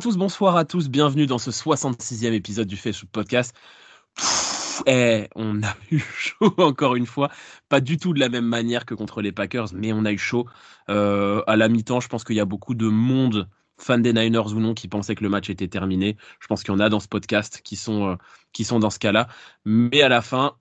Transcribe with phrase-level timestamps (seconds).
[0.00, 3.54] Tous, bonsoir à tous, bienvenue dans ce 66e épisode du Facebook Podcast.
[4.86, 7.30] Eh, on a eu chaud encore une fois,
[7.68, 10.16] pas du tout de la même manière que contre les Packers, mais on a eu
[10.16, 10.46] chaud.
[10.88, 14.54] Euh, à la mi-temps, je pense qu'il y a beaucoup de monde, fans des Niners
[14.54, 16.16] ou non, qui pensaient que le match était terminé.
[16.40, 18.16] Je pense qu'il y en a dans ce podcast qui sont, euh,
[18.54, 19.28] qui sont dans ce cas-là.
[19.66, 20.56] Mais à la fin,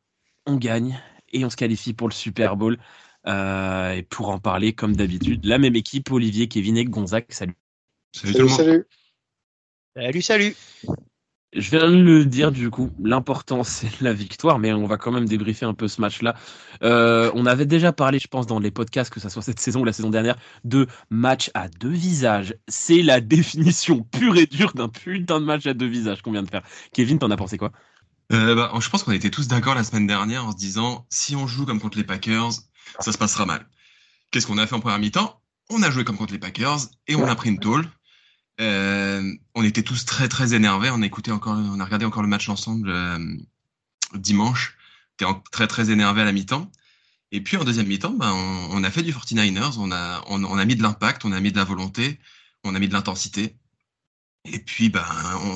[0.47, 0.99] on gagne
[1.31, 2.77] et on se qualifie pour le Super Bowl.
[3.25, 7.25] Euh, et pour en parler, comme d'habitude, la même équipe, Olivier, Kevin et Gonzague.
[7.29, 7.55] Salut.
[8.11, 8.57] Salut, tout le monde.
[8.57, 8.85] salut.
[9.95, 10.55] Salut, salut.
[11.51, 15.11] Je viens de le dire du coup, l'important c'est la victoire, mais on va quand
[15.11, 16.35] même débriefer un peu ce match-là.
[16.83, 19.81] Euh, on avait déjà parlé, je pense, dans les podcasts, que ça soit cette saison
[19.81, 22.53] ou la saison dernière, de match à deux visages.
[22.67, 26.43] C'est la définition pure et dure d'un putain de match à deux visages qu'on vient
[26.43, 26.61] de faire.
[26.93, 27.71] Kevin, t'en as pensé quoi?
[28.31, 31.35] Euh, bah, je pense qu'on était tous d'accord la semaine dernière en se disant si
[31.35, 32.51] on joue comme contre les Packers,
[32.99, 33.65] ça se passera mal.
[34.29, 35.41] Qu'est-ce qu'on a fait en première mi-temps?
[35.71, 37.87] On a joué comme contre les Packers et on a pris une tôle.
[38.59, 40.89] Euh, on était tous très très énervés.
[40.91, 43.19] On a écouté encore, on a regardé encore le match ensemble euh,
[44.15, 44.75] dimanche.
[45.23, 46.71] En- très très énervés à la mi-temps.
[47.31, 48.31] Et puis en deuxième mi-temps, ben,
[48.71, 49.77] on, a fait du 49ers.
[49.79, 52.19] On a, on, on a mis de l'impact, on a mis de la volonté,
[52.63, 53.57] on a mis de l'intensité.
[54.45, 55.05] Et puis, ben,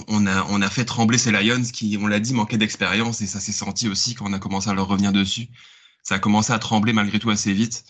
[0.07, 3.27] on, a, on a fait trembler ces Lions qui, on l'a dit, manquaient d'expérience et
[3.27, 5.47] ça s'est senti aussi quand on a commencé à leur revenir dessus.
[6.03, 7.85] Ça a commencé à trembler malgré tout assez vite.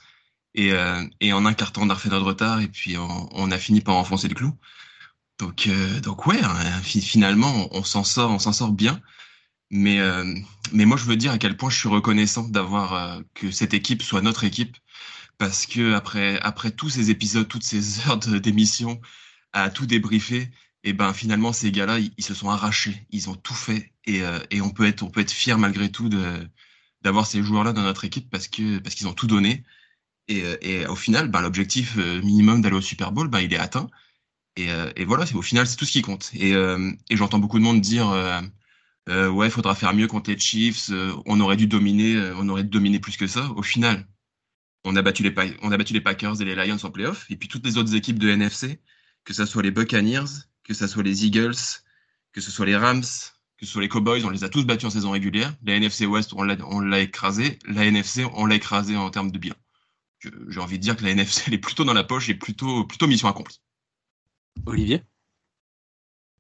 [0.56, 3.52] Et, euh, et en un quart temps, on a refait notre retard et puis on
[3.52, 4.54] a fini par enfoncer le clou.
[5.40, 9.02] Donc, euh, donc ouais, hein, fi- finalement, on, s'en sort, on s'en sort bien.
[9.72, 10.36] Mais, euh,
[10.74, 13.74] mais moi, je veux dire à quel point je suis reconnaissant d'avoir euh, que cette
[13.74, 14.78] équipe soit notre équipe,
[15.38, 19.02] parce que après, après tous ces épisodes, toutes ces heures d'émission,
[19.54, 20.52] à tout débriefer,
[20.84, 24.24] et ben finalement ces gars-là, ils, ils se sont arrachés, ils ont tout fait, et,
[24.24, 26.48] euh, et on peut être, on peut être fier malgré tout de
[27.02, 29.64] d'avoir ces joueurs-là dans notre équipe parce que parce qu'ils ont tout donné.
[30.28, 33.54] Et, euh, et au final, ben, l'objectif euh, minimum d'aller au Super Bowl, ben, il
[33.54, 33.88] est atteint.
[34.56, 36.32] Et, euh, et voilà, au final, c'est tout ce qui compte.
[36.34, 38.42] Et, euh, et j'entends beaucoup de monde dire, euh,
[39.10, 40.90] euh, ouais, il faudra faire mieux contre les Chiefs.
[40.92, 43.50] euh, on aurait dû dominer, euh, on aurait dû dominer plus que ça.
[43.56, 44.08] Au final,
[44.86, 47.26] on a battu les, on a battu les Packers et les Lions en playoff.
[47.30, 48.80] Et puis toutes les autres équipes de NFC,
[49.26, 50.26] que ce soit les Buccaneers,
[50.64, 51.56] que ce soit les Eagles,
[52.34, 53.04] que ce soit les Rams,
[53.58, 55.54] que ce soit les Cowboys, on les a tous battus en saison régulière.
[55.64, 57.60] La NFC West, on l'a, écrasé.
[57.68, 59.56] La NFC, on l'a écrasé en termes de bilan.
[60.50, 62.86] J'ai envie de dire que la NFC, elle est plutôt dans la poche et plutôt,
[62.86, 63.63] plutôt mission accomplie.
[64.66, 65.04] Olivier?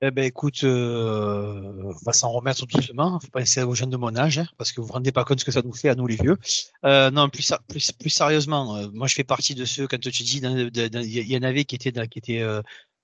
[0.06, 3.22] Eh ben écoute, euh, on va s'en remettre doucement.
[3.22, 5.40] Faut penser aux jeunes de mon âge, hein, parce que vous vous rendez pas compte
[5.40, 6.38] ce que ça nous fait à nous les vieux.
[6.84, 10.09] Euh, non, plus, plus, plus sérieusement, euh, moi je fais partie de ceux quand tu
[10.09, 12.44] dis, il y en avait qui étaient, qui étaient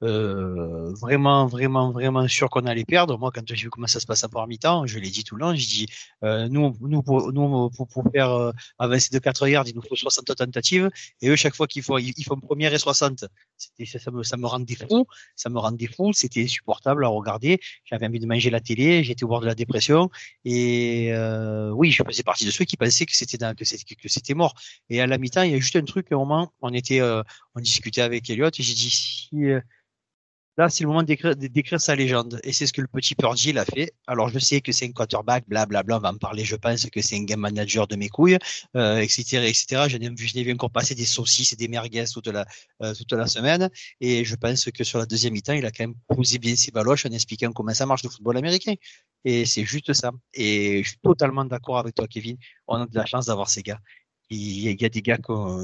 [0.04, 3.18] euh, vraiment, vraiment, vraiment sûrs qu'on allait perdre.
[3.18, 5.36] Moi, quand j'ai vu comment ça se passe à part mi-temps, je l'ai dit tout
[5.36, 5.56] le long.
[5.56, 5.88] Je dis,
[6.24, 9.82] euh, nous, nous, pour, nous, pour, pour faire euh, avancer de 4 yards, il nous
[9.82, 10.90] faut 60 tentatives,
[11.22, 13.26] et eux, chaque fois qu'ils font, ils, font première et 60.
[13.58, 15.06] C'était, ça, me, ça me rendait fou
[15.36, 17.60] ça me rendait fou, c'était insupportable à regarder.
[17.86, 20.10] J'avais envie de manger la télé, j'étais au bord de la dépression.
[20.46, 24.10] Et euh, oui, je faisais partie de ceux qui pensaient que c'était que c'était que
[24.10, 24.54] c'était mort.
[24.90, 26.12] Et à la mi-temps, il y a juste un truc.
[26.12, 27.24] Un moment, on était, euh,
[27.56, 29.62] on discutait avec Elliot et j'ai dit si euh,
[30.60, 32.40] là, c'est le moment d'écrire sa légende.
[32.44, 33.94] Et c'est ce que le petit Purdy l'a fait.
[34.08, 36.44] Alors je sais que c'est un quarterback, blablabla, on va en parler.
[36.44, 38.38] Je pense que c'est un game manager de mes couilles,
[38.76, 39.22] etc.,
[39.52, 39.86] etc.
[39.88, 42.46] Je n'ai vu, je n'ai vu encore passer des saucisses et des merguez toute la
[42.84, 43.70] euh, toute la semaine.
[44.02, 46.72] Et je pense que sur la deuxième mi-temps, il a quand même posé bien ses
[46.72, 48.74] baloches en expliquant comment ça marche le football américain.
[49.24, 50.12] Et c'est juste ça.
[50.34, 52.36] Et je suis totalement d'accord avec toi, Kevin.
[52.68, 53.80] On a de la chance d'avoir ces gars.
[54.32, 55.18] Il y a, a des gars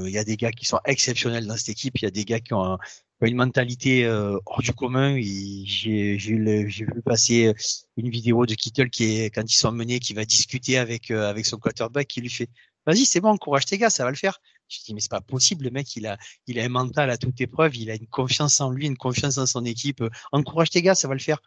[0.06, 1.94] il y a des gars qui sont exceptionnels dans cette équipe.
[2.00, 2.78] Il y a des gars qui ont
[3.22, 5.18] une mentalité euh, hors du commun.
[5.20, 7.52] J'ai vu passer
[7.96, 11.28] une vidéo de Kittle qui est quand ils sont menés, qui va discuter avec euh,
[11.30, 12.48] avec son quarterback, qui lui fait
[12.86, 15.20] "Vas-y, c'est bon, encourage tes gars, ça va le faire." Je dis mais c'est pas
[15.20, 18.06] possible, le mec, il a il a un mental à toute épreuve, il a une
[18.08, 20.02] confiance en lui, une confiance en son équipe.
[20.32, 21.40] Encourage tes gars, ça va le faire.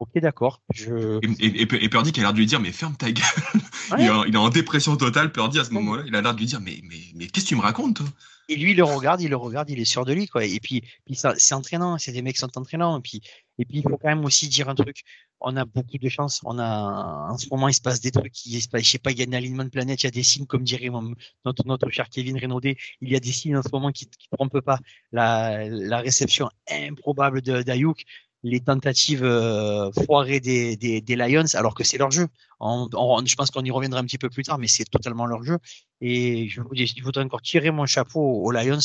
[0.00, 0.62] Ok, d'accord.
[0.72, 1.20] Je.
[1.40, 3.24] Et, et, Purdy qui a l'air de lui dire, mais ferme ta gueule.
[3.98, 6.04] Il, est en, il est en dépression totale, Purdy, à ce moment-là.
[6.06, 8.06] Il a l'air de lui dire, mais, mais, mais qu'est-ce que tu me racontes, toi?
[8.48, 10.44] Et lui, il le regarde, il le regarde, il est sûr de lui, quoi.
[10.44, 11.98] Et puis, puis c'est entraînant.
[11.98, 12.98] C'est des mecs qui sont entraînants.
[12.98, 13.20] Et puis,
[13.58, 15.02] et puis, il faut quand même aussi dire un truc.
[15.40, 16.40] On a beaucoup de chance.
[16.44, 18.46] On a, en ce moment, il se passe des trucs.
[18.46, 20.02] Il se passe, je sais pas, il y a un alignement de planète.
[20.02, 21.14] Il y a des signes, comme dirait mon-
[21.44, 22.76] notre, notre cher Kevin Renaudé.
[23.00, 24.78] Il y a des signes en ce moment qui, qui trompent pas.
[25.12, 28.04] La, la réception improbable de d'Ayuk
[28.42, 32.26] les tentatives euh, foirées des, des, des Lions, alors que c'est leur jeu.
[32.60, 35.26] On, on- je pense qu'on y reviendra un petit peu plus tard, mais c'est totalement
[35.26, 35.58] leur jeu.
[36.00, 38.78] Et je vous il faudrait encore tirer mon chapeau aux Lions.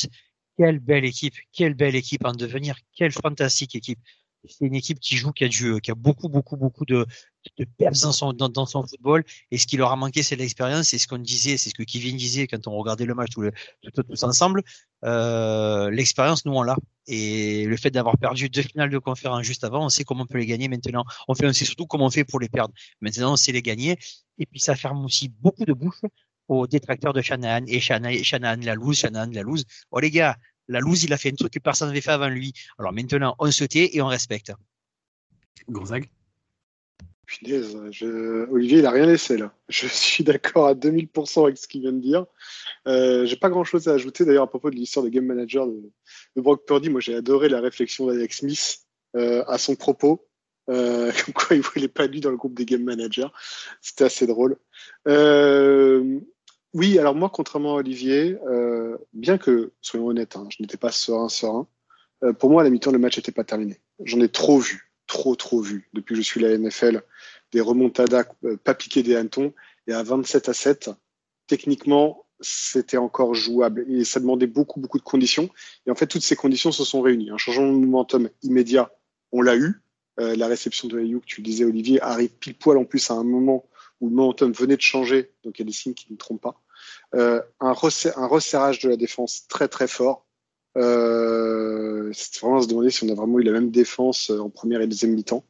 [0.57, 3.99] Quelle belle équipe, quelle belle équipe en devenir, quelle fantastique équipe.
[4.49, 7.05] C'est une équipe qui joue, qui a du, qui a beaucoup, beaucoup, beaucoup de,
[7.57, 9.23] de dans son, dans, son football.
[9.51, 10.87] Et ce qui leur a manqué, c'est l'expérience.
[10.89, 13.49] C'est ce qu'on disait, c'est ce que Kevin disait quand on regardait le match tous,
[13.93, 14.63] tous ensemble.
[15.03, 16.75] Euh, l'expérience, nous, on l'a.
[17.07, 20.25] Et le fait d'avoir perdu deux finales de conférence juste avant, on sait comment on
[20.25, 21.05] peut les gagner maintenant.
[21.27, 22.73] On, fait, on sait surtout comment on fait pour les perdre.
[23.01, 23.97] Maintenant, on sait les gagner.
[24.39, 26.01] Et puis, ça ferme aussi beaucoup de bouches
[26.47, 27.65] aux détracteurs de Shanahan.
[27.67, 29.65] Et Shanahan, la loose, Shanahan la loose.
[29.91, 32.29] Oh les gars, la loose, il a fait un truc que personne n'avait fait avant
[32.29, 32.53] lui.
[32.79, 34.51] Alors maintenant, on se tait et on respecte.
[35.69, 36.09] Gonzague
[37.27, 38.49] je...
[38.51, 39.53] Olivier, il n'a rien laissé là.
[39.69, 42.25] Je suis d'accord à 2000% avec ce qu'il vient de dire.
[42.87, 45.67] Euh, j'ai pas grand chose à ajouter d'ailleurs à propos de l'histoire de Game Manager
[45.67, 45.91] de,
[46.35, 46.89] Brock Purdy.
[46.89, 48.79] Moi, j'ai adoré la réflexion d'Alex Smith
[49.15, 50.27] euh, à son propos.
[50.69, 53.27] Euh, comme quoi il ne voulait pas lui dans le groupe des Game Managers.
[53.81, 54.57] C'était assez drôle.
[55.07, 56.19] Euh,
[56.75, 60.91] oui, alors moi, contrairement à Olivier, euh, bien que, soyons honnêtes, hein, je n'étais pas
[60.91, 61.69] serein, serein,
[62.21, 63.79] euh, pour moi, à la mi-temps, le match n'était pas terminé.
[64.03, 67.01] J'en ai trop vu, trop, trop vu, depuis que je suis la NFL,
[67.53, 69.53] des remontadas euh, pas piqués des hannetons,
[69.87, 70.89] et à 27 à 7,
[71.47, 73.85] techniquement, c'était encore jouable.
[73.89, 75.49] Et ça demandait beaucoup, beaucoup de conditions.
[75.87, 77.31] Et en fait, toutes ces conditions se sont réunies.
[77.31, 78.91] Un changement de momentum immédiat,
[79.31, 79.81] on l'a eu.
[80.17, 83.23] la réception de Ayuk, tu le disais, Olivier, arrive pile poil en plus à un
[83.23, 83.65] moment
[84.01, 85.31] où le momentum venait de changer.
[85.45, 86.61] Donc, il y a des signes qui ne trompent pas.
[87.15, 90.25] Euh, un, resserrage de la défense très très fort.
[90.77, 94.81] Euh, c'est vraiment se demander si on a vraiment eu la même défense en première
[94.81, 95.45] et deuxième mi-temps.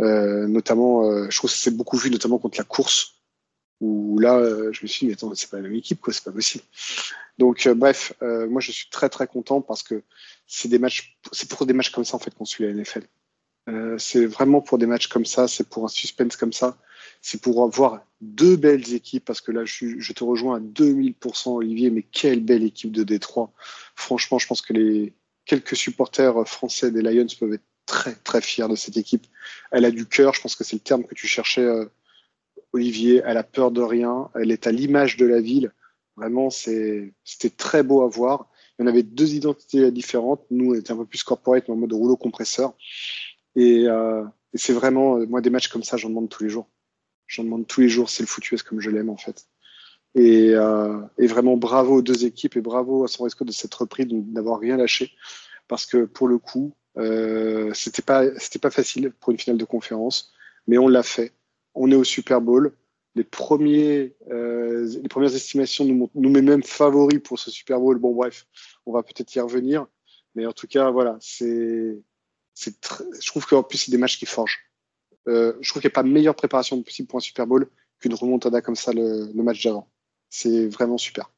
[0.00, 3.20] Euh, notamment, euh, je trouve que c'est beaucoup vu, notamment contre la course,
[3.80, 4.42] où là,
[4.72, 6.64] je me suis dit, mais attends, c'est pas la même équipe, quoi, c'est pas possible.
[7.36, 10.02] Donc, bref, moi, je suis très très content parce que
[10.46, 13.02] c'est des matchs, c'est pour des matchs comme ça en fait qu'on suit la NFL.
[13.98, 16.76] C'est vraiment pour des matchs comme ça, c'est pour un suspense comme ça,
[17.22, 21.90] c'est pour avoir deux belles équipes, parce que là, je, te rejoins à 2000%, Olivier,
[21.90, 23.52] mais quelle belle équipe de Détroit.
[23.94, 25.14] Franchement, je pense que les
[25.46, 29.26] quelques supporters français des Lions peuvent être très, très fiers de cette équipe.
[29.70, 31.86] Elle a du cœur, je pense que c'est le terme que tu cherchais, euh,
[32.72, 33.22] Olivier.
[33.24, 35.72] Elle a peur de rien, elle est à l'image de la ville.
[36.16, 38.48] Vraiment, c'était très beau à voir.
[38.78, 40.44] Il y en avait deux identités différentes.
[40.50, 42.74] Nous, on était un peu plus corporate, mais en mode rouleau compresseur.
[43.56, 44.24] Et, euh,
[44.54, 46.68] c'est vraiment, euh, moi, des matchs comme ça, j'en demande tous les jours.
[47.26, 49.46] J'en demande tous les jours, c'est le foutu comme je l'aime en fait.
[50.14, 53.74] Et, euh, et, vraiment bravo aux deux équipes et bravo à son risque de cette
[53.74, 55.12] reprise d'avoir rien lâché.
[55.66, 58.24] Parce que pour le coup euh, c'était pas
[58.62, 60.32] pas facile pour une finale de conférence
[60.68, 61.32] mais on l'a fait.
[61.74, 62.72] On est au Super Bowl.
[63.16, 67.98] Les premiers euh, les premières estimations nous, nous met même favoris pour ce Super Bowl.
[67.98, 68.46] Bon bref
[68.86, 69.86] on va peut-être y revenir.
[70.36, 71.98] Mais en tout cas voilà c'est
[72.54, 72.74] c'est
[73.20, 74.60] je trouve qu'en plus c'est des matchs qui forgent
[75.28, 77.68] euh, je trouve qu'il n'y a pas meilleure préparation possible pour un Super Bowl
[78.00, 79.88] qu'une remontada comme ça le, match d'avant.
[80.28, 81.30] C'est vraiment super.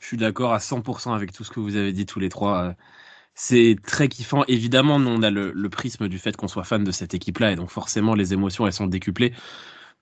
[0.00, 2.74] Je suis d'accord à 100% avec tout ce que vous avez dit tous les trois.
[3.34, 4.44] C'est très kiffant.
[4.46, 7.56] Évidemment, nous, on a le, prisme du fait qu'on soit fan de cette équipe-là, et
[7.56, 9.32] donc forcément, les émotions, elles sont décuplées.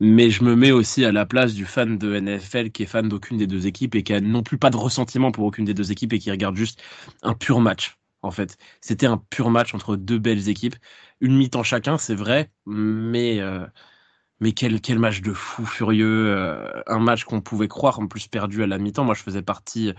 [0.01, 3.09] Mais je me mets aussi à la place du fan de NFL qui est fan
[3.09, 5.75] d'aucune des deux équipes et qui a non plus pas de ressentiment pour aucune des
[5.75, 6.83] deux équipes et qui regarde juste
[7.23, 8.57] un pur match en fait.
[8.81, 10.77] C'était un pur match entre deux belles équipes.
[11.21, 13.67] Une mi-temps chacun, c'est vrai, mais, euh,
[14.41, 16.35] mais quel, quel match de fou furieux.
[16.37, 19.05] Euh, un match qu'on pouvait croire en plus perdu à la mi-temps.
[19.05, 19.93] Moi, je faisais partie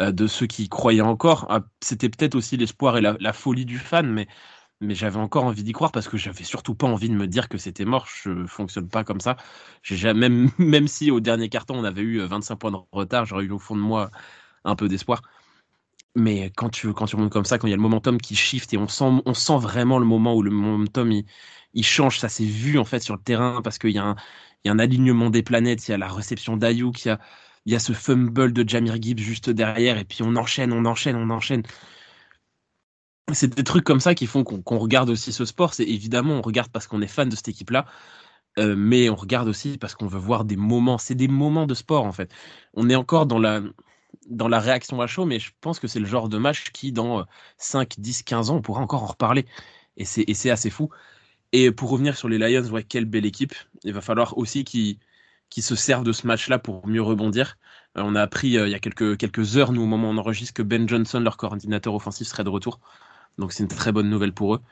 [0.00, 1.46] euh, de ceux qui croyaient encore.
[1.50, 4.28] Ah, c'était peut-être aussi l'espoir et la, folie du fan, mais,
[4.80, 7.48] mais j'avais encore envie d'y croire parce que j'avais surtout pas envie de me dire
[7.48, 8.06] que c'était mort.
[8.06, 9.36] Je fonctionne pas comme ça.
[9.82, 13.50] Jamais, même si au dernier carton, on avait eu 25 points de retard, j'aurais eu
[13.52, 14.10] au fond de moi
[14.64, 15.22] un peu d'espoir.
[16.16, 18.72] Mais quand tu, quand tu comme ça, quand il y a le momentum qui shift
[18.72, 21.26] et on sent, on sent vraiment le moment où le momentum il,
[21.76, 24.16] il change, ça s'est vu en fait sur le terrain parce qu'il y, a
[24.66, 27.20] un, alignement des planètes, il y a la réception d'Ayuk, il y a,
[27.66, 30.86] il y a ce fumble de Jamir Gibbs juste derrière et puis on enchaîne, on
[30.86, 31.62] enchaîne, on enchaîne.
[33.32, 35.74] C'est des trucs comme ça qui font qu'on regarde aussi ce sport.
[35.74, 37.84] C'est évidemment, on regarde parce qu'on est fan de cette équipe-là,
[38.58, 40.98] euh, mais on regarde aussi parce qu'on veut voir des moments.
[40.98, 42.32] C'est des moments de sport en fait.
[42.74, 43.60] On est encore dans la,
[44.28, 46.92] dans la réaction à chaud, mais je pense que c'est le genre de match qui,
[46.92, 47.26] dans
[47.58, 49.46] 5, 10, 15 ans, on pourra encore en reparler.
[49.96, 50.90] Et c'est assez fou.
[51.52, 53.54] Et pour revenir sur les Lions, ouais, quelle belle équipe.
[53.84, 54.98] Il va falloir aussi qu'ils
[55.62, 57.56] se servent de ce match-là pour mieux rebondir.
[57.96, 60.18] Euh, on a appris euh, il y a quelques, heures, nous, au moment où on
[60.18, 62.80] enregistre, que Ben Johnson, leur coordinateur offensif, serait de retour.
[63.38, 64.62] Donc c'est une très bonne nouvelle pour eux.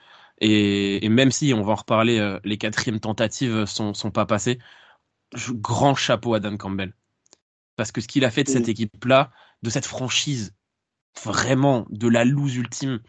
[0.41, 4.59] Et, même si, on va en reparler, euh, les quatrièmes tentatives sont, sont pas passées,
[5.53, 6.95] grand chapeau à Dan Campbell.
[7.77, 9.31] Parce que ce qu'il a fait de cette équipe-là,
[9.63, 10.55] de cette franchise,
[11.25, 13.01] vraiment de la loose ultime,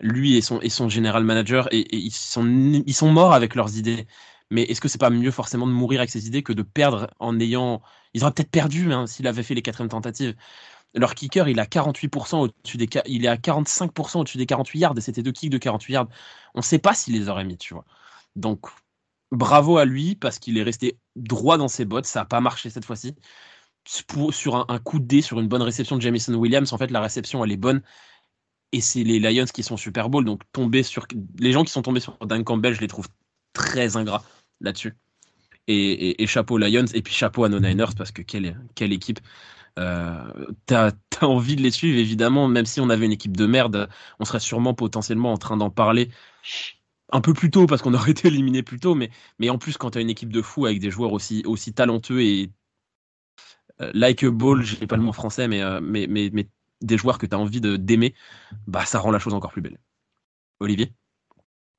[0.00, 2.46] lui et son, et son general manager, et, ils, sont,
[2.86, 4.06] ils sont morts avec leurs idées.
[4.50, 7.08] Mais est-ce que c'est pas mieux forcément de mourir avec ses idées que de perdre
[7.18, 7.82] en ayant.
[8.14, 10.34] Ils auraient peut-être perdu hein, s'il avait fait les quatrièmes tentatives.
[10.94, 14.94] Leur kicker, il à 48% au-dessus des, il est à 45% au-dessus des 48 yards
[14.96, 16.08] et c'était deux kicks de 48 yards.
[16.54, 17.84] On ne sait pas s'il les aurait mis, tu vois.
[18.36, 18.66] Donc,
[19.30, 22.06] bravo à lui parce qu'il est resté droit dans ses bottes.
[22.06, 23.14] Ça n'a pas marché cette fois-ci.
[24.30, 27.00] Sur un, coup de dé, sur une bonne réception de Jamison Williams, en fait, la
[27.00, 27.82] réception, elle est bonne.
[28.72, 30.24] Et c'est les Lions qui sont Super Bowl.
[30.24, 31.06] Donc, tomber sur.
[31.38, 33.08] Les gens qui sont tombés sur Dan Campbell, je les trouve
[33.54, 34.22] très ingrats
[34.60, 34.94] là-dessus.
[35.68, 36.86] Et, chapeau Lions.
[36.92, 39.20] Et puis chapeau à nos Niners parce que quelle, quelle équipe.
[39.78, 40.90] Euh, t'as
[41.20, 44.24] as envie de les suivre, évidemment, même si on avait une équipe de merde, on
[44.24, 46.10] serait sûrement potentiellement en train d'en parler
[47.10, 49.76] un peu plus tôt parce qu'on aurait été éliminé plus tôt, mais, mais en plus,
[49.76, 52.50] quand tu as une équipe de fous avec des joueurs aussi, aussi talentueux et
[53.94, 56.48] like a ball, j'ai pas le mot français, mais, euh, mais, mais, mais,
[56.80, 58.14] des joueurs que tu as envie d'aimer,
[58.66, 59.78] bah, ça rend la chose encore plus belle.
[60.60, 60.92] Olivier?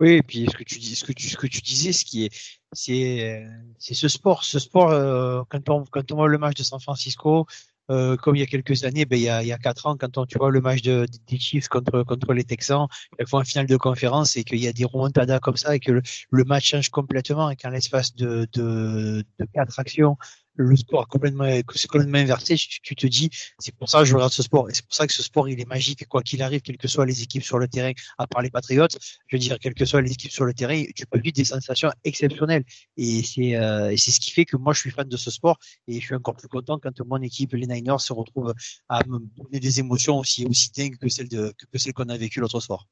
[0.02, 2.06] Oui, et puis ce que tu dis, ce que tu, ce que tu disais, ce
[2.06, 3.46] qui est, c'est,
[3.78, 4.92] c'est ce sport, ce sport.
[4.92, 7.46] Euh, quand on, voit le match de San Francisco,
[7.92, 9.88] euh, comme il y a quelques années, ben, il, y a, il y a quatre
[9.88, 12.88] ans, quand on, tu vois le match de, des Chiefs contre, contre les Texans,
[13.20, 15.80] ils font un final de conférence et qu'il y a des remontadas comme ça et
[15.80, 20.18] que le, le match change complètement et qu'en l'espace de, de, de quatre actions,
[20.64, 24.44] le sport complètement, complètement inversé, tu, te dis, c'est pour ça que je regarde ce
[24.44, 24.70] sport.
[24.70, 26.06] Et c'est pour ça que ce sport, il est magique.
[26.08, 28.98] Quoi qu'il arrive, quelles que soient les équipes sur le terrain, à part les Patriotes,
[29.28, 31.46] je veux dire, quelles que soient les équipes sur le terrain, tu peux vivre des
[31.46, 32.64] sensations exceptionnelles.
[32.98, 35.58] Et c'est euh, c'est ce qui fait que moi, je suis fan de ce sport.
[35.88, 38.54] Et je suis encore plus content quand mon équipe, les Niners, se retrouve
[38.88, 42.18] à me donner des émotions aussi, aussi dingues que celles de, que, celles qu'on a
[42.18, 42.88] vécues l'autre soir.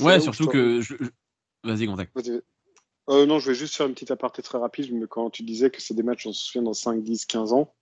[0.00, 0.80] Ouais, surtout que.
[0.80, 0.94] Je...
[1.64, 2.12] Vas-y, contact.
[3.08, 4.92] Euh, non, je vais juste faire une petite aparté très rapide.
[4.92, 7.52] Mais quand tu disais que c'est des matchs, on se souvient, dans 5, 10, 15
[7.52, 7.72] ans,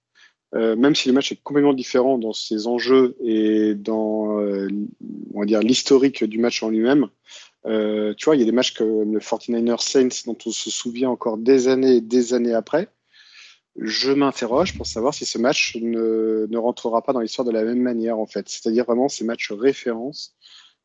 [0.54, 4.68] euh, même si le match est complètement différent dans ses enjeux et dans euh,
[5.35, 7.09] on va dire l'historique du match en lui-même,
[7.66, 10.71] euh, tu vois, il y a des matchs comme le 49ers Saints dont on se
[10.71, 12.88] souvient encore des années et des années après.
[13.78, 17.64] Je m'interroge pour savoir si ce match ne, ne rentrera pas dans l'histoire de la
[17.64, 18.49] même manière, en fait.
[18.49, 20.35] C'est-à-dire vraiment ces matchs références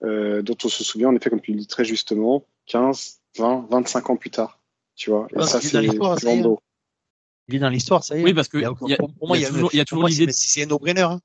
[0.04, 3.68] euh, dont on se souvient, en effet, comme tu le dis très justement, 15, 20,
[3.70, 4.60] 25 ans plus tard.
[4.96, 5.84] Tu vois, et ça, c'est.
[5.84, 8.24] Il est dans l'histoire, ça y est.
[8.24, 8.60] Oui, parce que
[8.98, 9.46] pour, moi, il y
[9.80, 10.32] a toujours, l'idée.
[10.32, 11.02] C'est un no-brainer.
[11.02, 11.20] Hein.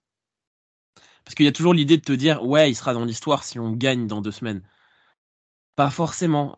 [1.25, 3.59] Parce qu'il y a toujours l'idée de te dire, ouais, il sera dans l'histoire si
[3.59, 4.63] on gagne dans deux semaines.
[5.75, 6.57] Pas forcément.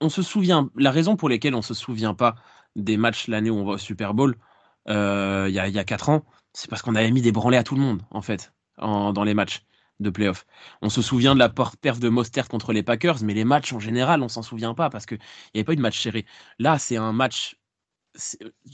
[0.00, 0.70] On se souvient.
[0.76, 2.36] La raison pour laquelle on se souvient pas
[2.76, 4.36] des matchs l'année où on va au Super Bowl,
[4.88, 7.56] euh, il y, a, y a quatre ans, c'est parce qu'on avait mis des branlés
[7.56, 9.64] à tout le monde, en fait, dans les matchs
[10.00, 10.46] de playoff.
[10.82, 13.80] On se souvient de la perf de Mostert contre les Packers, mais les matchs en
[13.80, 15.18] général, on s'en souvient pas parce qu'il
[15.54, 16.26] n'y avait pas eu de match serré.
[16.58, 17.56] Là, c'est un match.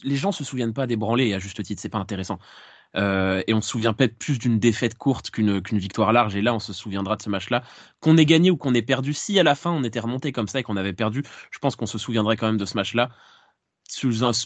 [0.02, 2.38] Les gens se souviennent pas des branlés, à juste titre, c'est pas intéressant.
[2.96, 6.36] Euh, et on se souvient peut-être plus d'une défaite courte qu'une victoire large.
[6.36, 7.64] Et là, on se souviendra de ce match-là.
[8.00, 10.48] Qu'on ait gagné ou qu'on ait perdu, si à la fin on était remonté comme
[10.48, 13.10] ça et qu'on avait perdu, je pense qu'on se souviendrait quand même de ce match-là.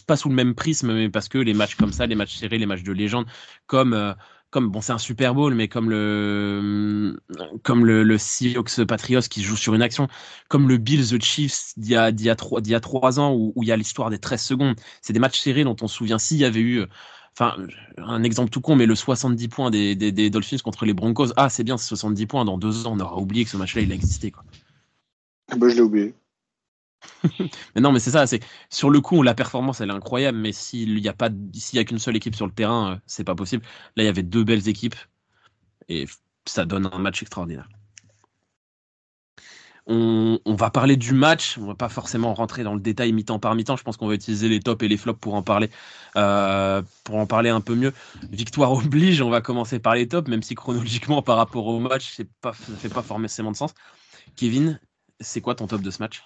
[0.07, 2.57] pas sous le même prisme, mais parce que les matchs comme ça, les matchs serrés,
[2.57, 3.27] les matchs de légende,
[3.67, 4.13] comme euh,
[4.51, 7.19] comme bon c'est un Super Bowl mais comme le
[7.63, 10.07] comme le, Seahawks Patriots qui joue sur une action
[10.47, 12.79] comme le Bills the Chiefs d'il y a d'il y a trois d'il y a
[12.79, 14.75] trois ans où, où il y a l'histoire des 13 secondes.
[15.01, 16.83] C'est des matchs serrés dont on se souvient s'il y avait eu
[17.33, 17.55] enfin
[17.97, 21.27] un exemple tout con mais le 70 points des, des, des Dolphins contre les Broncos.
[21.35, 22.93] Ah c'est bien 70 points dans deux ans.
[22.95, 24.43] On aura oublié que ce match là il a existé quoi.
[25.51, 26.13] Ah bah, je l'ai oublié
[27.75, 28.27] non, mais c'est ça.
[28.27, 30.37] C'est sur le coup, la performance, elle est incroyable.
[30.37, 32.97] Mais s'il n'y a pas, s'il y a qu'une seule équipe sur le terrain, euh,
[33.05, 33.63] c'est pas possible.
[33.95, 34.95] Là, il y avait deux belles équipes
[35.87, 36.05] et
[36.45, 37.67] ça donne un match extraordinaire.
[39.91, 41.57] On, va parler du match.
[41.57, 43.75] On va pas forcément rentrer dans le détail mi-temps par mi-temps.
[43.75, 45.71] Je pense qu'on va utiliser les tops et les flops pour en parler,
[46.15, 47.91] euh, pour en parler un peu mieux.
[48.29, 49.19] Victoire oblige.
[49.23, 52.53] On va commencer par les tops, même si chronologiquement par rapport au match, c'est pas,
[52.53, 53.73] ça fait pas forcément de sens.
[54.35, 54.79] Kevin,
[55.19, 56.23] c'est quoi ton top de ce match?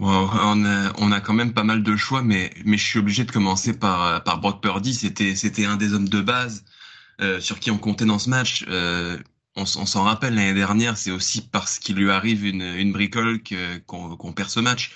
[0.00, 3.24] On, a, on a quand même pas mal de choix, mais, mais je suis obligé
[3.24, 4.94] de commencer par, par Brock Purdy.
[4.94, 6.64] C'était, un des hommes de base
[7.20, 8.64] euh, sur qui on comptait dans ce match.
[8.68, 9.18] Euh,
[9.56, 13.42] on, s'en rappelle l'année dernière, c'est aussi parce qu'il lui arrive une, une bricole
[13.86, 14.92] qu'on, perd ce match.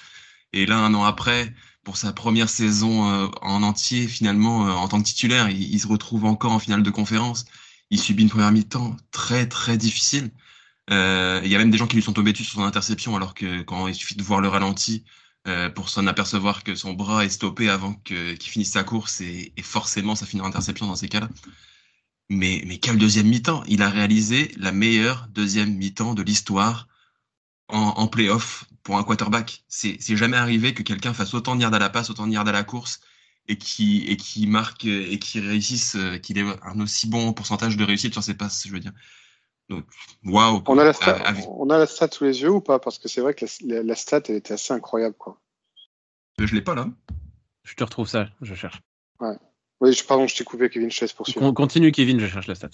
[0.52, 5.00] Et là, un an après, pour sa première saison euh, en entier, finalement, en tant
[5.00, 7.44] que titulaire, il, il, se retrouve encore en finale de conférence.
[7.90, 10.30] Il subit une première mi-temps très très difficile.
[10.90, 13.16] Euh, il y a même des gens qui lui sont tombés dessus sur son interception,
[13.16, 15.04] alors que quand il suffit de voir le ralenti
[15.46, 19.52] euh, pour s'en apercevoir que son bras est stoppé avant qu'il finisse sa course, et,
[19.56, 21.28] et, forcément ça finit en interception dans ces cas-là.
[22.30, 26.88] Mais, mais quel deuxième mi-temps Il a réalisé la meilleure deuxième mi-temps de l'histoire
[27.68, 29.64] en, en playoff pour un quarterback.
[29.68, 32.48] C'est jamais arrivé que quelqu'un fasse autant de yards à la passe, autant de yards
[32.48, 33.00] à la course,
[33.48, 37.76] et qui, et qui marque et qui réussisse, euh, qu'il ait un aussi bon pourcentage
[37.76, 38.92] de réussite sur ses passes, je veux dire.
[39.68, 39.85] Donc,
[40.25, 40.62] waouh.
[40.66, 42.78] On a la stat, ah, on a la stat sous les yeux ou pas?
[42.78, 45.40] Parce que c'est vrai que la, la, stat elle était assez incroyable, quoi.
[46.38, 46.88] Je l'ai pas là.
[47.62, 48.80] Je te retrouve ça, je cherche.
[49.21, 49.37] Ouais.
[49.80, 51.40] Oui, je- pardon, je t'ai coupé, Kevin, je te laisse poursuivre.
[51.40, 52.71] Con- Continue, Kevin, je cherche la stat.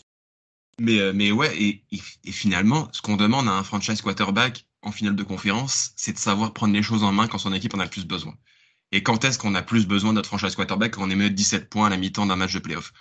[0.81, 4.67] Mais, euh, mais ouais, et, et, et finalement, ce qu'on demande à un franchise quarterback
[4.83, 7.75] en finale de conférence, c'est de savoir prendre les choses en main quand son équipe
[7.75, 8.35] en a le plus besoin.
[8.93, 11.31] Et quand est-ce qu'on a plus besoin de notre franchise quarterback quand on est mené
[11.31, 12.93] de 17 points à la mi-temps d'un match de playoff?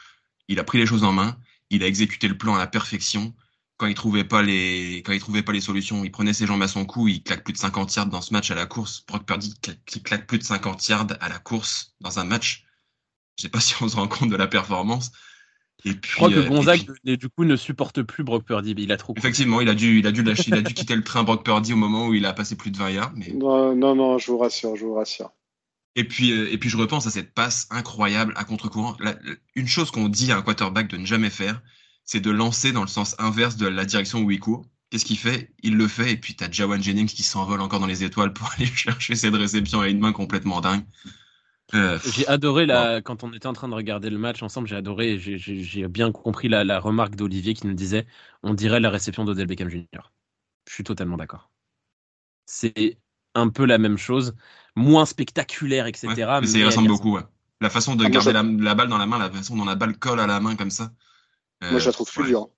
[0.48, 1.38] Il a pris les choses en main,
[1.70, 3.34] il a exécuté le plan à la perfection.
[3.80, 6.62] Quand il trouvait pas les, quand il trouvait pas les solutions, il prenait ses jambes
[6.62, 9.06] à son cou, il claque plus de 50 yards dans ce match à la course.
[9.08, 9.54] Brock Purdy
[9.86, 12.66] qui claque plus de 50 yards à la course dans un match.
[13.38, 15.12] Je sais pas si on se rend compte de la performance.
[15.86, 18.44] Et puis, Je crois que euh, et Gonzague, puis- du coup, ne supporte plus Brock
[18.46, 18.76] Purdy.
[18.76, 19.14] mais Il a trop.
[19.16, 21.46] Effectivement, il a dû, il a dû lâcher, il a dû quitter le train Brock
[21.46, 23.14] Purdy au moment où il a passé plus de 20 yards.
[23.16, 23.32] Mais...
[23.32, 25.32] Non, non, non, je vous rassure, je vous rassure.
[25.96, 28.98] Et puis, euh, et puis je repense à cette passe incroyable à contre-courant.
[29.56, 31.62] Une chose qu'on dit à un quarterback de ne jamais faire,
[32.10, 34.66] c'est de lancer dans le sens inverse de la direction où il court.
[34.90, 35.54] Qu'est-ce qu'il fait?
[35.64, 38.52] Il le fait, et puis t'as Jawan Jennings qui s'envole encore dans les étoiles pour
[38.58, 40.86] aller chercher cette réception à une main complètement dingue.
[41.76, 44.76] Euh, J'ai adoré la, quand on était en train de regarder le match ensemble, j'ai
[44.78, 48.08] adoré, j'ai- bien compris la, la remarque d'Olivier qui nous disait
[48.44, 50.12] on dirait la réception d'Odell Beckham Jr.
[50.68, 51.52] Je suis totalement d'accord.
[52.46, 53.00] C'est
[53.36, 54.36] un peu la même chose,
[54.76, 56.08] moins spectaculaire, etc.
[56.08, 57.14] ouais, mais ça y mais ressemble beaucoup.
[57.16, 57.24] ouais.
[57.62, 59.76] La façon de Ah, garder la, la balle dans la main, la façon dont la
[59.76, 60.94] balle colle à la main comme ça.
[61.64, 62.30] Euh, Moi, je la trouve plus ouais.
[62.30, 62.50] dure.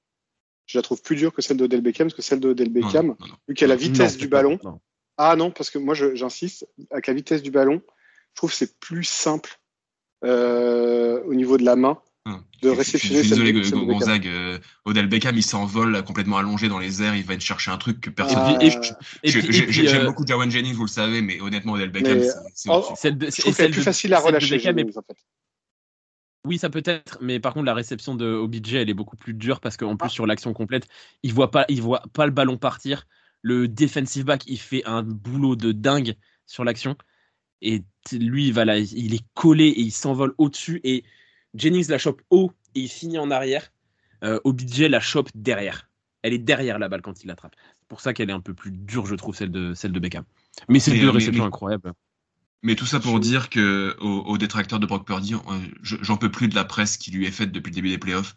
[0.67, 3.07] Je la trouve plus dure que celle d'Odell Beckham, parce que celle d'Odell Non, Beckham,
[3.07, 3.27] non, non.
[3.47, 4.59] vu qu'elle a la Non, vitesse du pas- ballon.
[4.63, 4.79] non.
[5.17, 8.79] Ah non, parce que moi, j'insiste, avec la vitesse du ballon, je trouve que c'est
[8.79, 9.59] plus simple
[10.23, 12.43] euh, au niveau de la main Hum.
[12.61, 13.91] de réceptionner Je suis celle désolé, de- de.
[13.91, 14.27] Gonzague.
[14.27, 17.15] euh, Odell Beckham, il s'envole complètement allongé dans les airs.
[17.15, 18.37] Il va aller chercher un truc que personne.
[18.37, 22.21] Ah, j'ai- puis, J'aime euh, beaucoup Jawan Jennings, vous le savez, mais honnêtement, Odell Beckham,
[22.53, 24.57] c'est- oh, celle de- je trouve celle plus de- facile à de relâcher.
[24.57, 25.17] Beckham est- Jennings, en fait.
[26.45, 29.33] Oui, ça peut être, mais par contre, la réception de OBJ, elle est beaucoup plus
[29.33, 30.09] dure parce qu'en plus, Ah.
[30.09, 30.87] sur l'action complète,
[31.21, 33.05] il voit pas, il voit pas le ballon partir.
[33.43, 36.15] Le defensive back, il fait un boulot de dingue
[36.47, 36.95] sur l'action.
[37.61, 40.81] Et lui, il, va là, il est collé et il s'envole au-dessus.
[40.83, 41.03] Et
[41.53, 43.71] Jennings la chope haut et il finit en arrière.
[44.23, 45.89] Euh, OBJ la chope derrière.
[46.23, 47.55] Elle est derrière la balle quand il l'attrape.
[47.79, 49.99] C'est pour ça qu'elle est un peu plus dure, je trouve, celle de, celle de
[49.99, 50.23] Beckham.
[50.69, 51.93] Mais c'est deux réceptions mais- incroyables.
[52.63, 55.33] Mais tout ça pour dire que aux, aux détracteurs de Brock Purdy,
[55.81, 57.97] je- j'en peux plus de la presse qui lui est faite depuis le début des
[57.97, 58.35] playoffs.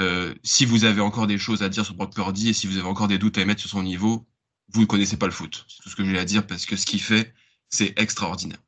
[0.00, 2.78] Euh, si vous avez encore des choses à dire sur Brock Purdy et si vous
[2.78, 4.26] avez encore des doutes à émettre sur son niveau,
[4.72, 5.66] vous ne connaissez pas le foot.
[5.68, 7.34] C'est tout ce que j'ai à dire parce que ce qu'il fait,
[7.70, 8.58] c'est extraordinaire.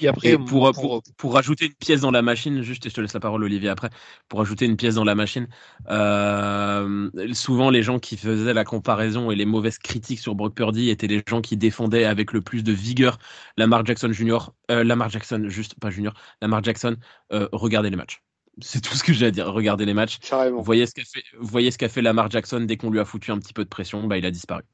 [0.00, 2.90] Et après, Et pour, moi, pour, pour rajouter une pièce dans la machine, juste, et
[2.90, 3.90] je te laisse la parole, Olivier, après,
[4.28, 5.46] pour ajouter une pièce dans la machine,
[5.88, 10.90] euh, souvent les gens qui faisaient la comparaison et les mauvaises critiques sur Brock Purdy
[10.90, 13.18] étaient les gens qui défendaient avec le plus de vigueur
[13.56, 16.96] Lamar Jackson Junior, euh, Lamar Jackson, juste pas Junior, Lamar Jackson,
[17.32, 18.20] euh, regardez les matchs.
[18.60, 20.18] C'est tout ce que j'ai à dire, regardez les matchs.
[20.18, 20.58] Carrément.
[20.58, 22.98] Vous voyez ce qu'a fait, vous voyez ce qu'a fait Lamar Jackson dès qu'on lui
[22.98, 24.64] a foutu un petit peu de pression, bah, il a disparu.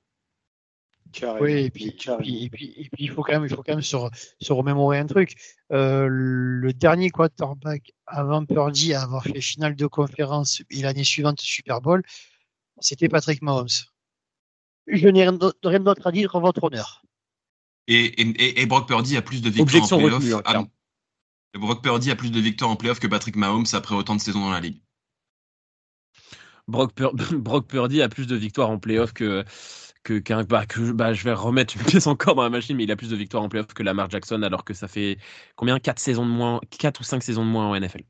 [1.41, 3.63] Oui, et puis, et puis, et puis, et puis, il faut quand même, il faut
[3.63, 5.35] quand même se, re- se remémorer un truc.
[5.73, 11.41] Euh, le dernier quarterback avant Purdy à avoir fait finale de conférence et l'année suivante
[11.41, 12.03] Super Bowl,
[12.81, 13.69] c'était Patrick Mahomes.
[14.87, 15.33] Je n'ai rien
[15.79, 17.03] d'autre à dire en votre honneur.
[17.87, 20.43] Et, et, Brock Purdy a plus de victoires en playoff.
[20.47, 20.67] hein,
[21.55, 24.41] Brock Purdy a plus de victoires en playoff que Patrick Mahomes après autant de saisons
[24.41, 24.81] dans la ligue.
[26.67, 29.45] Brock, Pur- Brock Purdy a plus de victoires en playoff que
[30.05, 32.93] que, bah, que bah, je vais remettre une pièce encore dans la machine, mais il
[32.93, 35.19] a plus de victoires en playoff que Lamar Jackson, alors que ça fait
[35.57, 35.81] combien?
[35.81, 38.03] 4 saisons de moins, 4 ou 5 saisons de moins en NFL.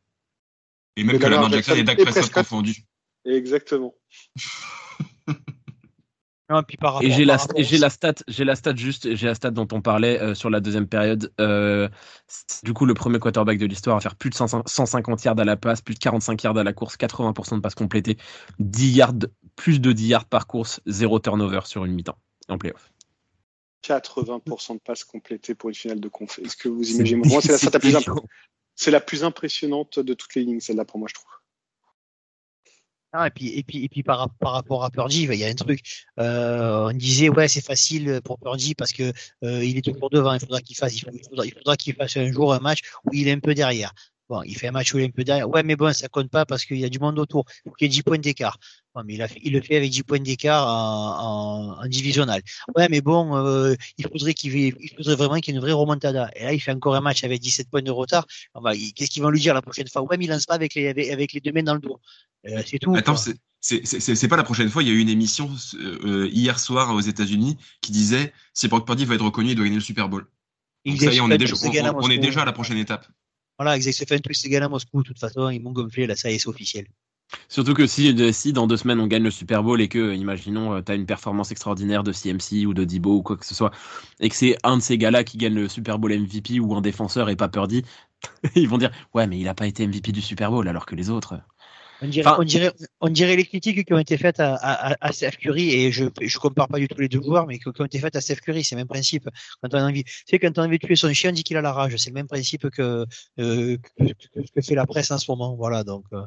[0.97, 2.33] Et même que Lamar Jackson Jackson et Dak Prescott.
[2.33, 2.85] confondus.
[3.25, 3.95] Exactement.
[6.55, 9.15] Non, et puis par Et rapport- j'ai la, j'ai la stat, j'ai la stat juste,
[9.17, 11.33] j'ai la stat dont on parlait euh, sur la deuxième période.
[11.41, 11.89] Euh,
[12.63, 15.45] du coup, le premier quarterback de l'histoire à faire plus de 100 150 yards à
[15.45, 18.19] la passe, plus de 45 yards à la course, 80% de passes complétées,
[18.61, 19.15] 10 yards,
[19.57, 22.93] plus de 10 yards par course, zéro turnover sur une mi-temps en playoff.
[23.83, 26.39] 80% de passes complétées pour une finale de conf.
[26.39, 27.29] Est-ce que vous C'est- imaginez?
[27.29, 28.21] Moi, c'est la stat la plus, c'est- imp-
[28.77, 31.31] c'est la plus impressionnante de toutes les lignes, celle-là, pour moi, je trouve.
[33.17, 35.55] Ah, et puis, et puis, et puis par, rapport à Purdy, il y a un
[35.55, 35.81] truc.
[36.19, 39.13] Euh, on disait ouais, c'est facile pour Purdy parce que
[39.45, 40.35] euh, il est toujours devant.
[40.35, 43.11] Il faudra qu'il fasse, il faudra, il faudra qu'il fasse un jour un match où
[43.13, 43.95] il est un peu derrière.
[44.29, 45.49] Bon, il fait un match où il est un peu derrière.
[45.51, 47.45] Ouais, mais bon, ça compte pas parce qu'il y a du monde autour.
[47.65, 48.59] Il faut qu'il y ait 10 points d'écart.
[49.05, 51.87] Mais il, a fait- il le fait avec 10 points d'écart en, en.
[52.77, 55.63] Ouais, mais bon, euh, il faudrait qu'il ait- il faudrait vraiment qu'il y ait une
[55.65, 56.31] vraie remontada.
[56.37, 58.27] Et là, il fait encore un match avec 17 points de retard.
[58.75, 60.03] Il- Qu'est-ce qu'ils vont lui dire la prochaine fois?
[60.03, 62.01] Ouais, mais il lance pas avec les, avec, avec les deux mains dans le dos.
[62.49, 62.95] Euh, c'est tout.
[62.95, 63.17] Attends,
[63.61, 64.83] c'est- pas la prochaine fois.
[64.83, 68.87] Il y a eu une émission euh, hier soir aux États-Unis qui disait si Brock
[68.87, 70.27] Purdy va être reconnu, il doit gagner le Super Bowl.
[70.93, 72.77] Donc ça y est, on est déjà, on, on- on est déjà à la prochaine
[72.79, 73.07] étape.
[73.59, 75.03] Voilà, twist égal à Moscou.
[75.03, 76.07] De toute façon, ils m'ont gonflé.
[76.07, 76.39] Là, ça y.
[77.49, 80.93] Surtout que si, dans deux semaines on gagne le Super Bowl et que, imaginons, tu
[80.93, 83.73] as une performance extraordinaire de CMC ou de Debo ou quoi que ce soit,
[84.21, 86.81] et que c'est un de ces gars-là qui gagne le Super Bowl MVP ou un
[86.81, 87.83] défenseur et pas Purdy,
[88.55, 90.95] ils vont dire Ouais, mais il n'a pas été MVP du Super Bowl alors que
[90.95, 91.41] les autres.
[92.05, 95.13] On dirait, on, dirait, on dirait, les critiques qui ont été faites à, à, à
[95.13, 97.85] Steph Curry, et je ne compare pas du tout les deux joueurs, mais qui ont
[97.85, 99.29] été faites à Steph Curry, c'est le même principe.
[99.63, 101.33] Quand on a envie, tu sais, quand on a envie de tuer son chien, on
[101.33, 101.97] dit qu'il a la rage.
[101.97, 103.07] C'est le même principe que,
[103.39, 105.55] euh, que, que, que, fait la presse en ce moment.
[105.57, 106.23] Voilà, donc euh,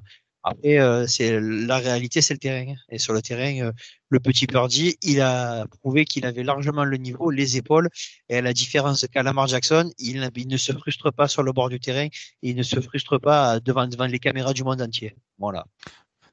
[0.49, 2.73] après, euh, c'est la réalité, c'est le terrain.
[2.89, 3.71] Et sur le terrain, euh,
[4.09, 7.89] le petit Purdy, il a prouvé qu'il avait largement le niveau, les épaules.
[8.29, 11.51] Et à la différence qu'a Lamar Jackson, il, il, ne se frustre pas sur le
[11.51, 12.07] bord du terrain.
[12.41, 15.15] il ne se frustre pas devant, devant les caméras du monde entier.
[15.37, 15.65] Voilà.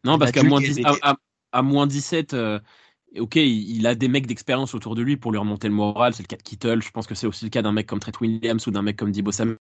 [0.05, 0.61] Non, parce qu'à moins,
[1.03, 1.16] à,
[1.53, 2.61] à, moins 17, euh,
[3.18, 6.14] ok, il a des mecs d'expérience autour de lui pour lui remonter le moral.
[6.14, 6.83] C'est le cas de Kittle.
[6.83, 8.96] Je pense que c'est aussi le cas d'un mec comme Trent Williams ou d'un mec
[8.96, 9.59] comme Debo Samuel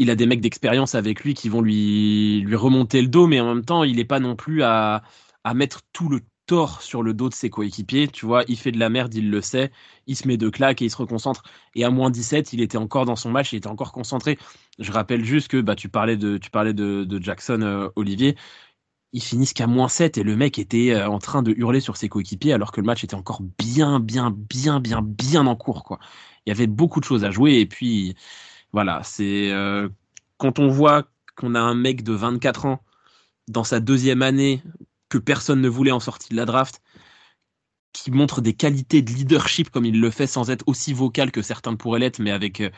[0.00, 3.38] il a des mecs d'expérience avec lui qui vont lui, lui remonter le dos, mais
[3.38, 5.02] en même temps, il n'est pas non plus à,
[5.54, 8.08] mettre tout le tort sur le dos de ses coéquipiers.
[8.08, 9.70] Tu vois, il fait de la merde, il le sait,
[10.06, 11.42] il se met de claques et il se reconcentre.
[11.74, 14.38] Et à moins 17, il était encore dans son match, il était encore concentré.
[14.78, 18.36] Je rappelle juste que bah, tu parlais de, tu parlais de, de Jackson euh, Olivier.
[19.12, 21.98] Ils finissent qu'à moins 7 et le mec était euh, en train de hurler sur
[21.98, 25.84] ses coéquipiers alors que le match était encore bien, bien, bien, bien, bien en cours.
[25.84, 25.98] Quoi.
[26.46, 28.14] Il y avait beaucoup de choses à jouer et puis
[28.72, 29.88] voilà, c'est euh,
[30.36, 31.04] quand on voit
[31.36, 32.84] qu'on a un mec de 24 ans
[33.48, 34.62] dans sa deuxième année
[35.08, 36.80] que personne ne voulait en sortie de la draft,
[37.92, 41.42] qui montre des qualités de leadership comme il le fait sans être aussi vocal que
[41.42, 42.70] certains pourraient l'être, mais avec euh,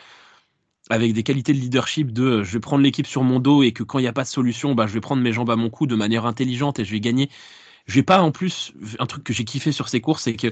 [0.90, 3.72] avec des qualités de leadership de euh, je vais prendre l'équipe sur mon dos et
[3.72, 5.56] que quand il n'y a pas de solution, bah, je vais prendre mes jambes à
[5.56, 7.30] mon cou de manière intelligente et je vais gagner.
[7.86, 10.48] Je pas en plus un truc que j'ai kiffé sur ses courses, c'est que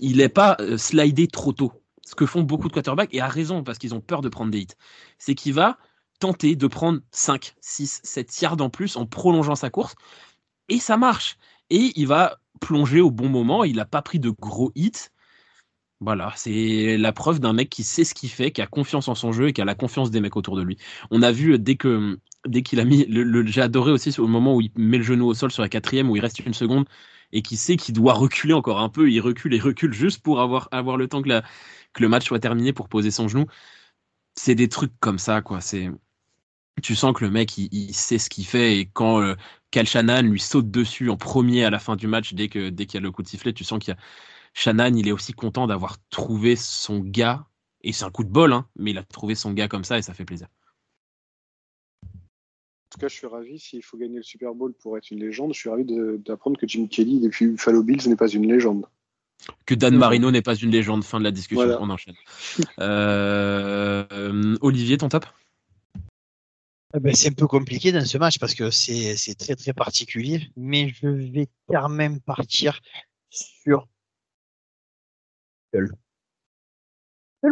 [0.00, 3.62] il n'est pas slidé trop tôt ce que font beaucoup de quarterbacks, et à raison,
[3.62, 4.76] parce qu'ils ont peur de prendre des hits,
[5.18, 5.78] c'est qu'il va
[6.20, 9.94] tenter de prendre 5, 6, 7 yards en plus en prolongeant sa course,
[10.68, 11.36] et ça marche.
[11.70, 15.10] Et il va plonger au bon moment, il n'a pas pris de gros hits.
[16.00, 19.14] Voilà, c'est la preuve d'un mec qui sait ce qu'il fait, qui a confiance en
[19.14, 20.76] son jeu et qui a la confiance des mecs autour de lui.
[21.10, 24.54] On a vu dès que dès qu'il a mis, le, j'ai adoré aussi au moment
[24.54, 26.86] où il met le genou au sol sur la quatrième, où il reste une seconde
[27.34, 30.40] et qui sait qu'il doit reculer encore un peu, il recule et recule juste pour
[30.40, 31.28] avoir, avoir le temps que
[32.00, 33.46] le match soit terminé pour poser son genou.
[34.36, 35.60] C'est des trucs comme ça, quoi.
[35.60, 35.90] C'est
[36.82, 39.36] tu sens que le mec il, sait ce qu'il fait et quand euh,
[39.70, 39.86] Cal
[40.26, 42.98] lui saute dessus en premier à la fin du match dès que dès qu'il y
[42.98, 44.00] a le coup de sifflet, tu sens qu'il y a
[44.54, 47.46] Shannon, il est aussi content d'avoir trouvé son gars
[47.82, 49.98] et c'est un coup de bol, hein, mais il a trouvé son gars comme ça
[49.98, 50.48] et ça fait plaisir.
[52.94, 53.58] En tout cas, je suis ravi.
[53.58, 56.68] S'il faut gagner le Super Bowl pour être une légende, je suis ravi d'apprendre que
[56.68, 58.86] Jim Kelly depuis Buffalo Bills n'est pas une légende.
[59.66, 61.02] Que Dan Marino n'est pas une légende.
[61.02, 61.76] Fin de la discussion.
[61.80, 62.14] On enchaîne.
[62.78, 65.26] Euh, Olivier, ton top?
[66.96, 70.48] Eh ben, c'est un peu compliqué dans ce match parce que c'est très très particulier,
[70.56, 72.80] mais je vais quand même partir
[73.28, 73.88] sur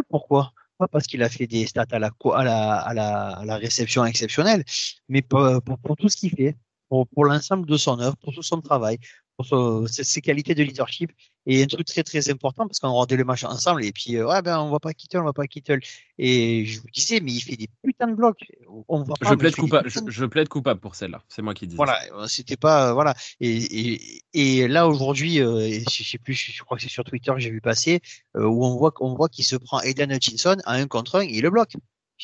[0.07, 0.53] Pourquoi?
[0.83, 4.65] Pas parce qu'il a fait des stats à la, réception exceptionnelle,
[5.07, 5.61] mais pour,
[5.97, 6.57] tout ce qu'il fait,
[6.89, 8.97] pour l'ensemble de son œuvre, pour tout son travail,
[9.37, 11.11] pour ses qualités de leadership.
[11.45, 14.25] Et un truc très très important parce qu'on rendait le match ensemble et puis euh,
[14.25, 15.81] ouais ben on va pas Kittle on va pas Kittle
[16.17, 18.49] et je vous disais mais il fait des putains de blocs.
[18.87, 21.67] On voit pas, je plaide coupable je, je, plaide coupable pour celle-là c'est moi qui
[21.67, 23.13] dis voilà euh, c'était pas euh, voilà.
[23.41, 27.33] Et, et, et là aujourd'hui euh, je sais plus je crois que c'est sur Twitter
[27.33, 27.99] que j'ai vu passer
[28.35, 31.29] où on voit on voit qu'il se prend Eden Hutchinson à un contre un et
[31.33, 31.73] il le bloque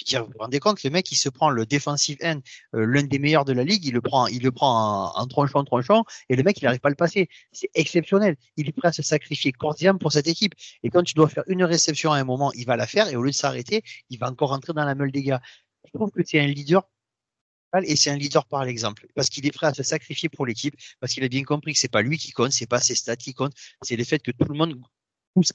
[0.08, 2.40] je veux vous vous rendez compte, le mec, il se prend le defensive end,
[2.76, 5.28] euh, l'un des meilleurs de la ligue, il le prend, il le prend en, en
[5.28, 7.30] tronchon, tronchon, et le mec, il n'arrive pas à le passer.
[7.52, 8.36] C'est exceptionnel.
[8.58, 10.54] Il est prêt à se sacrifier corps pour cette équipe.
[10.84, 13.16] Et quand tu dois faire une réception à un moment, il va la faire, et
[13.16, 15.42] au lieu de s'arrêter, il va encore rentrer dans la meule des gars.
[15.86, 16.84] Je trouve que c'est un leader
[17.84, 20.76] et c'est un leader par l'exemple parce qu'il est prêt à se sacrifier pour l'équipe
[21.00, 23.16] parce qu'il a bien compris que c'est pas lui qui compte c'est pas ses stats
[23.16, 24.80] qui comptent c'est le fait que tout le monde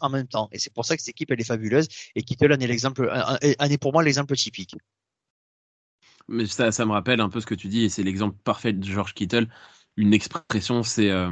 [0.01, 0.49] en même temps.
[0.53, 3.11] Et c'est pour ça que cette équipe, elle est fabuleuse et Kittle en est l'exemple,
[3.11, 4.75] en est pour moi l'exemple typique.
[6.29, 8.73] Mais ça, ça me rappelle un peu ce que tu dis et c'est l'exemple parfait
[8.73, 9.49] de George Kittle.
[9.97, 11.31] Une expression, c'est euh,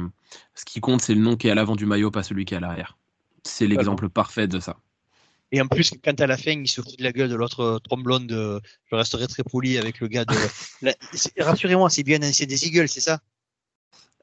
[0.53, 2.53] ce qui compte, c'est le nom qui est à l'avant du maillot, pas celui qui
[2.53, 2.97] est à l'arrière.
[3.43, 4.77] C'est l'exemple parfait de ça.
[5.51, 7.79] Et en plus, quand à la fin, il se fout de la gueule de l'autre
[7.83, 8.59] tromblon de.
[8.89, 10.35] Je resterai très poli avec le gars de.
[11.39, 13.19] Rassurez-moi, c'est bien c'est des Eagles, c'est ça?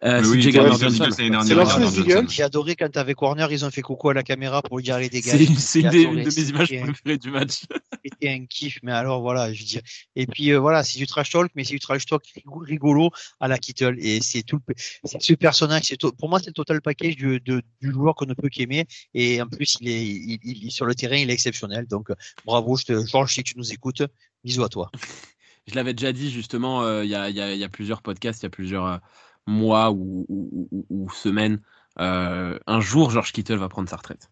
[0.03, 4.63] Euh, oui, c'est J'ai adoré quand avec Warner, ils ont fait coucou à la caméra
[4.63, 5.39] pour lui dire allez dégage.
[5.59, 7.65] C'est une, une, de mes images préférées du match.
[8.05, 9.83] C'était un kiff, mais alors voilà, je veux dire.
[10.17, 12.23] Et puis euh, voilà, c'est du trash talk, mais c'est du trash talk
[12.63, 13.11] rigolo
[13.41, 13.97] à la Kittle.
[13.99, 14.61] Et c'est tout,
[15.05, 15.83] c'est ce personnage.
[15.85, 18.87] C'est pour moi, c'est le total package du, de, du joueur qu'on ne peut qu'aimer.
[19.13, 21.87] Et en plus, il est, il, il, sur le terrain, il est exceptionnel.
[21.87, 22.09] Donc
[22.47, 24.03] bravo, je te, Georges, si tu nous écoutes,
[24.45, 24.91] bisous à toi.
[25.67, 28.87] je l'avais déjà dit justement euh, il y, a, plusieurs podcasts, il y a plusieurs
[28.87, 28.99] euh,
[29.47, 31.61] mois ou, semaines.
[31.99, 34.31] Euh, un jour, George Kittle va prendre sa retraite.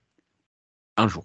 [0.96, 1.24] Un jour.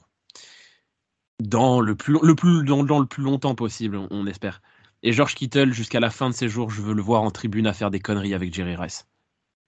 [1.40, 4.62] Dans le plus, le plus, dans, le plus longtemps possible, on, espère.
[5.02, 7.68] Et George Kittle, jusqu'à la fin de ses jours, je veux le voir en tribune
[7.68, 9.08] à faire des conneries avec Jerry Rice.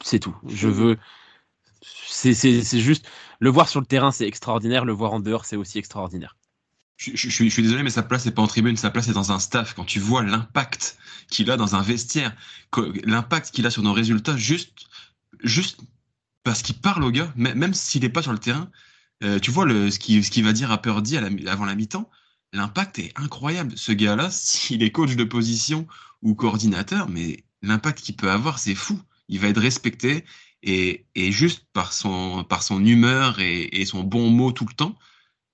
[0.04, 0.36] C'est tout.
[0.47, 0.97] Je veux.
[1.82, 3.08] C'est juste.
[3.39, 4.86] Le voir sur le terrain, c'est extraordinaire.
[4.86, 6.36] Le voir en dehors, c'est aussi extraordinaire.
[6.97, 9.39] Je, suis, désolé, mais sa place n'est pas en tribune, sa place est dans un
[9.39, 9.73] staff.
[9.73, 10.97] Quand tu vois l'impact
[11.29, 12.34] qu'il a dans un vestiaire,
[13.03, 14.88] l'impact qu'il a sur nos résultats, juste,
[15.43, 15.81] juste
[16.43, 18.69] parce qu'il parle au gars, même s'il n'est pas sur le terrain,
[19.23, 22.10] euh, tu vois ce qu'il va dire à Purdy avant la mi-temps,
[22.53, 23.73] l'impact est incroyable.
[23.75, 25.88] Ce gars-là, s'il est coach de position
[26.21, 29.01] ou coordinateur, mais l'impact qu'il peut avoir, c'est fou.
[29.27, 30.23] Il va être respecté
[30.63, 32.45] et, juste par son,
[32.86, 34.97] humeur et son bon mot tout le temps,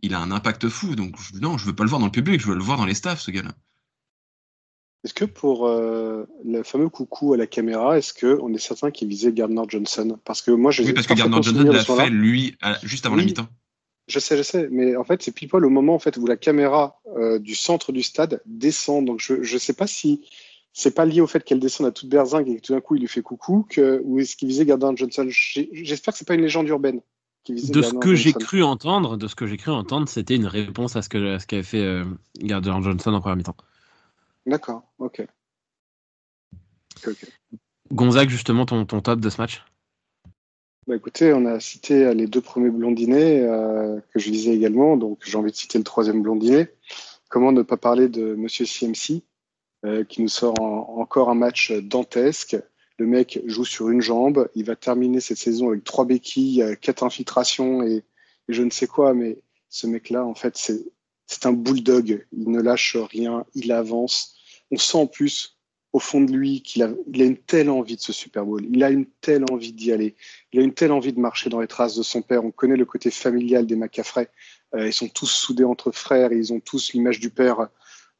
[0.02, 0.96] il a un impact fou.
[0.96, 2.86] Donc non, je veux pas le voir dans le public, je veux le voir dans
[2.86, 3.52] les staffs, ce gars-là.
[5.04, 9.08] Est-ce que pour euh, le fameux coucou à la caméra, est-ce qu'on est certain qu'il
[9.08, 10.20] visait Gardner Johnson?
[10.26, 13.24] Parce que moi, je oui, parce que Gardner Johnson l'a fait lui juste avant la
[13.24, 13.48] mi-temps.
[14.08, 16.28] Je sais, je sais, mais en fait, c'est pile poil au moment en fait où
[16.28, 19.06] la caméra euh, du centre du stade descend.
[19.06, 20.22] Donc, je ne sais pas si
[20.74, 22.96] c'est pas lié au fait qu'elle descende à toute berzingue et que tout d'un coup
[22.96, 25.28] il lui fait coucou, que, ou est-ce qu'il visait Gardner Johnson?
[25.30, 27.02] J'espère que c'est pas une légende urbaine
[27.50, 30.96] de ce que j'ai cru entendre, de ce que j'ai cru entendre, c'était une réponse
[30.96, 32.06] à ce que ce qu'avait fait euh,
[32.40, 33.56] Gardner Johnson en première mi-temps.
[34.46, 35.26] D'accord, ok.
[37.92, 39.64] Gonzague, justement, ton, ton top de ce match?
[40.88, 44.98] Bah écoutez, on a cité euh, les deux premiers blondinés euh, que je disais également,
[44.98, 46.74] donc j'ai envie de citer le troisième blondinet.
[47.30, 49.24] Comment ne pas parler de Monsieur CMC,
[50.10, 52.58] qui nous sort encore un match dantesque,
[53.02, 54.48] le mec joue sur une jambe.
[54.54, 58.04] Il va terminer cette saison avec trois béquilles, euh, quatre infiltrations et,
[58.48, 59.16] je ne sais quoi.
[59.16, 62.28] Mais ce mec-là, en fait, c'est un bulldog.
[62.32, 63.44] Il ne lâche rien.
[63.56, 64.36] Il avance.
[64.70, 65.58] On sent en plus
[65.94, 68.64] au fond de lui qu'il a, une telle envie de ce Super Bowl.
[68.72, 70.16] Il a une telle envie d'y aller.
[70.54, 72.46] Il a une telle envie de marcher dans les traces de son père.
[72.46, 74.30] On connaît le côté familial des McCaffrey.
[74.76, 77.68] Euh, ils sont tous soudés entre frères ils ont tous l'image du père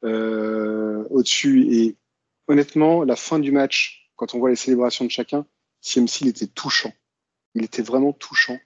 [0.02, 1.72] euh, au-dessus.
[1.72, 1.96] Et
[2.48, 5.44] honnêtement, la fin du match, quand on voit les célébrations de chacun,
[5.80, 6.92] CMC, il était touchant.
[7.56, 8.56] Il était vraiment touchant.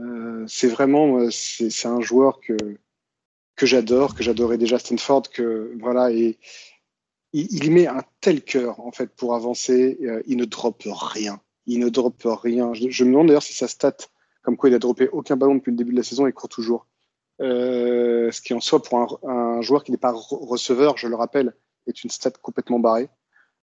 [0.00, 2.56] Euh, c'est vraiment, euh, c'est un joueur que
[3.54, 6.36] que j'adore, que j'adorais déjà Stanford, que voilà, et
[7.32, 9.98] il, met un tel cœur en fait pour avancer.
[10.02, 11.40] Euh, il ne droppe rien.
[11.66, 12.74] Il ne droppe rien.
[12.74, 13.98] Je, me demande d'ailleurs si sa stat,
[14.42, 16.48] comme quoi il a droppé aucun ballon depuis le début de la saison, et court
[16.48, 16.88] toujours.
[17.38, 21.54] ce qui en soi pour un, un joueur qui n'est pas receveur, je le rappelle,
[21.86, 23.08] est une stat complètement barrée.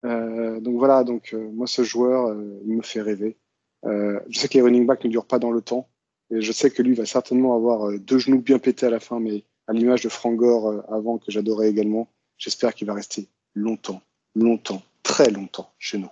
[0.05, 3.37] Euh, donc voilà, donc euh, moi ce joueur, euh, il me fait rêver.
[3.83, 5.87] je sais que les running backs ne durent pas dans le temps,
[6.29, 9.19] et je sais que lui va certainement avoir deux genoux bien pétés à la fin,
[9.19, 14.01] mais à l'image de Frank Gore avant que j'adorais également, j'espère qu'il va rester longtemps,
[14.35, 16.09] longtemps, très longtemps chez nous.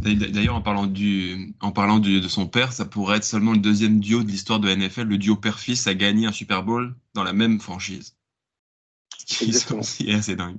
[0.00, 4.00] D'ailleurs, en parlant, du, en parlant de son père, ça pourrait être seulement le deuxième
[4.00, 5.02] duo de l'histoire de NFL.
[5.02, 8.16] Le duo père-fils a gagné un Super Bowl dans la même franchise.
[9.26, 10.58] C'est assez dingue.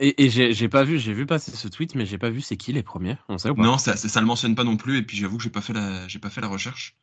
[0.00, 2.72] Et, j'ai pas vu, j'ai vu passer ce tweet, mais j'ai pas vu c'est qui
[2.72, 3.16] les premiers.
[3.28, 3.62] On sait ou pas?
[3.62, 4.98] Non, ça, ça, le mentionne pas non plus.
[4.98, 6.96] Et puis j'avoue que j'ai pas fait la, j'ai pas fait la recherche.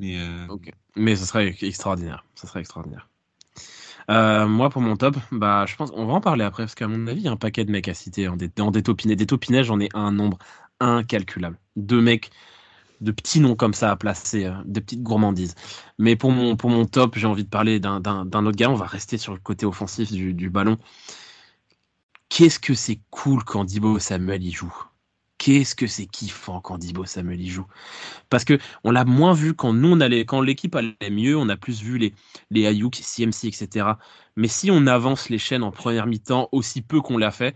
[0.00, 0.46] Mais, euh...
[0.96, 2.24] mais ce serait extraordinaire.
[2.34, 3.08] Ce serait extraordinaire.
[4.10, 6.88] Euh, moi, pour mon top, bah, je pense, on va en parler après, parce qu'à
[6.88, 9.16] mon avis, il y a un paquet de mecs à citer en, dé, en détopiné.
[9.16, 10.38] Détopiné, j'en ai un nombre
[10.80, 11.58] incalculable.
[11.76, 12.30] Deux mecs
[13.00, 15.54] de petits noms comme ça à placer, euh, de petites gourmandises.
[15.98, 18.70] Mais pour mon, pour mon top, j'ai envie de parler d'un autre gars.
[18.70, 20.76] On va rester sur le côté offensif du, du ballon
[22.28, 24.74] qu'est-ce que c'est cool quand Dibo Samuel y joue?
[25.38, 27.66] Qu'est-ce que c'est kiffant quand Dibo Samuel y joue?
[28.30, 31.48] Parce que on l'a moins vu quand nous on allait, quand l'équipe allait mieux, on
[31.48, 32.14] a plus vu les,
[32.50, 33.98] les Ayuk, CMC, etc.
[34.36, 37.54] Mais si on avance les chaînes en première mi-temps, aussi peu qu'on l'a fait,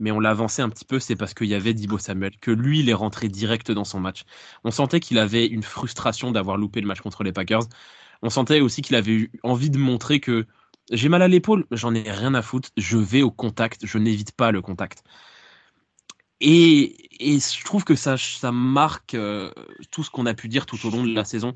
[0.00, 2.50] mais on l'a avancé un petit peu, c'est parce qu'il y avait Dibo Samuel, que
[2.50, 4.24] lui, il est rentré direct dans son match.
[4.64, 7.64] On sentait qu'il avait une frustration d'avoir loupé le match contre les Packers.
[8.22, 10.46] On sentait aussi qu'il avait eu envie de montrer que
[10.90, 12.70] j'ai mal à l'épaule, j'en ai rien à foutre.
[12.76, 15.02] Je vais au contact, je n'évite pas le contact.
[16.40, 18.16] Et, je trouve que ça,
[18.52, 19.50] marque euh,
[19.90, 21.52] tout ce qu'on a pu dire tout au long de la saison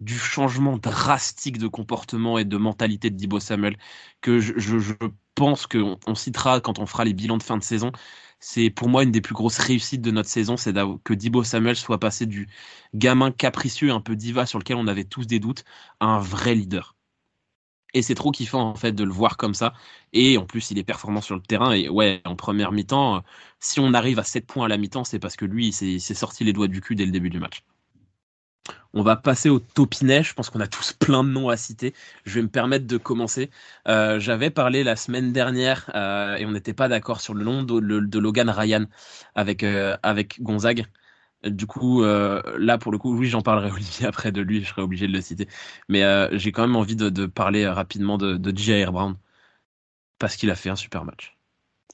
[0.00, 3.76] du changement drastique de comportement et de mentalité de Dibo Samuel
[4.20, 4.94] que je,
[5.34, 7.92] pense qu'on on citera quand on fera les bilans de fin de saison.
[8.40, 11.76] C'est pour moi une des plus grosses réussites de notre saison, c'est que Dibo Samuel
[11.76, 12.48] soit passé du
[12.94, 15.64] gamin capricieux, un peu diva sur lequel on avait tous des doutes,
[16.00, 16.97] à un vrai leader.
[17.94, 19.72] Et c'est trop kiffant en fait de le voir comme ça.
[20.12, 21.72] Et en plus, il est performant sur le terrain.
[21.72, 23.20] Et ouais, en première mi-temps, euh,
[23.60, 26.14] si on arrive à 7 points à la mi-temps, c'est parce que lui, il s'est
[26.14, 27.62] sorti les doigts du cul dès le début du match.
[28.92, 30.22] On va passer au topinet.
[30.22, 31.94] Je pense qu'on a tous plein de noms à citer.
[32.24, 33.50] Je vais me permettre de commencer.
[33.86, 37.62] Euh, j'avais parlé la semaine dernière euh, et on n'était pas d'accord sur le nom
[37.62, 38.84] de, Logan Ryan
[39.34, 39.64] avec,
[40.02, 40.86] avec Gonzague.
[41.44, 44.82] Du coup, là, pour le coup, oui, j'en parlerai Olivier après de lui, je serai
[44.82, 45.48] obligé de le citer.
[45.88, 48.92] Mais j'ai quand même envie de, parler rapidement de, de J.R.
[48.92, 49.16] Brown
[50.18, 51.36] parce qu'il a fait un super match.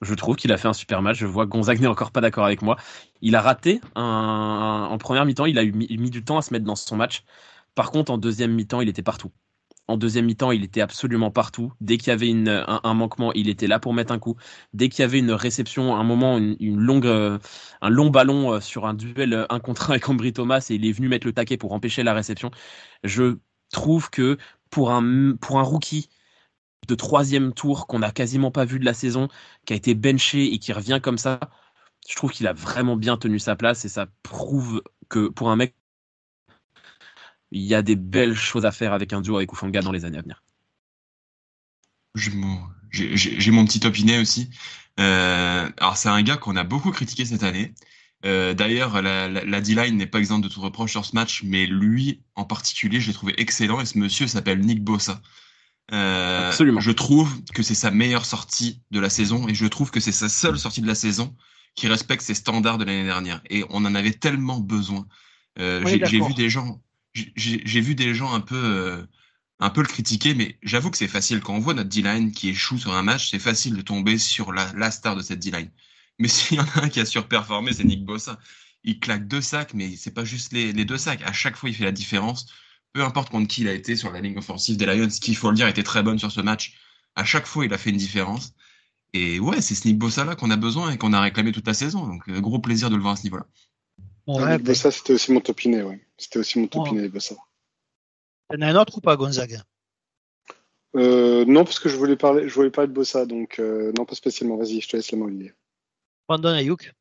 [0.02, 1.18] Je trouve qu'il a fait un super match.
[1.18, 2.76] Je vois que Gonzague n'est encore pas d'accord avec moi.
[3.20, 5.46] Il a raté en première mi-temps.
[5.46, 7.24] Il a eu mis, du temps à se mettre dans son match.
[7.74, 9.30] Par contre, en deuxième mi-temps, il était partout.
[9.86, 11.72] En deuxième mi-temps, il était absolument partout.
[11.80, 14.36] Dès qu'il y avait un, manquement, il était là pour mettre un coup.
[14.72, 18.86] Dès qu'il y avait une réception, un moment, une, longue, un long ballon euh, sur
[18.86, 21.58] un duel un contre un avec Ambry Thomas et il est venu mettre le taquet
[21.58, 22.50] pour empêcher la réception.
[23.02, 23.36] Je
[23.72, 24.38] trouve que
[24.70, 26.08] pour un, pour un rookie
[26.88, 29.28] de troisième tour qu'on n'a quasiment pas vu de la saison,
[29.66, 31.40] qui a été benché et qui revient comme ça,
[32.08, 35.56] je trouve qu'il a vraiment bien tenu sa place et ça prouve que pour un
[35.56, 35.74] mec,
[37.54, 40.04] il y a des belles choses à faire avec un duo avec Ufanga dans les
[40.04, 40.42] années à venir.
[42.14, 42.30] J'ai
[43.50, 44.50] mon, petit opiné aussi.
[45.00, 47.74] Euh, alors c'est un gars qu'on a beaucoup critiqué cette année.
[48.24, 51.66] Euh, d'ailleurs, la, la D-line n'est pas exempte de tout reproche sur ce match, mais
[51.66, 55.20] lui en particulier, je l'ai trouvé excellent et ce monsieur s'appelle Nick Bossa.
[55.92, 56.80] Euh, Absolument.
[56.80, 60.12] Je trouve que c'est sa meilleure sortie de la saison et je trouve que c'est
[60.12, 61.34] sa seule sortie de la saison
[61.74, 63.42] qui respecte ses standards de l'année dernière.
[63.50, 65.06] Et on en avait tellement besoin.
[65.58, 66.80] Euh, j'ai vu des gens,
[67.14, 69.06] j'ai vu des gens un peu, euh,
[69.60, 72.48] un peu le critiquer, mais j'avoue que c'est facile quand on voit notre D-line qui
[72.48, 75.70] échoue sur un match, c'est facile de tomber sur la, star de cette D-line.
[76.18, 78.38] Mais s'il y en a un qui a surperformé, c'est Nick Bossa.
[78.84, 81.22] Il claque deux sacs, mais c'est pas juste les, deux sacs.
[81.22, 82.46] À chaque fois, il fait la différence
[82.94, 85.50] peu importe contre qui il a été sur la ligne offensive des Lions, qui, faut
[85.50, 86.74] le dire, était très bonne sur ce match.
[87.16, 88.54] À chaque fois, il a fait une différence.
[89.12, 91.66] Et ouais, c'est ce Nick Bossa là qu'on a besoin et qu'on a réclamé toute
[91.66, 92.06] la saison.
[92.06, 93.46] Donc, euh, gros plaisir de le voir à ce niveau-là.
[94.26, 96.00] Ouais, Bossa, c'était aussi mon topiné, ouais.
[96.16, 97.34] C'était aussi mon topiné, Bossa.
[98.48, 99.62] T'en as un autre ou pas, Gonzaga
[100.96, 104.04] euh, Non, parce que je voulais parler, je voulais parler de Bossa, donc euh, non,
[104.04, 104.56] pas spécialement.
[104.56, 105.52] Vas-y, je te laisse la main, Olivier.
[106.28, 106.92] Brandon Ayuk,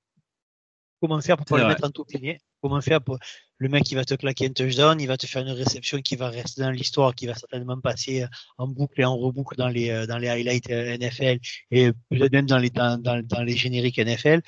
[1.01, 2.39] comment faire pour pas le mettre en topiné?
[2.61, 3.17] Comment faire pour
[3.57, 6.15] le mec qui va te claquer un touchdown, il va te faire une réception qui
[6.15, 8.25] va rester dans l'histoire, qui va certainement passer
[8.57, 11.39] en boucle et en reboucle dans les dans les highlights euh, NFL
[11.71, 14.41] et peut-être même dans les dans, dans, les génériques NFL.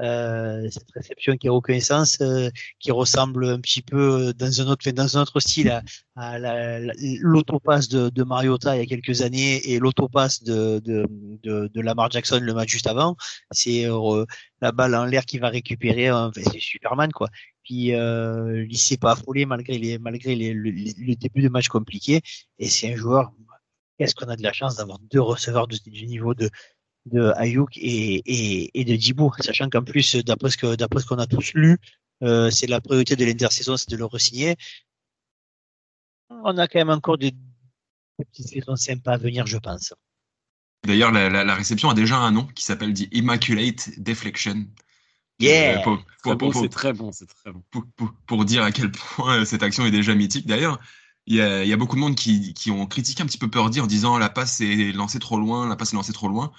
[0.00, 2.48] Euh, cette réception qui a aucun sens, euh,
[2.80, 5.82] qui ressemble un petit peu dans un autre, dans un autre style à,
[6.16, 6.38] à
[7.20, 11.06] l'autopasse de, de Mariota il y a quelques années et l'autopasse de, de,
[11.42, 13.16] de, de, Lamar Jackson le match juste avant.
[13.50, 14.24] C'est euh,
[14.62, 17.28] la balle en l'air qui va récupérer, c'est Superman quoi.
[17.62, 21.68] Puis euh, il s'est pas affolé malgré les, malgré les, le, le, début de match
[21.68, 22.20] compliqué.
[22.58, 23.32] Et c'est un joueur.
[23.98, 26.50] Qu'est-ce qu'on a de la chance d'avoir deux receveurs de, du niveau de
[27.06, 31.06] de Ayuk et, et, et de Djibo, sachant qu'en plus, d'après ce que d'après ce
[31.06, 31.78] qu'on a tous lu,
[32.22, 34.56] euh, c'est la priorité de l'intersaison, c'est de le re-signer.
[36.30, 37.34] On a quand même encore des,
[38.18, 39.92] petites saisons sympas à venir, je pense.
[40.84, 44.66] D'ailleurs, la, la, la, réception a déjà un nom qui s'appelle The Immaculate Deflection.
[45.38, 45.82] Yeah!
[45.86, 45.96] Euh,
[46.52, 47.62] c'est très bon, c'est très bon.
[47.70, 50.46] Pour, pour, pour, dire à quel point euh, cette action est déjà mythique.
[50.46, 50.80] D'ailleurs,
[51.26, 53.38] il y, a, il y a beaucoup de monde qui, qui ont critiqué un petit
[53.38, 56.28] peu Purdy en disant la passe est lancée trop loin, la passe est lancée trop
[56.28, 56.52] loin.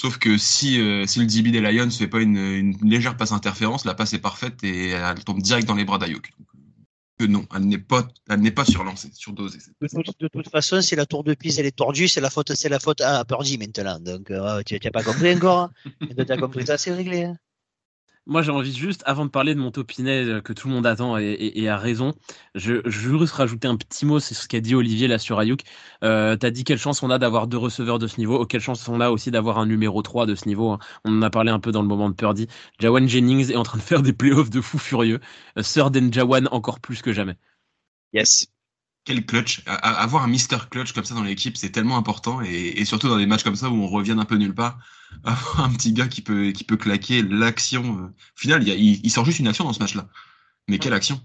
[0.00, 3.32] Sauf que si, euh, si le DB des Lions fait pas une, une, légère passe
[3.32, 6.30] interférence, la passe est parfaite et elle tombe direct dans les bras d'Ayuk.
[7.18, 9.58] Que non, elle n'est pas, elle n'est pas surlancée, surdosée.
[9.80, 9.88] De,
[10.20, 12.68] de, toute façon, si la tour de piste elle est tordue, c'est la faute, c'est
[12.68, 13.98] la faute à Purdy maintenant.
[13.98, 15.58] Donc, euh, tu n'as pas compris encore.
[15.62, 15.70] Hein
[16.24, 17.24] tu as compris ça, c'est réglé.
[17.24, 17.36] Hein
[18.28, 20.86] moi, j'ai envie juste, avant de parler de mon topinet euh, que tout le monde
[20.86, 22.12] attend et, a raison,
[22.54, 25.62] je, je, juste rajouter un petit mot, c'est ce qu'a dit Olivier là sur Ayuk.
[26.04, 28.86] Euh, T'as dit quelle chance on a d'avoir deux receveurs de ce niveau, quelle chance
[28.88, 30.70] on a aussi d'avoir un numéro 3 de ce niveau.
[30.72, 30.78] Hein.
[31.04, 32.48] On en a parlé un peu dans le moment de Purdy.
[32.78, 35.20] Jawan Jennings est en train de faire des playoffs de fou furieux.
[35.56, 37.36] Euh, Sir Den Jawan encore plus que jamais.
[38.12, 38.48] Yes
[39.08, 39.62] quel clutch.
[39.66, 42.42] avoir un Mister Clutch comme ça dans l'équipe, c'est tellement important.
[42.42, 44.78] Et, surtout dans des matchs comme ça où on revient d'un peu nulle part,
[45.24, 47.82] avoir un petit gars qui peut, qui peut claquer l'action.
[47.82, 50.06] Euh, au final, il, sort juste une action dans ce match-là.
[50.68, 51.22] Mais quelle action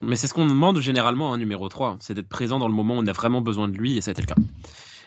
[0.00, 2.74] Mais c'est ce qu'on demande généralement à un numéro 3, c'est d'être présent dans le
[2.74, 4.36] moment où on a vraiment besoin de lui, et ça a été le cas.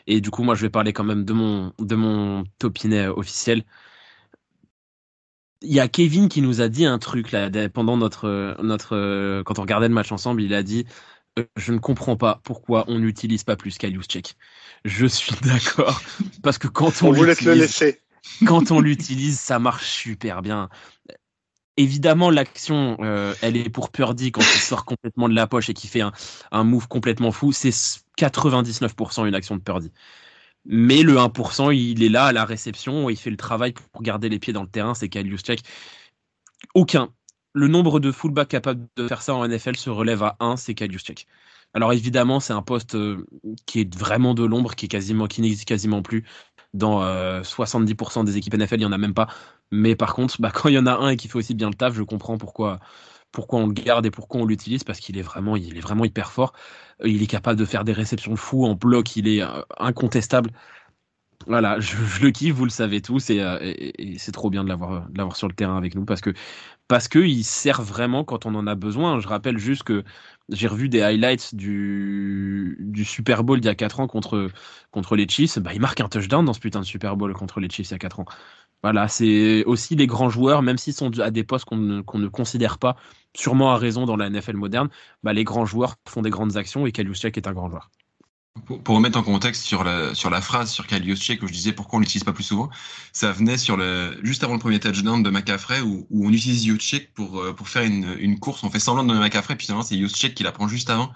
[0.05, 3.63] Et du coup, moi, je vais parler quand même de mon, de mon topinet officiel.
[5.63, 9.57] Il y a Kevin qui nous a dit un truc là pendant notre notre quand
[9.57, 10.43] on regardait le match ensemble.
[10.43, 10.85] Il a dit
[11.55, 14.35] je ne comprends pas pourquoi on n'utilise pas plus Check.
[14.85, 16.01] Je suis d'accord
[16.43, 17.95] parce que quand on, l'utilise,
[18.45, 20.69] quand on l'utilise, ça marche super bien.
[21.79, 25.73] Évidemment, l'action, euh, elle est pour Purdy quand il sort complètement de la poche et
[25.75, 26.11] qu'il fait un,
[26.51, 27.51] un move complètement fou.
[27.51, 27.69] C'est
[28.17, 29.91] 99% une action de Purdy.
[30.65, 34.27] Mais le 1%, il est là à la réception, il fait le travail pour garder
[34.27, 35.61] les pieds dans le terrain, c'est Check.
[36.73, 37.13] Aucun,
[37.57, 40.75] le nombre de fullbacks capables de faire ça en NFL se relève à 1, c'est
[40.75, 41.27] Kyle Juszczyk.
[41.73, 43.25] Alors évidemment, c'est un poste euh,
[43.65, 46.23] qui est vraiment de l'ombre, qui quasiment, n'existe quasiment plus.
[46.73, 47.01] Dans
[47.41, 49.27] 70% des équipes NFL, il n'y en a même pas.
[49.71, 51.69] Mais par contre, bah, quand il y en a un et qui fait aussi bien
[51.69, 52.79] le taf, je comprends pourquoi,
[53.49, 56.53] on le garde et pourquoi on l'utilise, parce qu'il est vraiment, est vraiment hyper fort.
[57.03, 59.43] Il est capable de faire des réceptions de fou en bloc, il est
[59.79, 60.51] incontestable.
[61.45, 65.09] Voilà, je, le kiffe, vous le savez tous, euh, et, c'est trop bien de l'avoir,
[65.09, 68.67] de l'avoir sur le terrain avec nous parce que il sert vraiment quand on en
[68.67, 69.19] a besoin.
[69.19, 70.03] Je rappelle juste que
[70.49, 75.59] j'ai revu des highlights du, Super Bowl d'il y a 4 ans contre, les Chiefs.
[75.59, 77.91] Bah, il marque un touchdown dans ce putain de Super Bowl contre les Chiefs il
[77.91, 78.25] y a 4 ans.
[78.83, 82.77] Voilà, c'est aussi les grands joueurs, même s'ils sont à des postes qu'on ne, considère
[82.77, 82.95] pas,
[83.35, 84.89] sûrement à raison dans la NFL moderne,
[85.23, 87.89] bah, les grands joueurs font des grandes actions et Kaliuszczyk est un grand joueur.
[88.65, 91.73] Pour, remettre en contexte sur la, sur la phrase sur Kyle Juszczyk où je disais
[91.73, 92.69] pourquoi on l'utilise pas plus souvent,
[93.13, 96.65] ça venait sur le, juste avant le premier touchdown de McCaffrey où, où on utilise
[96.65, 99.83] Juszczyk pour, euh, pour faire une, une course, on fait semblant de McCaffrey, puis finalement
[99.83, 101.11] c'est Juszczyk qui la prend juste avant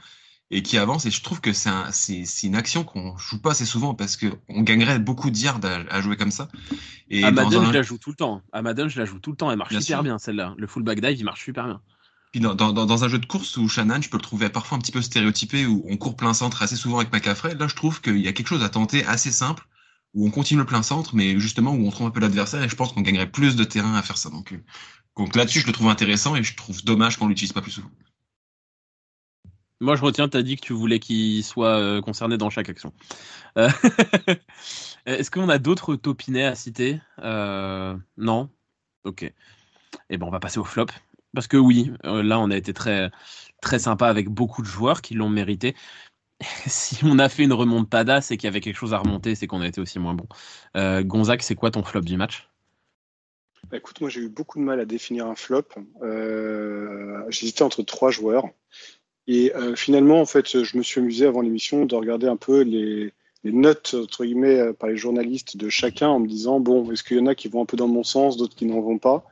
[0.52, 1.06] et qui avance.
[1.06, 1.90] Et je trouve que c'est un,
[2.44, 6.02] une action qu'on joue pas assez souvent parce que on gagnerait beaucoup de yards à,
[6.02, 6.50] jouer comme ça.
[7.10, 8.42] Et à Madden, je la joue tout le temps.
[8.52, 9.50] À Madden, je la joue tout le temps.
[9.50, 10.54] Elle marche super bien celle-là.
[10.58, 11.82] Le fullback dive, il marche super bien.
[12.32, 14.94] Puis dans, un jeu de course où Shannon, je peux le trouver parfois un petit
[14.94, 18.20] peu stéréotypé, où on court plein centre assez souvent avec McCaffrey, là je trouve qu'il
[18.20, 19.68] y a quelque chose à tenter assez simple,
[20.14, 22.70] où on continue le plein centre, mais justement où on trouve un peu l'adversaire, et
[22.70, 24.30] je pense qu'on gagnerait plus de terrain à faire ça.
[24.30, 27.72] Donc, euh, là-dessus, je le trouve intéressant, et je trouve dommage qu'on l'utilise pas plus
[27.72, 27.92] souvent.
[29.82, 32.70] Moi, je retiens, tu as dit que tu voulais qu'il soit euh, concerné dans chaque
[32.70, 32.94] action.
[33.58, 33.70] Euh,
[35.06, 37.02] est-ce qu'on a d'autres topinets à citer?
[37.18, 38.50] Non?
[39.04, 39.24] Ok.
[39.24, 39.34] Et
[40.12, 40.88] eh bon, on va passer au flop.
[41.34, 43.12] Parce que oui, euh, là, on a été très,
[43.62, 45.76] très sympa avec beaucoup de joueurs qui l'ont mérité.
[46.68, 49.48] si on a fait une remontada, c'est qu'il y avait quelque chose à remonter, c'est
[49.48, 50.28] qu'on a été aussi moins bon.
[50.76, 52.50] Euh, Gonzague, c'est quoi ton flop du match?
[53.70, 55.68] Bah, Écoute, moi j'ai eu beaucoup de mal à définir un flop.
[56.02, 58.46] Euh, J'hésitais entre trois joueurs.
[59.28, 63.14] Et finalement, en fait, je me suis amusé avant l'émission de regarder un peu les,
[63.46, 67.18] les notes, entre guillemets, par les journalistes de chacun en me disant, bon, est-ce qu'il
[67.18, 69.24] y en a qui vont un peu dans mon sens, d'autres qui n'en vont pas?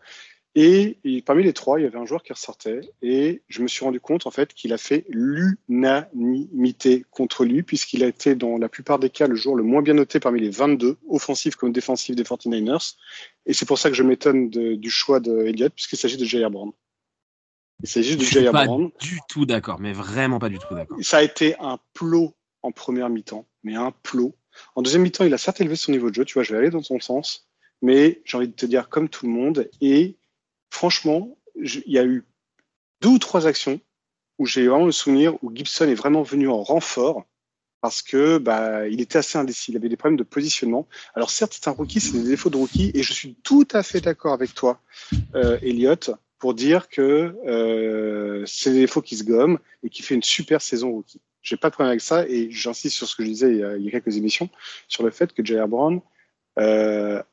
[0.56, 3.86] Et, parmi les trois, il y avait un joueur qui ressortait et je me suis
[3.86, 8.68] rendu compte en fait qu'il a fait l'unanimité contre lui puisqu'il a été dans la
[8.68, 12.16] plupart des cas le joueur le moins bien noté parmi les 22, offensifs comme défensifs
[12.16, 12.96] des 49ers.
[13.46, 16.50] Et c'est pour ça que je m'étonne du choix de Elliott puisqu'il s'agit de Jair
[16.50, 16.72] Brown.
[17.84, 18.92] Il s'agit de Jair Brown.
[18.92, 20.98] Pas du tout d'accord, mais vraiment pas du tout d'accord.
[21.02, 22.34] Ça a été un plot
[22.64, 24.36] en première mi-temps, mais un plot.
[24.76, 26.60] En deuxième mi-temps, il a certes élevé son niveau de jeu, tu vois, je vais
[26.60, 27.48] aller dans son sens,
[27.82, 30.18] mais j'ai envie de te dire comme tout le monde et
[30.70, 32.26] franchement, il y a eu
[33.02, 33.80] deux ou trois actions
[34.38, 37.26] où j'ai vraiment le souvenir où Gibson est vraiment venu en renfort
[37.82, 40.88] parce que bah, il était assez indécis, il avait des problèmes de positionnement.
[41.16, 43.84] Alors certes, c'est un rookie, c'est des défauts de rookie, et je suis tout à
[43.84, 44.82] fait d'accord avec toi,
[45.36, 45.96] euh, Elliot,
[46.40, 50.62] pour dire que euh, c'est des défauts qui se gomment et qui fait une super
[50.62, 51.22] saison rookie.
[51.42, 53.64] J'ai pas de problème avec ça, et j'insiste sur ce que je disais il y
[53.64, 54.50] a, il y a quelques émissions
[54.88, 56.02] sur le fait que Jair Brown,
[56.60, 57.24] euh,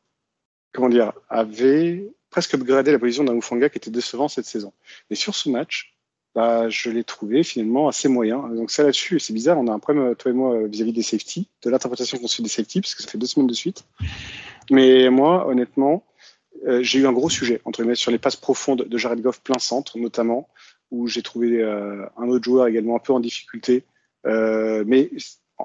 [0.72, 4.72] comment dire, avait presque upgradé la position d'un Ufanga qui était décevant cette saison.
[5.10, 5.96] Mais sur ce match,
[6.34, 8.46] bah, je l'ai trouvé finalement assez moyen.
[8.48, 11.48] Donc ça là-dessus, c'est bizarre, on a un problème, toi et moi, vis-à-vis des safety,
[11.62, 13.84] de l'interprétation qu'on suit des safety, parce que ça fait deux semaines de suite.
[14.70, 16.04] Mais moi, honnêtement,
[16.66, 19.40] euh, j'ai eu un gros sujet, entre guillemets, sur les passes profondes de Jared Goff
[19.40, 20.48] plein centre, notamment,
[20.90, 23.84] où j'ai trouvé euh, un autre joueur également un peu en difficulté.
[24.26, 25.10] Euh, mais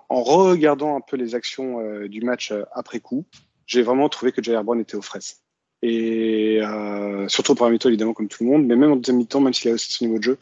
[0.09, 3.25] en regardant un peu les actions du match après coup,
[3.65, 5.41] j'ai vraiment trouvé que Jair Brown était aux fraises.
[5.81, 9.17] Et euh, surtout au premier mi-temps, évidemment, comme tout le monde, mais même en deuxième
[9.17, 10.39] mi-temps, même s'il a aussi son niveau de jeu,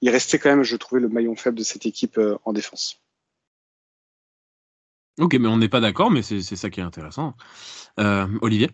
[0.00, 3.00] il restait quand même, je trouvais, le maillon faible de cette équipe euh, en défense.
[5.18, 7.34] Ok, mais on n'est pas d'accord, mais c'est ça qui est intéressant.
[8.00, 8.70] Euh, Olivier?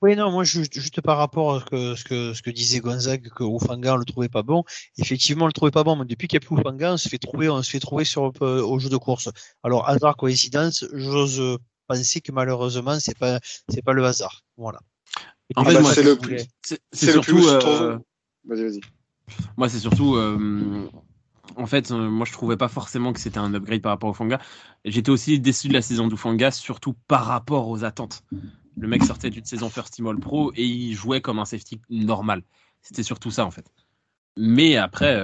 [0.00, 2.80] Oui, non, moi, juste, juste par rapport à ce que, ce que, ce que disait
[2.80, 4.64] Gonzague, que Ufanga, on le trouvait pas bon.
[4.96, 7.10] Effectivement, on le trouvait pas bon, mais depuis qu'il n'y a plus Ufanga, on se
[7.10, 9.28] fait trouver, on se fait trouver sur, euh, au jeu de course.
[9.62, 14.42] Alors, hasard, coïncidence, j'ose penser que malheureusement, c'est pas, c'est pas le hasard.
[14.56, 14.80] Voilà.
[15.56, 16.44] En fait, moi, c'est le plus.
[16.62, 17.46] C'est surtout.
[17.46, 17.98] Euh,
[18.44, 18.80] vas-y, vas-y.
[19.56, 20.16] Moi, c'est surtout.
[20.16, 20.88] Euh,
[21.56, 24.14] en fait, euh, moi, je trouvais pas forcément que c'était un upgrade par rapport au
[24.14, 24.40] Fanga.
[24.84, 28.22] J'étais aussi déçu de la saison du Fanga, surtout par rapport aux attentes.
[28.76, 31.80] Le mec sortait d'une saison First Team All Pro et il jouait comme un safety
[31.90, 32.42] normal.
[32.82, 33.66] C'était surtout ça, en fait.
[34.36, 35.20] Mais après,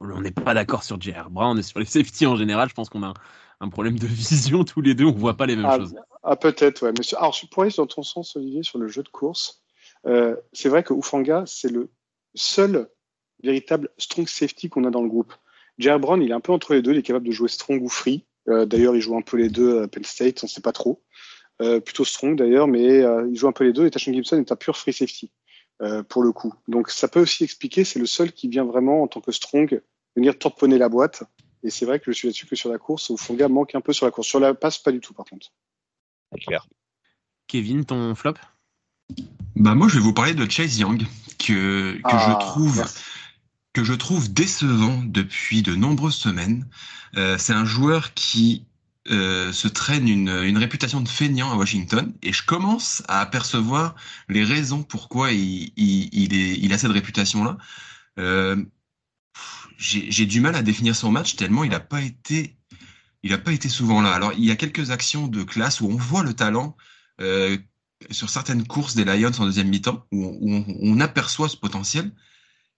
[0.00, 2.68] on n'est pas d'accord sur JR Brown et sur les safety en général.
[2.68, 3.14] Je pense qu'on a
[3.60, 5.04] un problème de vision tous les deux.
[5.04, 5.94] On voit pas les mêmes ah, choses.
[6.22, 6.92] Ah, peut-être, ouais.
[6.96, 9.62] Monsieur, alors, pour aller dans ton sens, Olivier, sur le jeu de course,
[10.06, 11.90] euh, c'est vrai que Ufanga, c'est le
[12.34, 12.88] seul
[13.42, 15.32] véritable strong safety qu'on a dans le groupe.
[15.78, 17.82] Jair Brown, il est un peu entre les deux, il est capable de jouer strong
[17.82, 18.24] ou free.
[18.48, 20.72] Euh, d'ailleurs, il joue un peu les deux à Penn State, on ne sait pas
[20.72, 21.02] trop.
[21.62, 23.86] Euh, plutôt strong d'ailleurs, mais il joue un peu les deux.
[23.86, 25.30] Et Tashon Gibson est un pur free safety.
[26.08, 26.54] pour le coup.
[26.68, 29.80] Donc ça peut aussi expliquer, c'est le seul qui vient vraiment en tant que strong
[30.16, 31.22] venir tamponner la boîte.
[31.66, 33.92] Et c'est vrai que je suis là-dessus que sur la course, Ufunga manque un peu
[33.92, 34.28] sur la course.
[34.28, 35.48] Sur la passe, pas du tout par contre.
[36.40, 36.66] Clair.
[37.48, 38.34] Kevin, ton flop?
[39.56, 41.02] Bah moi, je vais vous parler de Chase Young,
[41.38, 43.02] que, que Ah, je trouve merci.
[43.72, 46.68] que je trouve décevant depuis de nombreuses semaines.
[47.16, 48.64] Euh, c'est un joueur qui
[49.10, 53.94] euh, se traîne une, une réputation de feignant à Washington et je commence à apercevoir
[54.28, 57.58] les raisons pourquoi il, il, il, est, il a cette réputation-là.
[58.18, 58.56] Euh,
[59.78, 62.56] j'ai du mal à définir son match tellement il n'a pas été
[63.22, 64.12] il pas été souvent là.
[64.12, 66.76] Alors il y a quelques actions de classe où on voit le talent
[67.20, 67.58] euh,
[68.10, 72.12] sur certaines courses des Lions en deuxième mi-temps où, on- aperçoit ce potentiel.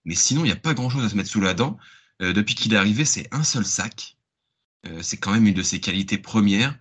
[0.04, 1.78] Mais sinon, il n'y a pas grand-chose à se mettre sous la dent.
[2.22, 4.16] Euh, depuis qu'il est arrivé, c'est un seul sac.
[4.86, 6.78] Euh, c'est quand même une de ses qualités premières,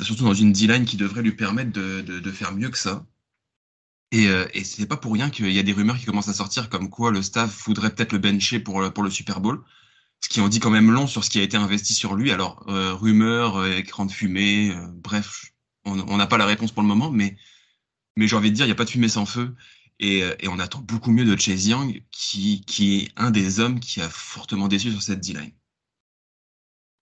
[0.00, 3.06] surtout dans une D-line qui devrait lui permettre de faire mieux que ça.
[4.12, 6.34] Et, euh, et c'est pas pour rien qu'il y a des rumeurs qui commencent à
[6.34, 9.64] sortir comme quoi le staff voudrait peut-être le bencher pour le, pour le Super Bowl.
[10.20, 12.30] Ce qui en dit quand même long sur ce qui a été investi sur lui.
[12.32, 15.52] Alors, euh, rumeurs, euh, écran de fumée, euh, bref,
[15.84, 17.36] on n'a pas la réponse pour le moment, mais,
[18.16, 19.54] mais j'ai envie de dire, il n'y a pas de fumée sans feu.
[19.98, 23.60] Et, euh, et on attend beaucoup mieux de Chase Young, qui, qui est un des
[23.60, 25.52] hommes qui a fortement déçu sur cette D-line.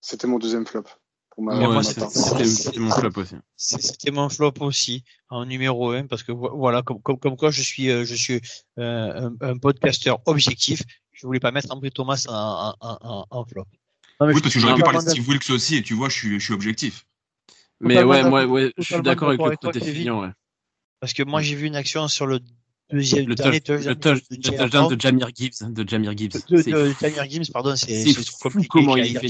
[0.01, 0.85] C'était mon deuxième flop.
[1.35, 1.83] Pour ma, moi, ma.
[1.83, 3.37] C'était mon flop aussi.
[3.57, 7.51] C'était mon flop aussi en numéro un parce que vo- voilà comme, comme, comme quoi
[7.51, 8.41] je suis euh, je suis
[8.79, 10.83] euh, un, un podcasteur objectif.
[11.13, 13.65] Je voulais pas mettre André Thomas en, en, en, en flop.
[14.21, 16.09] Non, Oui, je- parce que j'aurais pu parler de Steve Wilkes aussi, et tu vois,
[16.09, 17.05] je suis, je suis objectif.
[17.81, 20.31] Mais ouais, moi, ouais, je suis d'accord avec le côté feignant, ouais.
[21.01, 22.41] Parce que moi j'ai vu une action sur le
[22.91, 24.23] deuxième Le, dernier touchdown touch-
[24.97, 26.33] de Jamir Gibbs, de Jamir Gibbs.
[26.49, 26.93] de.
[26.95, 28.05] Tamir Gibbs, pardon, c'est
[28.69, 29.29] comment il est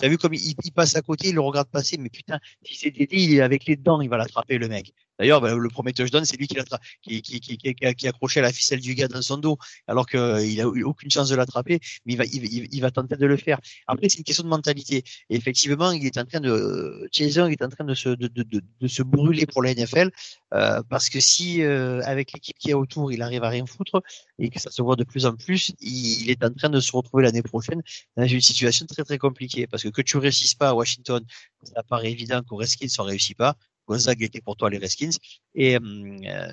[0.00, 2.76] Tu vu comme il, il passe à côté, il le regarde passer, mais putain, si
[2.76, 4.92] c'est Dédé, il est avec les dents, il va l'attraper, le mec.
[5.18, 6.56] D'ailleurs, ben, le premier touchdown, c'est lui qui,
[7.02, 9.38] qui, qui, qui, qui, qui a, qui a accroché la ficelle du gars dans son
[9.38, 13.36] dos, alors qu'il a eu aucune chance de l'attraper, mais il va, tenter de le
[13.36, 13.60] faire.
[13.86, 15.04] Après, c'est une question de mentalité.
[15.30, 19.74] Effectivement, il est en train de, Jason est en train de se, brûler pour la
[19.74, 20.10] NFL,
[20.54, 24.02] euh, parce que si, euh, avec l'équipe qui est autour, il arrive à rien foutre,
[24.38, 26.92] et que ça se voit de plus en plus, il, est en train de se
[26.92, 27.82] retrouver l'année prochaine
[28.16, 31.24] dans une situation très très compliquée parce que que tu réussisses pas à Washington,
[31.62, 33.56] ça paraît évident qu'au Redskins ça réussit pas.
[33.88, 35.16] Gonzaga était pour toi les Redskins
[35.54, 35.80] et euh,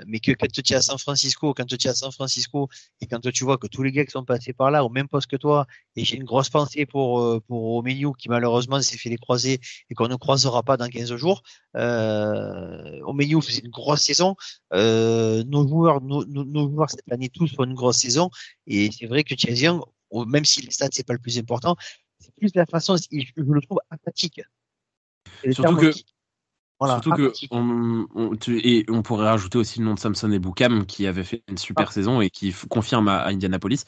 [0.07, 2.69] mais que quand tu es à San Francisco, quand tu es à San Francisco
[3.01, 5.07] et quand tu vois que tous les gars qui sont passés par là au même
[5.09, 5.67] poste que toi
[5.97, 9.59] et j'ai une grosse pensée pour euh, pour Omeniu qui malheureusement s'est fait les croiser
[9.89, 11.41] et qu'on ne croisera pas dans 15 jours.
[11.75, 14.35] Euh, Omeniu faisait une grosse saison.
[14.73, 18.29] Euh, nos joueurs nos, nos, nos joueurs cette année tous font une grosse saison
[18.65, 19.81] et c'est vrai que Young,
[20.27, 21.75] même si les stats c'est pas le plus important,
[22.19, 24.41] c'est plus la façon, je le trouve apathique.
[25.53, 26.05] Surtout que- qui-
[26.85, 30.31] voilà, Surtout que on, on- tu- et on pourrait rajouter aussi le nom de Samson
[30.31, 30.39] et
[30.85, 31.91] qui avait fait une super Ah.
[31.91, 33.83] saison et qui confirme à, à Indianapolis.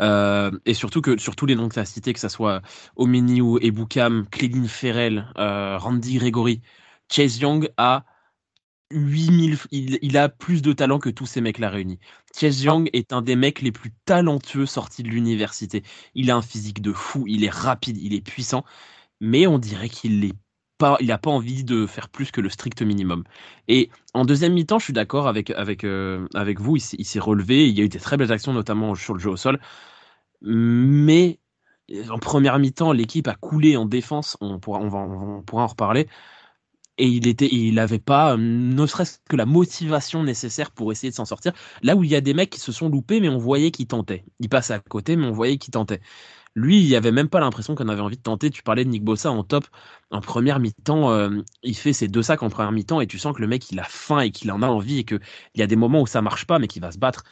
[0.00, 2.62] Euh, et surtout que sur tous les noms que tu as cités, que ce soit
[2.96, 6.60] Omeniu et Boukam, Cléline Ferrell, euh, Randy Gregory,
[7.10, 8.04] Chase Young a
[8.90, 11.98] 8000, il, il a plus de talent que tous ces mecs-là réunis.
[12.38, 15.82] Chase Young est un des mecs les plus talentueux sortis de l'université.
[16.14, 18.64] Il a un physique de fou, il est rapide, il est puissant,
[19.20, 20.34] mais on dirait qu'il est
[21.00, 23.24] il a pas envie de faire plus que le strict minimum.
[23.68, 26.76] Et en deuxième mi-temps, je suis d'accord avec avec euh, avec vous.
[26.76, 27.68] Il, s'est- relevé.
[27.68, 29.58] Il y a eu des très belles actions, notamment sur le jeu au sol.
[30.42, 31.40] Mais
[32.10, 34.36] en première mi-temps, l'équipe a coulé en défense.
[34.40, 36.08] On pourra, on va, on pourra en reparler.
[37.00, 41.14] Et il était, il n'avait pas, ne serait-ce que la motivation nécessaire pour essayer de
[41.14, 41.52] s'en sortir.
[41.82, 43.86] Là où il y a des mecs qui se sont loupés, mais on voyait qu'ils
[43.86, 44.24] tentaient.
[44.40, 46.00] Ils passaient à côté, mais on voyait qu'ils tentaient.
[46.58, 48.50] Lui, il n'y avait même pas l'impression qu'on avait envie de tenter.
[48.50, 49.66] Tu parlais de Nick Bossa en top.
[50.10, 51.30] En première mi-temps, euh,
[51.62, 53.78] il fait ses deux sacs en première mi-temps et tu sens que le mec, il
[53.78, 55.20] a faim et qu'il en a envie et qu'il
[55.54, 57.22] y a des moments où ça marche pas, mais qu'il va se battre.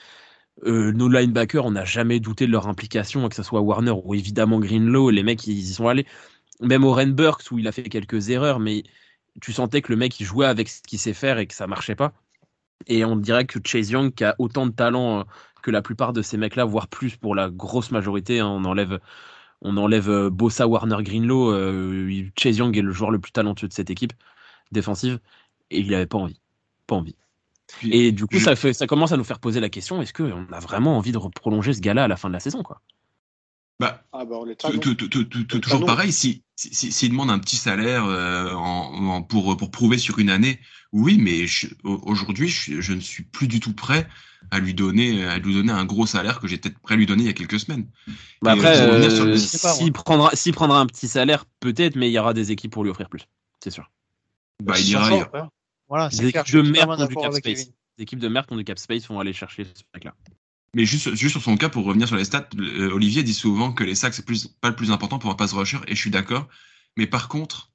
[0.65, 4.15] Euh, nos linebackers, on n'a jamais douté de leur implication, que ce soit Warner ou
[4.15, 5.11] évidemment Greenlow.
[5.11, 6.07] Les mecs, ils y sont allés.
[6.61, 8.85] Même Oren Burks, où il a fait quelques erreurs, mais
[9.43, 11.67] tu sentais que le mec, il jouait avec ce qu'il sait faire et que ça
[11.67, 12.13] marchait pas.
[12.87, 15.25] Et on dirait que Chase Young, qui a autant de talent euh,
[15.67, 19.01] que la plupart de ces mecs-là, voire plus pour la grosse majorité, hein, on enlève,
[19.63, 21.53] on enlève euh, Bossa, Warner, Greenlow.
[21.53, 24.13] euh, Chase Young est le joueur le plus talentueux de cette équipe
[24.73, 25.21] défensive
[25.71, 26.41] et il n'avait pas envie.
[26.87, 27.17] Pas envie.
[27.67, 30.03] Puis, Et du coup, je- ça, fait, ça commence à nous faire poser la question
[30.03, 32.63] est-ce qu'on a vraiment envie de prolonger ce gars-là à la fin de la saison
[32.63, 32.83] quoi?
[33.81, 38.05] Bah, Ah bah on est toujours pareil, si, si, si- s'il demande un petit salaire
[38.07, 40.59] euh, en, en- pour, pour prouver sur une année,
[40.93, 41.45] oui, mais
[41.85, 44.09] aujourd'hui, je, je ne suis plus du tout prêt
[44.51, 47.25] à lui donner, à lui donner un gros salaire que j'étais prêt à lui donner
[47.25, 47.89] il y a quelques semaines.
[48.43, 52.13] Bah Et, Après, euh, euh, s'il prendra, s'il prendra un petit salaire, peut-être, mais il
[52.13, 53.23] y aura des équipes pour lui offrir plus.
[53.63, 53.91] C'est sûr.
[54.63, 55.51] Bah, il ira ailleurs.
[55.89, 56.43] Voilà, Des clair.
[56.43, 57.67] équipes de merde du cap space.
[57.99, 60.15] Les équipes de merde qui ont du cap space vont aller chercher ce mec-là.
[60.75, 63.73] Mais juste, juste sur son cas, pour revenir sur les stats, euh, Olivier dit souvent
[63.73, 66.01] que les sacs, c'est plus, pas le plus important pour un pass rusher, et je
[66.01, 66.49] suis d'accord.
[66.97, 67.71] Mais par contre,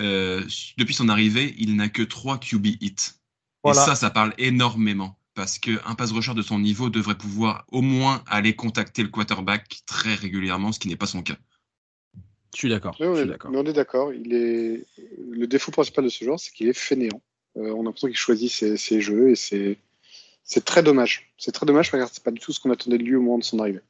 [0.00, 0.44] euh,
[0.76, 2.94] depuis son arrivée, il n'a que 3 QB hits.
[3.64, 3.82] Voilà.
[3.82, 5.18] Et ça, ça parle énormément.
[5.34, 9.82] Parce qu'un pass rusher de son niveau devrait pouvoir au moins aller contacter le quarterback
[9.84, 11.36] très régulièrement, ce qui n'est pas son cas.
[12.54, 12.96] Je suis d'accord.
[12.98, 13.50] Mais on, est, d'accord.
[13.50, 14.14] mais on est d'accord.
[14.14, 14.86] Il est
[15.30, 17.20] le défaut principal de ce joueur, c'est qu'il est fainéant.
[17.58, 19.78] Euh, on a l'impression qu'il choisit ses, ses jeux et c'est
[20.46, 21.32] c'est très dommage.
[21.36, 23.20] C'est très dommage parce que c'est pas du tout ce qu'on attendait de lui au
[23.20, 23.80] moment de son arrivée.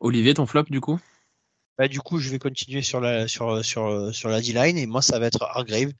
[0.00, 0.98] Olivier, ton flop du coup?
[1.78, 5.02] Bah, du coup, je vais continuer sur la sur sur sur la D-line et moi
[5.02, 5.92] ça va être Hargrave.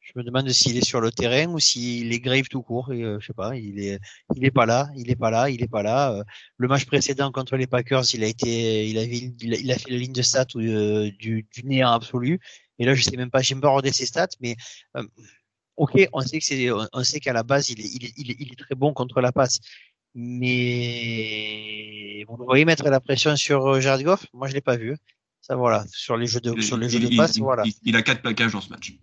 [0.00, 2.92] Je me demande s'il est sur le terrain ou s'il est grave tout court.
[2.92, 3.98] Et, euh, je sais pas, il est
[4.36, 6.12] il est pas là, il est pas là, il est pas là.
[6.12, 6.24] Euh,
[6.58, 9.78] le match précédent contre les Packers, il a été il avait il a, il a
[9.78, 12.40] fait la ligne de stats euh, du du néant absolu.
[12.78, 14.56] Et là, je sais même pas, j'ai même pas regardé ses stats, mais
[14.96, 15.02] euh,
[15.76, 18.30] ok, on sait que c'est on sait qu'à la base il est, il est il
[18.30, 19.60] est il est très bon contre la passe.
[20.14, 24.96] Mais vous voyez mettre la pression sur euh, Jared Goff, moi je l'ai pas vu.
[25.40, 27.62] Ça voilà, sur les jeux de sur les jeux de passe, il- voilà.
[27.84, 28.94] il- a quatre plaquages dans ce match.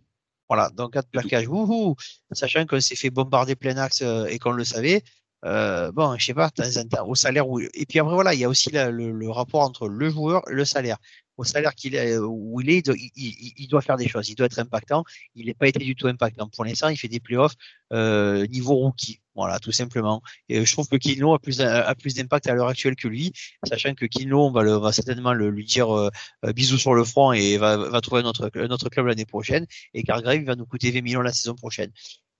[0.49, 1.95] Voilà, donc quatre plaquages, wouhou,
[2.31, 5.03] sachant qu'on s'est fait bombarder plein axe euh, et qu'on le savait.
[5.45, 7.59] Euh, bon, je sais pas, temps en temps, au salaire où...
[7.59, 10.41] et puis après voilà, il y a aussi la- le, le rapport entre le joueur
[10.49, 10.97] et le salaire.
[11.37, 14.07] Au salaire qu'il est, euh, où il est, il doit, il- il- doit faire des
[14.07, 15.03] choses, il doit être impactant.
[15.35, 16.47] Il n'est pas été du tout impactant.
[16.49, 17.55] Pour l'instant, il fait des playoffs
[17.91, 20.21] euh, niveau rookie, voilà, tout simplement.
[20.49, 23.31] Et je trouve que Kino a plus a plus d'impact à l'heure actuelle que lui,
[23.63, 26.09] sachant que Kino, on va, le, va certainement le, lui dire euh,
[26.45, 29.65] euh, bisous sur le front et va, va trouver un autre club l'année prochaine.
[29.93, 31.91] Et Cargrave va nous coûter 20 millions la saison prochaine.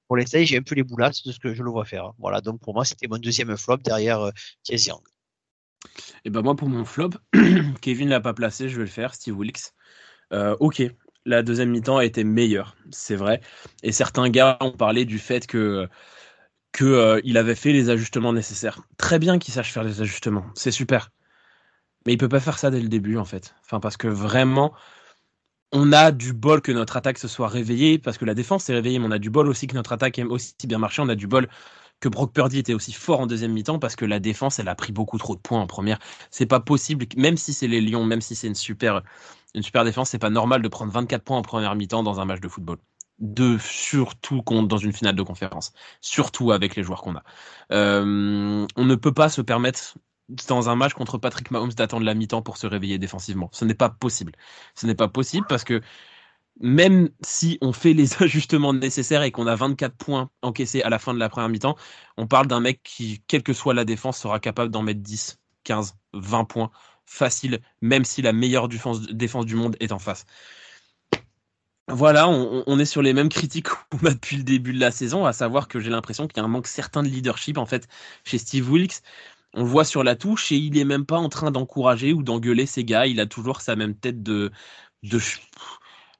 [0.08, 2.14] Pour l'instant, j'ai un peu les boulasses de ce que je le vois faire.
[2.20, 4.32] Voilà, donc pour moi, c'était mon deuxième flop derrière euh,
[4.70, 5.02] Young.
[6.26, 7.12] Et ben moi pour mon flop,
[7.82, 9.74] Kevin l'a pas placé, je vais le faire, Steve Wilkes.
[10.34, 10.84] Euh, ok,
[11.26, 13.42] la deuxième mi-temps a été meilleure, c'est vrai.
[13.84, 15.88] Et certains gars ont parlé du fait que
[16.72, 18.82] que euh, avait fait les ajustements nécessaires.
[18.98, 21.12] Très bien qu'il sache faire les ajustements, c'est super.
[22.06, 23.56] Mais il peut pas faire ça dès le début en fait.
[23.64, 24.74] Enfin parce que vraiment
[25.72, 28.74] on a du bol que notre attaque se soit réveillée parce que la défense s'est
[28.74, 31.02] réveillée, mais on a du bol aussi que notre attaque ait aussi bien marché.
[31.02, 31.48] On a du bol
[32.04, 34.76] que Brock Purdy était aussi fort en deuxième mi-temps parce que la défense, elle a
[34.76, 36.00] pris beaucoup trop de points en première.
[36.32, 39.04] C'est pas possible, même si c'est les Lions, même si c'est une super,
[39.56, 42.26] une super défense, c'est pas normal de prendre 24 points en première mi-temps dans un
[42.26, 42.78] match de football.
[43.20, 47.24] De surtout dans une finale de conférence, surtout avec les joueurs qu'on a.
[47.72, 49.96] Euh, on ne peut pas se permettre
[50.50, 53.50] dans un match contre Patrick Mahomes d'attendre la mi-temps pour se réveiller défensivement.
[53.54, 54.34] Ce n'est pas possible.
[54.76, 55.82] Ce n'est pas possible parce que
[56.60, 61.00] même si on fait les ajustements nécessaires et qu'on a 24 points encaissés à la
[61.00, 61.76] fin de la première mi-temps,
[62.18, 65.40] on parle d'un mec qui, quelle que soit la défense, sera capable d'en mettre 10,
[65.64, 66.72] 15, 20 points
[67.06, 69.02] facile, même si la meilleure défense,
[69.46, 70.26] du monde est en face.
[71.90, 73.68] Voilà, on, est sur les mêmes critiques
[74.02, 76.48] depuis le début de la saison, à savoir que j'ai l'impression qu'il y a un
[76.48, 77.88] manque certain de leadership en fait
[78.24, 79.02] chez Steve Wilkes.
[79.54, 82.24] On le voit sur la touche et il est même pas en train d'encourager ou
[82.24, 83.06] d'engueuler ses gars.
[83.06, 84.52] Il a toujours sa même tête de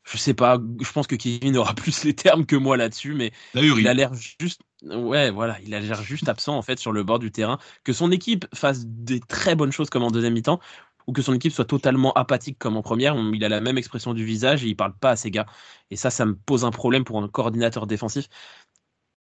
[0.04, 3.32] je sais pas, je pense que Kevin aura plus les termes que moi là-dessus, mais
[3.56, 7.04] il a l'air juste, ouais, voilà, il a l'air juste absent en fait sur le
[7.04, 7.58] bord du terrain.
[7.84, 10.60] Que son équipe fasse des très bonnes choses comme en deuxième mi-temps,
[11.08, 14.14] ou que son équipe soit totalement apathique comme en première, il a la même expression
[14.14, 15.46] du visage et il parle pas à ses gars.
[15.92, 18.28] Et ça, ça me pose un problème pour un coordinateur défensif.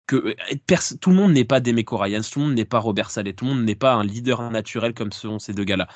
[0.07, 0.35] Que
[0.99, 3.45] tout le monde n'est pas Demeco Ryans, tout le monde n'est pas Robert Saleh, tout
[3.45, 5.87] le monde n'est pas un leader naturel comme sont ces deux gars-là.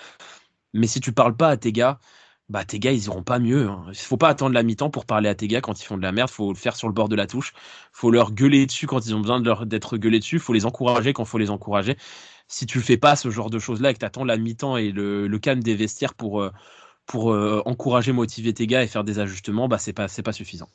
[0.74, 2.00] Mais si tu parles pas à tes gars,
[2.50, 3.70] bah tes gars ils iront pas mieux.
[3.70, 3.86] Hein.
[3.96, 6.12] Faut pas attendre la mi-temps pour parler à tes gars quand ils font de la
[6.12, 6.30] merde.
[6.30, 7.54] Faut le faire sur le bord de la touche.
[7.92, 10.40] Faut leur gueuler dessus quand ils ont besoin d'être gueulés dessus.
[10.40, 11.98] Faut les encourager quand faut les encourager.
[12.48, 14.92] Si tu fais pas ce genre de choses là et que t'attends la mi-temps et
[14.92, 16.52] le, calme des vestiaires pour euh,
[17.06, 20.34] pour euh, encourager, motiver tes gars et faire des ajustements, bah c'est pas c'est pas
[20.34, 20.70] suffisant.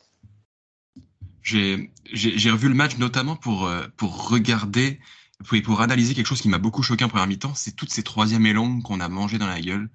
[1.43, 5.01] J'ai revu le match notamment pour euh, pour regarder
[5.47, 8.03] pour, pour analyser quelque chose qui m'a beaucoup choqué en première mi-temps, c'est toutes ces
[8.03, 9.89] troisièmes et longues qu'on a mangé dans la gueule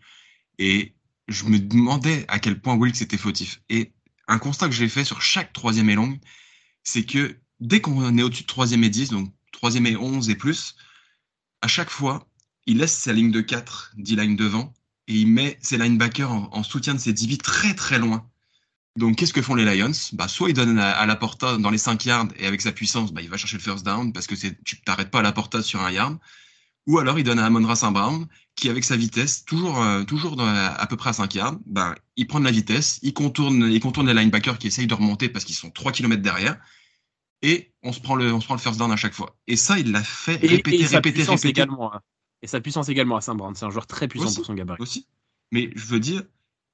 [0.57, 0.93] et
[1.27, 3.61] je me demandais à quel point Wilkes était fautif.
[3.69, 3.93] Et
[4.27, 6.19] un constat que j'ai fait sur chaque troisième et longue,
[6.83, 10.35] c'est que dès qu'on est au-dessus de troisième et 10, donc troisième et 11 et
[10.35, 10.75] plus,
[11.61, 12.27] à chaque fois,
[12.65, 14.73] il laisse sa ligne de 4, 10 lines devant,
[15.07, 18.29] et il met ses linebackers en, en soutien de ses DB très très loin.
[18.95, 19.91] Donc qu'est-ce que font les Lions?
[20.13, 23.11] Bah, Soit ils donnent à, la porta dans les 5 yards, et avec sa puissance,
[23.11, 25.61] bah, il va chercher le first down, parce que tu t'arrêtes pas à la porta
[25.61, 26.17] sur un yard.
[26.85, 30.47] Ou alors il donne à Amon Brown, qui avec sa vitesse, toujours, euh, toujours dans,
[30.47, 33.79] à peu près à 5 yards, ben, il prend de la vitesse, il contourne, il
[33.79, 36.57] contourne les linebackers qui essayent de remonter parce qu'ils sont 3 km derrière,
[37.41, 39.35] et on se, prend le, on se prend le first down à chaque fois.
[39.47, 41.49] Et ça, il l'a fait et, répéter, et répéter, répéter.
[41.49, 42.01] Également, hein.
[42.41, 44.53] Et sa puissance également à Saint Brown, c'est un joueur très puissant aussi, pour son
[44.53, 44.81] gabarit.
[44.81, 45.07] Aussi.
[45.51, 46.23] Mais je veux dire,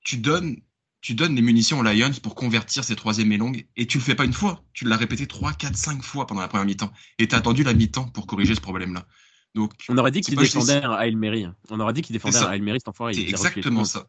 [0.04, 0.58] tu donnes
[1.02, 4.04] tu donnes les munitions aux Lions pour convertir ces troisième et longues, et tu le
[4.04, 6.92] fais pas une fois, tu l'as répété trois, quatre, cinq fois pendant la première mi-temps,
[7.20, 9.08] et tu as attendu la mi-temps pour corriger ce problème-là.
[9.56, 11.48] Donc, on aurait dit qu'il défendait un Hail Mary.
[11.70, 14.08] On aurait dit qu'il défendait Mary, cet C'est exactement ça.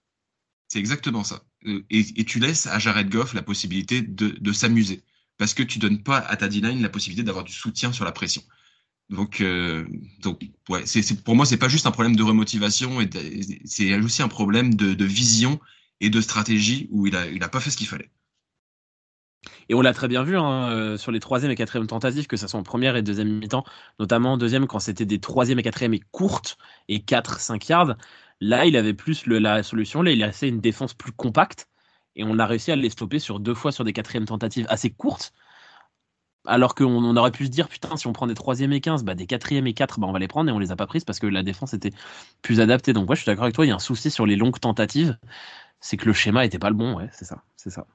[0.68, 1.42] C'est exactement ça.
[1.66, 5.02] Euh, et, tu laisses à Jared Goff la possibilité de, s'amuser.
[5.36, 8.12] Parce que tu donnes pas à ta D-line la possibilité d'avoir du soutien sur la
[8.12, 8.42] pression.
[9.08, 9.84] Donc, euh,
[10.20, 13.10] donc ouais, c'est, pour moi, c'est pas juste un problème de remotivation, et
[13.64, 15.58] c'est aussi un problème de, vision
[16.00, 18.10] et de stratégie où il a, il a pas fait ce qu'il fallait.
[19.68, 22.36] Et on l'a très bien vu hein, euh, sur les troisième et quatrième tentatives, que
[22.36, 23.64] ce soit en première et deuxième mi-temps,
[23.98, 27.96] notamment en deuxième quand c'était des troisième et quatrième et courtes et 4-5 yards.
[28.40, 30.02] Là, il avait plus la solution.
[30.02, 31.68] Là, il a fait une défense plus compacte
[32.16, 34.90] et on a réussi à les stopper sur deux fois sur des quatrièmes tentatives assez
[34.90, 35.32] courtes.
[36.46, 39.14] Alors qu'on aurait pu se dire, putain, si on prend des troisième et 15, bah,
[39.14, 41.04] des quatrième et 4, bah, on va les prendre et on les a pas prises
[41.04, 41.92] parce que la défense était
[42.42, 42.92] plus adaptée.
[42.94, 44.58] Donc, moi, je suis d'accord avec toi, il y a un souci sur les longues
[44.58, 45.18] tentatives.
[45.80, 47.86] C'est que le schéma était pas le bon, ouais, c'est ça, c'est ça.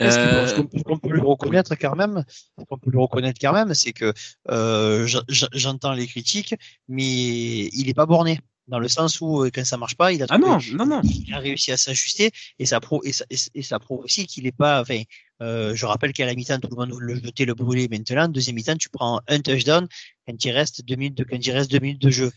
[0.00, 2.24] Euh, ce qu'on peut lui reconnaître quand même,
[2.68, 4.12] qu'on peut lui reconnaître quand même, c'est que
[4.50, 6.54] euh, j'entends les critiques,
[6.88, 10.22] mais il est pas borné dans le sens où euh, quand ça marche pas, il
[10.22, 11.00] a, ah non, non, non.
[11.04, 14.46] Il a réussi à s'ajuster et ça prouve et ça, et ça prouve aussi qu'il
[14.46, 14.80] est pas.
[14.80, 15.02] Enfin,
[15.42, 17.88] euh, je rappelle qu'à la mi-temps tout le monde le jeter, le brûler.
[17.88, 19.86] Maintenant, deuxième mi-temps, tu prends un touchdown
[20.26, 22.32] quand il reste deux minutes de quand il reste deux minutes de jeu.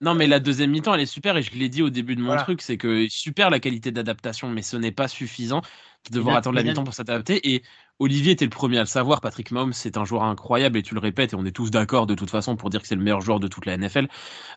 [0.00, 2.22] Non, mais la deuxième mi-temps, elle est super et je l'ai dit au début de
[2.22, 5.60] mon truc, c'est que super la qualité d'adaptation, mais ce n'est pas suffisant
[6.08, 7.52] de devoir attendre la mi-temps pour s'adapter.
[7.52, 7.64] Et
[7.98, 9.20] Olivier était le premier à le savoir.
[9.20, 12.06] Patrick Mahomes, c'est un joueur incroyable et tu le répètes et on est tous d'accord
[12.06, 14.06] de toute façon pour dire que c'est le meilleur joueur de toute la NFL.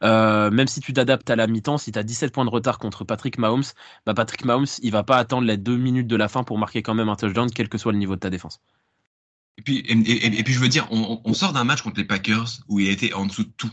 [0.03, 2.77] Euh, même si tu t'adaptes à la mi-temps, si tu as 17 points de retard
[2.77, 3.63] contre Patrick Mahomes,
[4.05, 6.83] bah Patrick Mahomes, il va pas attendre les deux minutes de la fin pour marquer
[6.83, 8.61] quand même un touchdown, quel que soit le niveau de ta défense.
[9.57, 12.59] Et puis, et, puis je veux dire, on, on sort d'un match contre les Packers
[12.67, 13.71] où il a été en dessous de tout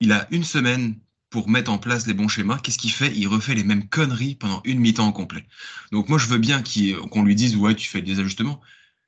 [0.00, 0.98] il a une semaine
[1.30, 2.58] pour mettre en place les bons schémas.
[2.58, 3.14] Qu'est-ce qu'il fait?
[3.16, 5.46] Il refait les mêmes conneries pendant une mi-temps en complet.
[5.92, 6.62] Donc moi, je veux bien
[7.10, 8.60] qu'on lui dise ouais, tu fais des ajustements.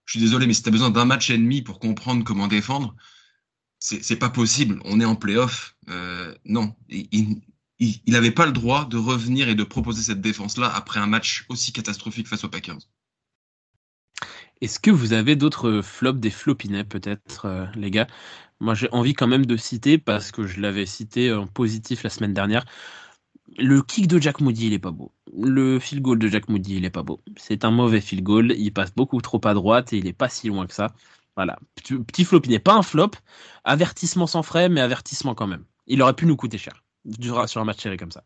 [0.05, 2.47] Je suis désolé, mais si tu as besoin d'un match et demi pour comprendre comment
[2.47, 2.95] défendre,
[3.79, 4.81] c'est pas possible.
[4.85, 5.77] On est en playoff.
[5.89, 7.43] Euh, non, il
[8.07, 11.73] n'avait pas le droit de revenir et de proposer cette défense-là après un match aussi
[11.73, 12.79] catastrophique face aux Packers.
[14.61, 18.07] Est-ce que vous avez d'autres flops, des flopinets peut-être, euh, les gars?
[18.63, 22.11] Moi, j'ai envie quand même de citer, parce que je l'avais cité en positif la
[22.11, 22.65] semaine dernière,
[23.59, 25.13] le kick de Jack Moody, il est pas beau.
[25.37, 27.21] Le field goal de Jack Moody, il est pas beau.
[27.37, 28.53] C'est un mauvais field goal.
[28.57, 30.95] Il passe beaucoup trop à droite et il est pas si loin que ça.
[31.37, 31.59] Voilà.
[32.07, 33.11] Petit flop, il n'est pas un flop.
[33.65, 35.65] Avertissement sans frais, mais avertissement quand même.
[35.87, 36.85] Il aurait pu nous coûter cher
[37.47, 38.23] sur un match serré comme ça.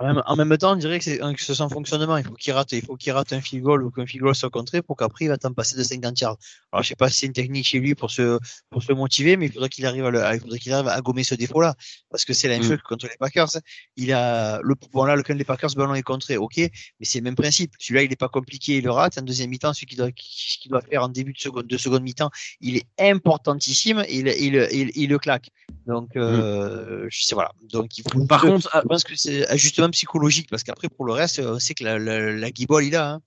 [0.00, 2.16] En même temps, on dirait que c'est un ce sans fonctionnement.
[2.16, 4.34] Il faut qu'il rate, il faut qu'il rate un field goal ou qu'un field goal
[4.34, 6.36] soit contré pour qu'après il va t'en passer de 50 yards.
[6.70, 8.38] Alors je sais pas si c'est une technique chez lui pour se
[8.70, 11.24] pour se motiver, mais il faudrait qu'il arrive à il faudrait qu'il arrive à gommer
[11.24, 11.74] ce défaut-là
[12.10, 12.68] parce que c'est la même mm.
[12.68, 13.58] chose que contre les Packers.
[13.96, 16.70] Il a le bon là le les Packers ballon est contré, ok, mais
[17.02, 17.72] c'est le même principe.
[17.80, 19.18] Celui-là il est pas compliqué, il le rate.
[19.18, 22.04] En deuxième mi-temps, celui qu'il doit qu'il doit faire en début de seconde de seconde
[22.04, 22.30] mi-temps,
[22.60, 25.50] il est importantissime et il, il, il, le claque.
[25.88, 27.08] Donc euh, mm.
[27.10, 27.50] je sais voilà.
[27.72, 28.24] Donc il faut.
[28.26, 31.74] Par contre, je pense que c'est justement psychologique parce qu'après pour le reste on sait
[31.74, 33.22] que la, la, guibole il a hein.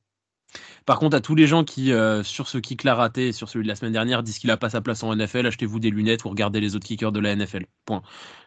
[0.86, 3.64] Par contre, à tous les gens qui, euh, sur ce kick l'a raté sur celui
[3.64, 6.26] de la semaine dernière, disent qu'il a pas sa place en NFL, achetez-vous des lunettes
[6.26, 7.66] ou regardez les autres kickers de la NFL.
[7.86, 8.02] Point.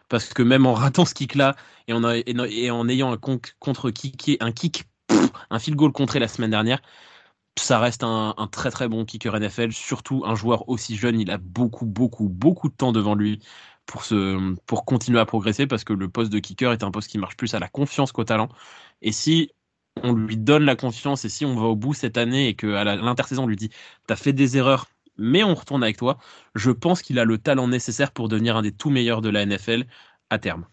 [0.09, 1.55] Parce que même en ratant ce kick-là
[1.87, 4.83] et en, et en ayant un contre kick, un kick,
[5.49, 6.79] un field goal contré la semaine dernière,
[7.57, 9.71] ça reste un, très très bon kicker NFL.
[9.71, 13.39] Surtout un joueur aussi jeune, il a beaucoup beaucoup beaucoup de temps devant lui
[13.85, 17.09] pour, se, pour continuer à progresser parce que le poste de kicker est un poste
[17.09, 18.49] qui marche plus à la confiance qu'au talent.
[19.01, 19.51] Et si
[20.03, 22.73] on lui donne la confiance et si on va au bout cette année et que
[22.73, 23.69] à l'intersaison on lui dit
[24.07, 26.17] t'as fait des erreurs mais on retourne avec toi,
[26.55, 29.45] je pense qu'il a le talent nécessaire pour devenir un des tout meilleurs de la
[29.45, 29.85] NFL
[30.29, 30.65] à terme.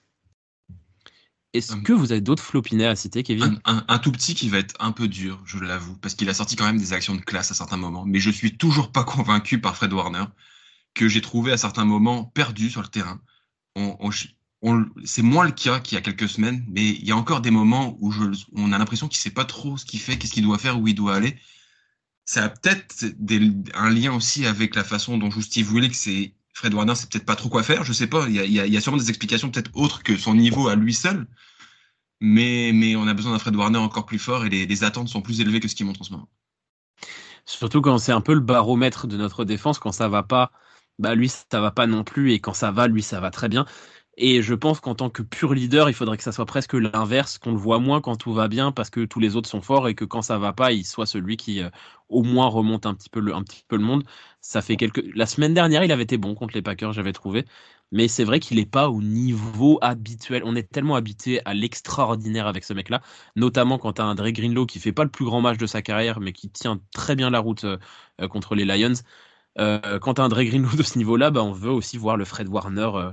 [1.52, 3.60] Est-ce que vous avez d'autres flopinets à citer, Kevin?
[3.66, 6.34] Un, un, tout petit qui va être un peu dur, je l'avoue, parce qu'il a
[6.34, 9.04] sorti quand même des actions de classe à certains moments, mais je suis toujours pas
[9.04, 10.24] convaincu par Fred Warner
[10.94, 13.20] que j'ai trouvé à certains moments perdu sur le terrain.
[15.04, 17.50] C'est moins le cas qu'il y a quelques semaines, mais il y a encore des
[17.50, 18.12] moments où
[18.54, 20.86] on a l'impression qu'il sait pas trop ce qu'il fait, qu'est-ce qu'il doit faire, où
[20.86, 21.36] il doit aller.
[22.24, 23.04] Ça a peut-être
[23.74, 25.94] un lien aussi avec la façon dont joue Steve Willis.
[25.94, 27.82] C'est Fred Warner, c'est peut-être pas trop quoi faire.
[27.84, 28.28] Je sais pas.
[28.28, 31.26] Il y a, sûrement des explications peut-être autres que son niveau à lui seul.
[32.20, 35.22] Mais, on a besoin d'un Fred Warner encore plus fort et les, les attentes sont
[35.22, 36.28] plus élevées que ce qu'il montre en ce moment.
[37.44, 40.52] Surtout quand c'est un peu le baromètre de notre défense, quand ça va pas
[40.98, 43.48] bah lui ça va pas non plus et quand ça va lui ça va très
[43.48, 43.66] bien
[44.16, 47.38] Et je pense qu'en tant que pur leader, il faudrait que ça soit presque l'inverse,
[47.38, 49.88] qu'on le voit moins quand tout va bien parce que tous les autres sont forts
[49.88, 51.70] et que quand ça va pas, il soit celui qui euh,
[52.08, 54.04] au moins remonte un petit peu le, un petit peu le monde.
[54.40, 55.02] Ça fait quelques.
[55.16, 57.46] La semaine dernière, il avait été bon contre les Packers, j'avais trouvé.
[57.90, 60.42] Mais c'est vrai qu'il n'est pas au niveau habituel.
[60.44, 63.02] On est tellement habitué à l'extraordinaire avec ce mec-là,
[63.36, 65.82] notamment quand tu as un Greenlow qui fait pas le plus grand match de sa
[65.82, 67.78] carrière, mais qui tient très bien la route euh,
[68.20, 68.94] euh, contre les Lions.
[69.56, 72.24] Quand tu as un Dre Greenlow de ce niveau-là, bah, on veut aussi voir le
[72.24, 73.12] Fred Warner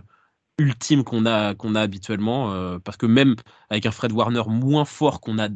[0.60, 2.54] ultime qu'on a, a habituellement.
[2.54, 3.36] Euh, parce que même
[3.70, 5.50] avec un Fred Warner moins fort qu'on a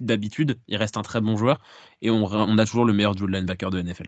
[0.00, 1.60] d'habitude, il reste un très bon joueur.
[2.00, 4.06] Et on, a toujours le meilleur dual linebacker de NFL.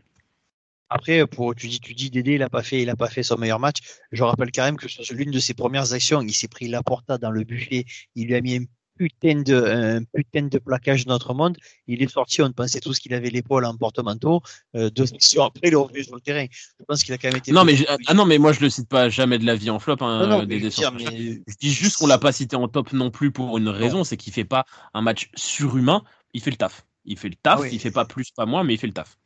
[0.90, 3.36] Après, pour, tu dis, tu dis Dédé, il a pas fait, a pas fait son
[3.36, 3.78] meilleur match.
[4.10, 6.82] Je rappelle quand même que sur l'une de ses premières actions, il s'est pris la
[6.82, 7.84] porta dans le buffet.
[8.14, 8.64] Il lui a mis un
[8.98, 11.56] putain de, un putain de plaquage de notre monde.
[11.86, 14.42] Il est sorti, on pensait tous qu'il avait l'épaule en porte-manteau.
[14.74, 16.46] Euh, deux sections après, il est revenu sur le terrain.
[16.78, 17.52] Je pense qu'il a quand même été.
[17.52, 17.76] Non, mais,
[18.06, 19.96] ah non, mais moi, je le cite pas jamais de la vie en flop.
[20.00, 23.30] Hein, non, des, je, je, dis juste qu'on l'a pas cité en top non plus
[23.30, 26.02] pour une raison, c'est qu'il fait pas un match surhumain.
[26.34, 26.84] Il fait le taf.
[27.04, 27.60] Il fait le taf.
[27.62, 29.16] Ah il fait pas plus, pas moins, mais il fait le taf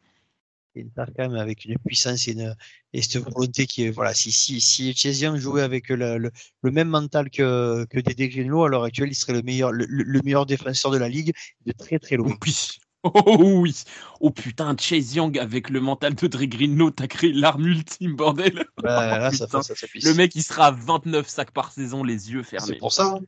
[0.75, 2.55] il quand même avec une puissance et, une,
[2.93, 6.89] et cette volonté qui est voilà si si si Young jouait avec le, le, même
[6.89, 10.91] mental que que Dédé Greenlow à l'heure actuelle il serait le meilleur le, meilleur défenseur
[10.91, 11.33] de la ligue
[11.66, 12.37] de très très loin.
[13.05, 13.83] Oh oui
[14.20, 18.64] Oh putain, Chase Young avec le mental de Dre Greenlow, t'as créé l'arme ultime, bordel
[18.81, 22.45] bah, là, ça, ça, Le mec, il sera à 29 sacs par saison, les yeux
[22.45, 22.75] fermés.
[22.75, 23.16] C'est pour ça.
[23.16, 23.20] Hein.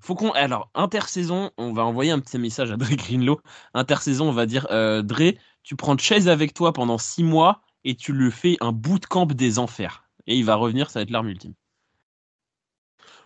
[0.00, 0.30] Faut qu'on.
[0.32, 3.40] Alors, intersaison, on va envoyer un petit message à Dre Greenlow.
[3.74, 7.94] Intersaison, on va dire euh, Dre, tu prends Chase avec toi pendant six mois et
[7.94, 10.04] tu le fais un bootcamp des enfers.
[10.26, 11.54] Et il va revenir, ça va être l'arme ultime.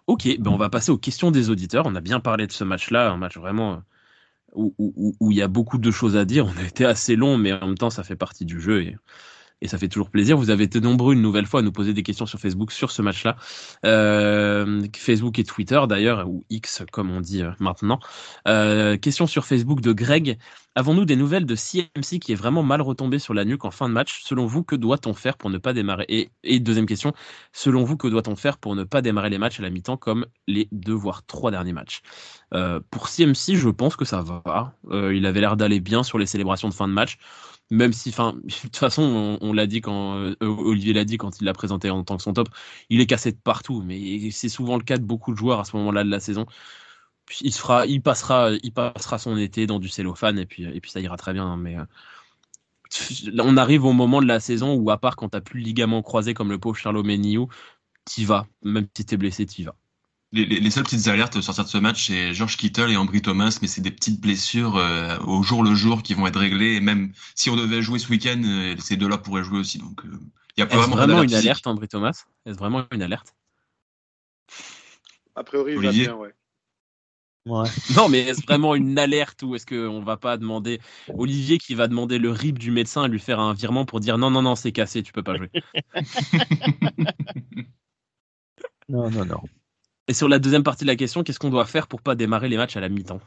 [0.07, 1.87] Ok, ben on va passer aux questions des auditeurs.
[1.87, 3.83] On a bien parlé de ce match-là, un match vraiment
[4.57, 6.47] euh, où, il y a beaucoup de choses à dire.
[6.47, 8.95] On a été assez long, mais en même temps, ça fait partie du jeu.
[9.61, 10.37] Et ça fait toujours plaisir.
[10.37, 12.91] Vous avez été nombreux une nouvelle fois à nous poser des questions sur Facebook sur
[12.91, 13.37] ce match-là.
[13.87, 17.99] Euh, Facebook et Twitter d'ailleurs, ou X comme on dit euh, maintenant.
[18.49, 20.39] Euh, question sur Facebook de Greg.
[20.75, 23.89] Avons-nous des nouvelles de CMC qui est vraiment mal retombé sur la nuque en fin
[23.89, 24.23] de match?
[24.25, 26.31] Selon vous, que doit-on faire pour ne pas démarrer?
[26.43, 27.13] Et, deuxième question,
[27.53, 30.27] selon vous, que doit-on faire pour ne pas démarrer les matchs à la mi-temps comme
[30.49, 32.03] les deux voire trois derniers matchs?
[32.91, 34.75] Pour CMC, je pense que ça va.
[34.91, 37.19] Il avait l'air d'aller bien sur les célébrations de fin de match
[37.71, 41.45] même si, de toute façon, on, l'a dit quand euh, Olivier l'a dit quand il
[41.45, 42.49] l'a présenté en tant que son top,
[42.91, 45.65] il est cassé de partout, mais c'est souvent le cas de beaucoup de joueurs à
[45.65, 46.47] ce moment-là de la saison.
[47.41, 47.53] il
[47.89, 51.17] il passera, il passera son été dans du cellophane et puis, et puis ça ira
[51.17, 51.47] très bien.
[51.47, 51.85] Hein, mais euh,
[53.39, 56.03] on arrive au moment de la saison où, à part quand t'as plus le ligament
[56.03, 57.49] croisé comme le pauvre Charlot Méniou,
[58.05, 59.77] t'y vas, même si t'es blessé, t'y vas
[60.35, 63.69] les, seules petites alertes sortir de ce match, c'est George Kittle et Ambry Thomas, mais
[63.69, 66.75] c'est des petites blessures euh, au jour le jour qui vont être réglées.
[66.75, 69.79] Et même si on devait jouer ce week-end, euh, ces deux-là pourraient jouer aussi.
[69.79, 70.19] Donc, euh,
[70.57, 72.25] il y a pas vraiment, vraiment une alerte, Ambry Thomas?
[72.47, 73.35] Est-ce vraiment une alerte?
[75.37, 76.35] A priori, il va bien, ouais.
[77.47, 77.69] Ouais.
[77.97, 80.81] Non, mais est-ce vraiment une alerte ou est-ce qu'on va pas demander
[81.19, 84.17] Olivier qui va demander le RIP du médecin à lui faire un virement pour dire
[84.17, 85.51] non, non, non, c'est cassé, tu peux pas jouer.
[88.89, 89.43] non, non, non.
[90.09, 92.49] Et sur la deuxième partie de la question, qu'est-ce qu'on doit faire pour pas démarrer
[92.49, 93.21] les matchs à la mi-temps?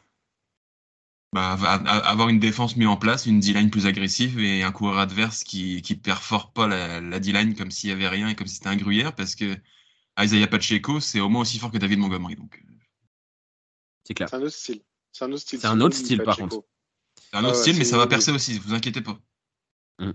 [1.33, 5.43] Bah, avoir une défense mise en place, une D-line plus agressive et un coureur adverse
[5.43, 8.69] qui qui perfore pas la, D-line comme s'il y avait rien et comme si c'était
[8.69, 9.57] un gruyère parce que
[10.17, 12.63] Isaiah Pacheco c'est au moins aussi fort que David Montgomery donc.
[12.63, 12.73] Euh.
[14.05, 14.29] C'est clair.
[14.29, 14.81] C'est un autre style.
[15.11, 15.59] C'est un autre style.
[15.59, 16.63] C'est un autre style par contre.
[17.29, 19.19] C'est un autre style mais ça va percer aussi, vous inquiétez pas.
[19.99, 20.11] Mm.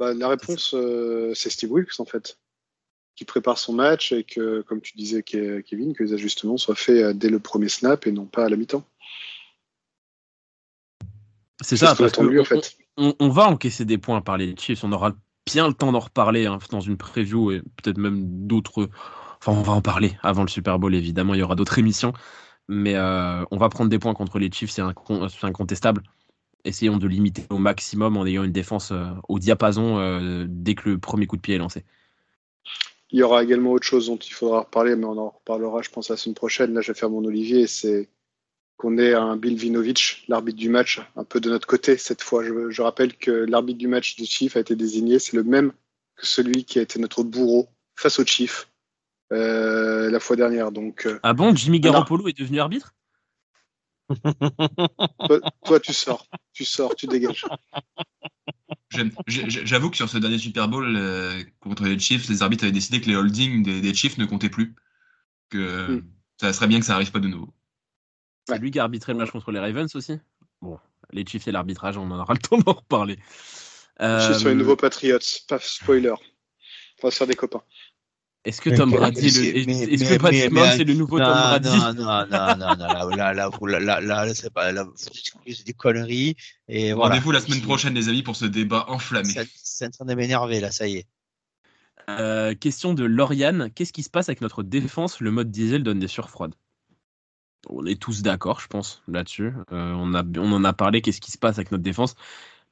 [0.00, 2.40] Bah, la réponse euh, c'est Steve Wilkes en fait
[3.14, 7.02] qui prépare son match et que, comme tu disais, Kevin, que les ajustements soient faits
[7.02, 8.84] euh, dès le premier snap et non pas à la mi-temps.
[11.60, 12.18] C'est ça, parce
[12.96, 15.12] on, va encaisser des points par les Chiefs, on aura
[15.46, 18.88] bien le temps d'en reparler hein, dans une preview et peut-être même d'autres.
[19.38, 22.12] Enfin, on va en parler avant le Super Bowl, évidemment, il y aura d'autres émissions,
[22.68, 24.82] mais euh, on va prendre des points contre les Chiefs, c'est
[25.42, 26.02] incontestable.
[26.64, 30.98] Essayons de limiter au maximum en ayant une défense euh, au diapason dès que le
[30.98, 31.84] premier coup de pied est lancé.
[33.12, 35.90] Il y aura également autre chose dont il faudra reparler, mais on en reparlera, je
[35.90, 36.72] pense, la semaine prochaine.
[36.72, 37.66] Là, je vais faire mon Olivier.
[37.66, 38.08] C'est
[38.78, 42.42] qu'on ait un Bill Vinovich, l'arbitre du match, un peu de notre côté cette fois.
[42.42, 45.18] Je, rappelle que l'arbitre du match du Chief a été désigné.
[45.18, 45.72] C'est le même
[46.16, 48.70] que celui qui a été notre bourreau face au Chief
[49.32, 50.72] euh, la fois dernière.
[50.72, 52.94] Donc, euh, ah bon, Jimmy Garoppolo est devenu arbitre?
[55.64, 57.44] Toi, tu sors, tu sors, tu dégages.
[59.26, 63.00] J'avoue que sur ce dernier Super Bowl euh, contre les Chiefs, les arbitres avaient décidé
[63.00, 64.74] que les holdings des, Chiefs ne comptaient plus.
[65.50, 66.02] Que hmm.
[66.40, 67.52] ça serait bien que ça n'arrive pas de nouveau.
[68.48, 70.18] C'est lui qui a arbitré le match contre les Ravens aussi?
[70.60, 70.78] Bon,
[71.12, 73.18] les Chiefs et l'arbitrage, on en aura le temps d'en reparler.
[74.00, 74.26] Euh...
[74.26, 75.18] Chiefs sont les nouveaux Patriots,
[75.48, 76.14] pas spoiler.
[77.02, 77.62] On va se faire des copains.
[78.44, 81.68] Est-ce que Tom Brady, est-ce que Mahomes c'est le nouveau Tom Brady?
[81.68, 85.72] Non, non, non, non, non, là, là, là, là, là, c'est pas, là, c'est des
[85.72, 86.34] conneries.
[86.66, 87.14] Et voilà.
[87.14, 89.32] Rendez-vous la semaine prochaine, les amis, pour ce débat enflammé.
[89.54, 91.06] C'est en train de m'énerver, là, ça y est.
[92.08, 93.70] Euh, question de Lauriane.
[93.74, 95.20] Qu'est-ce qui se passe avec notre défense?
[95.20, 96.54] Le mode diesel donne des surfroides.
[97.68, 99.52] On est tous d'accord, je pense, là-dessus.
[99.70, 101.00] Euh, on, a, on en a parlé.
[101.00, 102.16] Qu'est-ce qui se passe avec notre défense?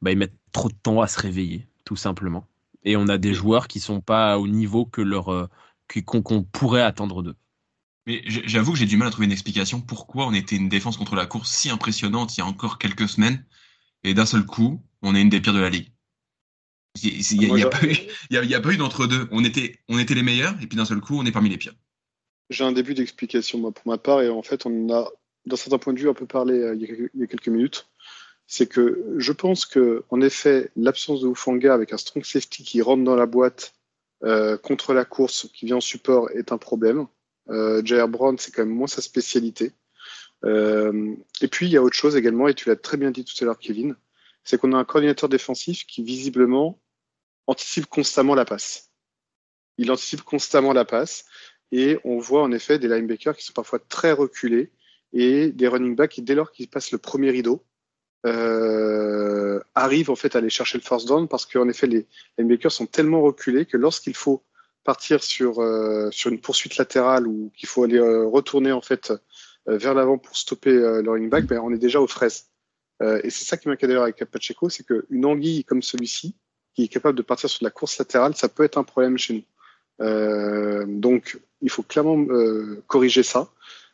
[0.03, 2.45] Bah, Ils mettent trop de temps à se réveiller, tout simplement.
[2.85, 5.49] Et on a des joueurs qui sont pas au niveau que leur euh,
[6.05, 7.37] qu'on pourrait attendre d'eux.
[8.07, 10.97] Mais j'avoue que j'ai du mal à trouver une explication pourquoi on était une défense
[10.97, 13.45] contre la course si impressionnante il y a encore quelques semaines
[14.05, 15.93] et d'un seul coup, on est une des pires de la ligue.
[17.03, 19.29] Il n'y a, a, pas eu d'entre-deux.
[19.31, 21.59] On était, on était les meilleurs et puis d'un seul coup, on est parmi les
[21.59, 21.75] pires.
[22.49, 25.09] J'ai un début d'explication moi, pour ma part et en fait, on a,
[25.47, 27.90] d'un certain point de vue, un peu parlé euh, il, y a, quelques minutes.
[28.53, 32.83] C'est que je pense que, en effet, l'absence de Ufanga avec un strong safety qui
[32.83, 33.75] rentre dans la boîte
[34.25, 37.07] euh, contre la course qui vient en support est un problème.
[37.49, 39.71] Euh, Jair Brown, c'est quand même moins sa spécialité.
[40.45, 43.25] Euh, et puis, il y a autre chose également, et tu l'as très bien dit
[43.25, 43.95] tout à l'heure, Kevin,
[44.43, 46.81] c'est qu'on a un coordinateur défensif qui, visiblement,
[47.47, 48.91] anticipe constamment la passe.
[49.79, 51.25] Il anticipe constamment la passe,
[51.71, 54.73] et on voit en effet des linebackers qui sont parfois très reculés,
[55.13, 57.65] et des running backs qui, dès lors qu'ils passent le premier rideau,
[58.27, 62.07] euh, arrivent en fait à aller chercher le first down parce qu'en effet les
[62.37, 64.43] linebackers sont tellement reculés que lorsqu'il faut
[64.85, 69.13] partir sur euh, sur une poursuite latérale ou qu'il faut aller euh, retourner en fait
[69.69, 72.47] euh, vers l'avant pour stopper euh, le running back, ben, on est déjà aux fraises.
[73.01, 76.35] et c'est ça qui m'inquiète d'ailleurs avec Pacheco, c'est qu'une anguille comme celui-ci,
[76.75, 79.17] qui est capable de partir sur de la course latérale, ça peut être un problème
[79.17, 80.87] chez nous.
[80.87, 82.27] donc il faut clairement
[82.87, 83.49] corriger ça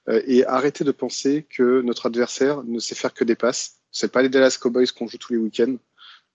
[0.08, 4.20] et arrêter de penser que notre adversaire ne sait faire que des passes c'est pas
[4.20, 5.76] les Dallas Cowboys qu'on joue tous les week-ends.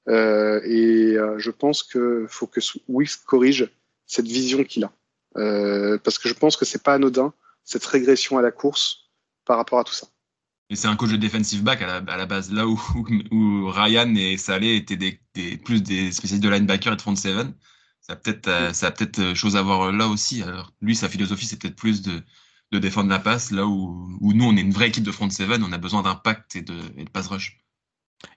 [0.10, 3.70] Euh, et euh, je pense qu'il faut que Wills corrige
[4.08, 4.92] cette vision qu'il a.
[5.38, 7.34] Euh, parce que je pense que c'est pas anodin,
[7.64, 9.12] cette régression à la course
[9.46, 10.08] par rapport à tout ça.
[10.72, 12.66] Et c'est un coach de defensive back à la, base, là
[13.32, 15.20] où, Ryan et Saleh étaient
[15.64, 17.54] plus des spécialistes de linebacker et de front seven.
[18.00, 20.42] Ça a peut-être ça peut-être chose à voir là aussi.
[20.82, 22.24] Lui, sa philosophie, c'est peut-être plus de,
[22.72, 25.30] de défendre la passe, là où, où, nous, on est une vraie équipe de front
[25.30, 27.58] seven, on a besoin d'impact et de, et de pass rush.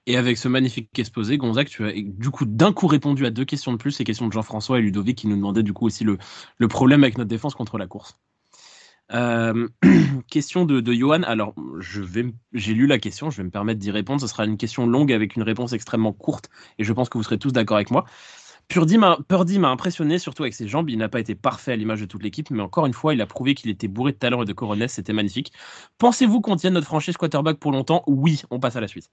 [0.07, 3.45] Et avec ce magnifique exposé, Gonzague, tu as du coup d'un coup répondu à deux
[3.45, 6.05] questions de plus, les questions de Jean-François et Ludovic qui nous demandaient du coup aussi
[6.05, 6.18] le,
[6.59, 8.18] le problème avec notre défense contre la course.
[9.12, 9.68] Euh,
[10.30, 11.22] question de, de Johan.
[11.22, 14.20] Alors, j'ai lu la question, je vais me permettre d'y répondre.
[14.20, 17.24] Ce sera une question longue avec une réponse extrêmement courte, et je pense que vous
[17.24, 18.05] serez tous d'accord avec moi.
[18.69, 20.91] Purdy m'a impressionné, surtout avec ses jambes.
[20.91, 23.21] Il n'a pas été parfait à l'image de toute l'équipe, mais encore une fois, il
[23.21, 24.89] a prouvé qu'il était bourré de talent et de coronets.
[24.89, 25.53] C'était magnifique.
[25.99, 28.03] Pensez-vous qu'on tienne notre franchise quarterback pour longtemps?
[28.07, 29.11] Oui, on passe à la suite.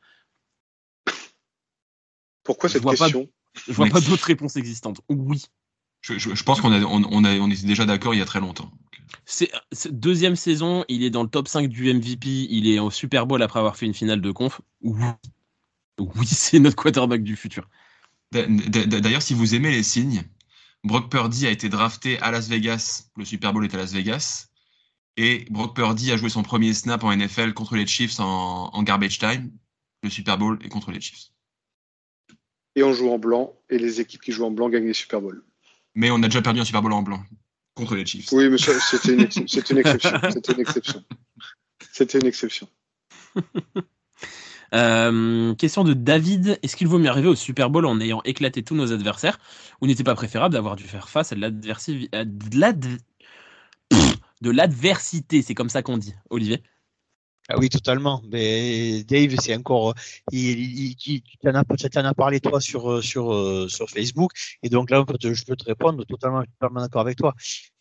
[2.44, 3.30] Pourquoi cette question?
[3.68, 5.02] Je vois pas d'autres réponses existantes.
[5.10, 5.44] Oui.
[6.02, 8.72] Je, pense qu'on a, on, on, était déjà d'accord il y a très longtemps.
[9.26, 9.52] C'est
[9.92, 13.44] deuxième saison, il est dans le top 5 du MVP, il est au Super Bowl
[13.44, 14.62] après avoir fait une finale de conf.
[14.82, 15.06] Oui,
[16.00, 17.70] oui c'est notre quarterback du futur.
[18.32, 20.24] D'ailleurs, si vous aimez les signes,
[20.84, 23.10] Brock Purdy a été drafté à Las Vegas.
[23.18, 24.48] Le Super Bowl est à Las Vegas.
[25.18, 29.20] Et Brock Purdy a joué son premier snap en NFL contre les Chiefs en, garbage
[29.20, 29.52] time.
[30.04, 31.32] Le Super Bowl est contre les Chiefs.
[32.76, 33.54] Et on joue en blanc.
[33.70, 35.44] Et les équipes qui jouent en blanc gagnent les Super Bowls.
[35.94, 37.24] Mais on a déjà perdu un Super Bowl en blanc
[37.76, 38.32] contre les Chiefs.
[38.32, 40.20] Oui, mais c'était une, une, exception.
[40.30, 41.04] C'était une exception.
[41.92, 42.70] C'était une exception.
[44.74, 46.60] Euh, question de David.
[46.64, 49.38] Est-ce qu'il vaut mieux arriver au Super Bowl en ayant éclaté tous nos adversaires
[49.82, 52.60] ou n'était pas préférable d'avoir dû faire face à de
[54.52, 55.42] l'adversité?
[55.42, 56.64] C'est comme ça qu'on dit, Olivier
[57.50, 58.22] ah oui, totalement.
[58.32, 59.94] Mais Dave, c'est encore,
[60.32, 64.32] il, il, tu en as, parlé toi sur sur sur Facebook,
[64.64, 67.34] et donc là, je peux te répondre totalement, totalement d'accord avec toi.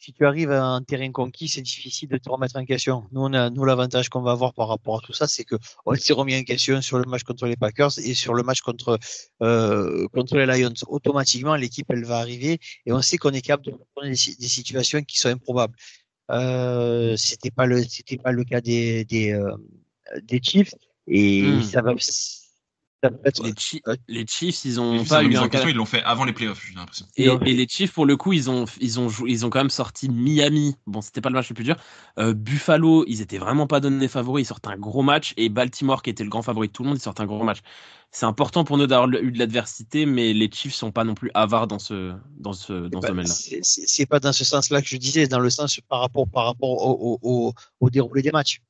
[0.03, 3.05] Si tu arrives à un terrain conquis, c'est difficile de te remettre en question.
[3.13, 5.57] Nous, on a, nous l'avantage qu'on va avoir par rapport à tout ça, c'est que
[5.85, 8.63] on s'est remis en question sur le match contre les Packers et sur le match
[8.63, 8.99] contre
[9.43, 10.73] euh, contre les Lions.
[10.89, 15.03] Automatiquement, l'équipe elle va arriver et on sait qu'on est capable de prendre des situations
[15.03, 15.75] qui sont improbables.
[16.31, 19.57] Euh, c'était pas le c'était pas le cas des des, euh,
[20.23, 20.75] des Chiefs
[21.09, 21.63] et hmm.
[21.63, 21.95] ça va
[23.03, 23.53] les,
[24.09, 27.07] les, Chiefs, ils ont pas eu un ils l'ont fait avant les playoffs, j'ai l'impression.
[27.17, 29.71] Et, et, les Chiefs, pour le coup, ils ont, ils ont, ils ont quand même
[29.71, 30.77] sorti Miami.
[30.87, 31.77] Bon, c'était pas le match le plus dur.
[32.19, 34.45] Euh, Buffalo, ils étaient vraiment pas donnés favoris.
[34.45, 35.33] Ils sortent un gros match.
[35.37, 37.43] Et Baltimore, qui était le grand favori de tout le monde, ils sortent un gros
[37.43, 37.61] match.
[38.13, 41.31] C'est important pour nous d'avoir eu de l'adversité, mais les Chiefs sont pas non plus
[41.33, 43.35] avares dans ce, dans ce, dans ce domaine-là.
[43.63, 46.71] C'est pas dans ce sens-là que je disais, dans le sens par rapport, par rapport
[46.71, 48.61] au, au, au, au déroulé des matchs.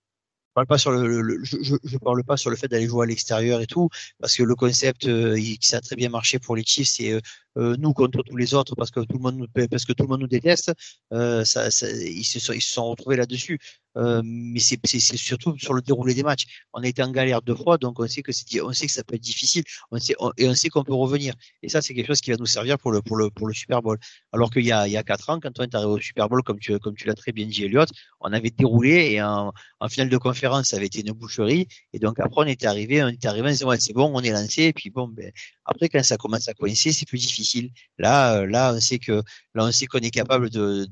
[0.54, 3.60] Parle pas sur le, je, je, parle pas sur le fait d'aller jouer à l'extérieur
[3.60, 3.88] et tout,
[4.18, 7.12] parce que le concept euh, il- ça a très bien marché pour les Chiefs, c'est
[7.12, 7.20] euh,
[7.58, 10.04] euh, nous contre tous les autres parce que tout le monde nous, parce que tout
[10.04, 10.72] le monde nous déteste.
[11.12, 13.58] Euh, ça, ça, ils se sont, ils se sont retrouvés là-dessus.
[13.96, 14.78] Euh, mais c'est
[15.16, 16.44] surtout sur le déroulé des matchs.
[16.72, 18.30] On a été en galère deux fois, donc on sait que
[18.62, 19.64] on sait que ça peut être difficile.
[19.90, 21.34] On sait, on- et on sait qu'on peut revenir.
[21.62, 23.54] Et ça, c'est quelque chose qui va nous servir pour le pour le pour le
[23.54, 23.98] Super Bowl.
[24.32, 26.28] Alors qu'il y a il y a quatre ans, quand on est arrivé au Super
[26.28, 27.84] Bowl, comme tu comme tu l'as très bien dit, Elliot,
[28.20, 31.66] on avait déroulé et en, en finale de conférence, ça avait été une boucherie.
[31.92, 34.64] Et donc après, on était arrivé, on était arrivé, c'est bon, on est lancé.
[34.64, 35.30] Et puis bon, ben,
[35.70, 37.70] après, quand ça commence à coincer, c'est plus difficile.
[37.98, 39.22] Là, euh, là, on sait que
[39.54, 40.86] là, on sait qu'on est capable de,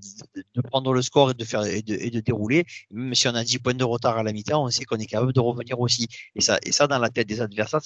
[0.55, 2.65] de, prendre le score et de faire et de, et de dérouler.
[2.93, 5.07] Même si on a 10 points de retard à la mi-temps, on sait qu'on est
[5.07, 6.07] capable de revenir aussi.
[6.37, 7.81] Et ça, et ça dans la tête des adversaires,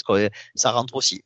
[0.54, 1.22] ça rentre aussi.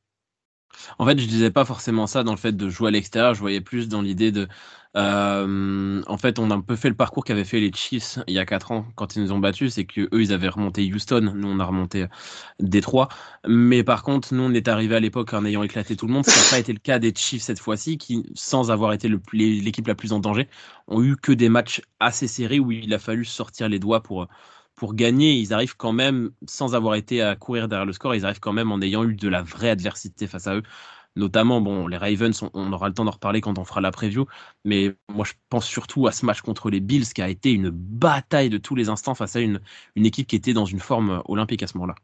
[0.99, 3.35] En fait, je disais pas forcément ça dans le fait de jouer à l'extérieur.
[3.35, 4.49] Je voyais plus dans l'idée de.
[4.97, 8.35] Euh, en fait, on a un peu fait le parcours qu'avaient fait les Chiefs il
[8.35, 9.75] y a 4 ans quand ils nous ont battus.
[9.75, 11.33] C'est que eux, ils avaient remonté Houston.
[11.35, 12.09] Nous, on a remonté euh,
[12.61, 13.09] Détroit.
[13.47, 16.25] Mais par contre, nous, on est arrivé à l'époque en ayant éclaté tout le monde.
[16.25, 19.87] Ça n'a pas été le cas des Chiefs cette fois-ci, qui, sans avoir été l'équipe
[19.87, 20.49] la plus en danger,
[20.89, 24.29] ont eu que des matchs assez serrés où il a fallu sortir les doigts pour
[24.77, 28.27] pour gagner, ils arrivent quand même, sans avoir été à courir derrière le score, ils
[28.27, 30.63] arrivent quand même en ayant eu de la vraie adversité face à eux.
[31.17, 34.27] Notamment, bon, les Ravens, on, aura le temps d'en reparler quand on fera la preview,
[34.65, 37.71] mais moi je pense surtout à ce match contre les Bills qui a été une
[37.71, 39.61] bataille de tous les instants face à une,
[39.97, 41.95] équipe qui était dans une forme olympique à ce moment-là.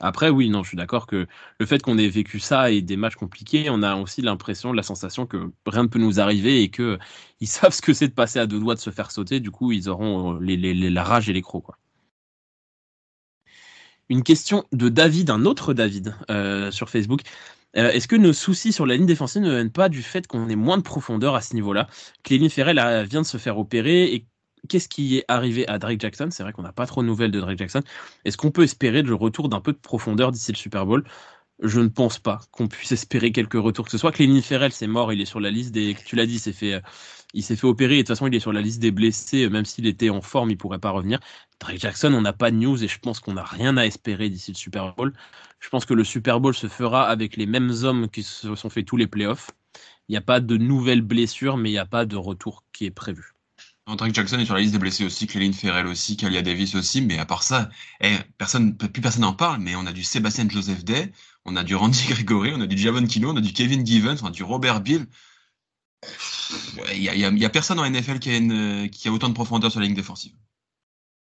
[0.00, 1.26] Après, oui, non, je suis d'accord que
[1.58, 4.82] le fait qu'on ait vécu ça et des matchs compliqués, on a aussi l'impression, la
[4.82, 6.98] sensation que rien ne peut nous arriver et que
[7.40, 9.40] ils savent ce que c'est de passer à deux doigts de se faire sauter.
[9.40, 10.56] Du coup, ils auront les-
[10.90, 11.78] la rage et les crocs, quoi.
[14.12, 17.22] Une question de David, un autre David, euh, sur Facebook.
[17.78, 20.50] Euh, Est-ce que nos soucis sur la ligne défensive ne viennent pas du fait qu'on
[20.50, 21.88] ait moins de profondeur à ce niveau-là?
[22.22, 24.26] Cléline Ferrell a- vient de se faire opérer et
[24.68, 26.28] qu'est-ce qui est arrivé à Drake Jackson?
[26.30, 27.80] C'est vrai qu'on n'a pas trop de nouvelles de Drake Jackson.
[28.26, 31.04] Est-ce qu'on peut espérer le retour d'un peu de profondeur d'ici le Super Bowl?
[31.62, 34.12] Je ne pense pas qu'on puisse espérer quelques retours que ce soit.
[34.12, 35.96] Cléline Ferrell, c'est mort, il est sur la liste des.
[36.04, 36.80] Tu l'as dit, il s'est fait, euh,
[37.34, 39.48] il s'est fait opérer et de toute façon, il est sur la liste des blessés.
[39.48, 41.18] Même s'il était en forme, il pourrait pas revenir.
[41.60, 44.28] Drake Jackson, on n'a pas de news et je pense qu'on n'a rien à espérer
[44.28, 45.12] d'ici le Super Bowl.
[45.60, 48.70] Je pense que le Super Bowl se fera avec les mêmes hommes qui se sont
[48.70, 49.50] fait tous les playoffs.
[50.08, 52.84] Il n'y a pas de nouvelles blessures, mais il n'y a pas de retour qui
[52.84, 53.32] est prévu.
[53.86, 57.00] Drake Jackson est sur la liste des blessés aussi, Cléline Ferrell aussi, Kalia Davis aussi,
[57.02, 57.68] mais à part ça,
[58.00, 61.10] eh, personne, plus personne n'en parle, mais on a du Sébastien Joseph Day,
[61.44, 64.22] on a du Randy Gregory, on a du Javon Kino, on a du Kevin Givens,
[64.22, 65.06] on a du Robert Bill.
[66.92, 69.12] Il y a, y a- y a personne en NFL qui a, une- qui a
[69.12, 70.32] autant de profondeur sur la ligne défensive.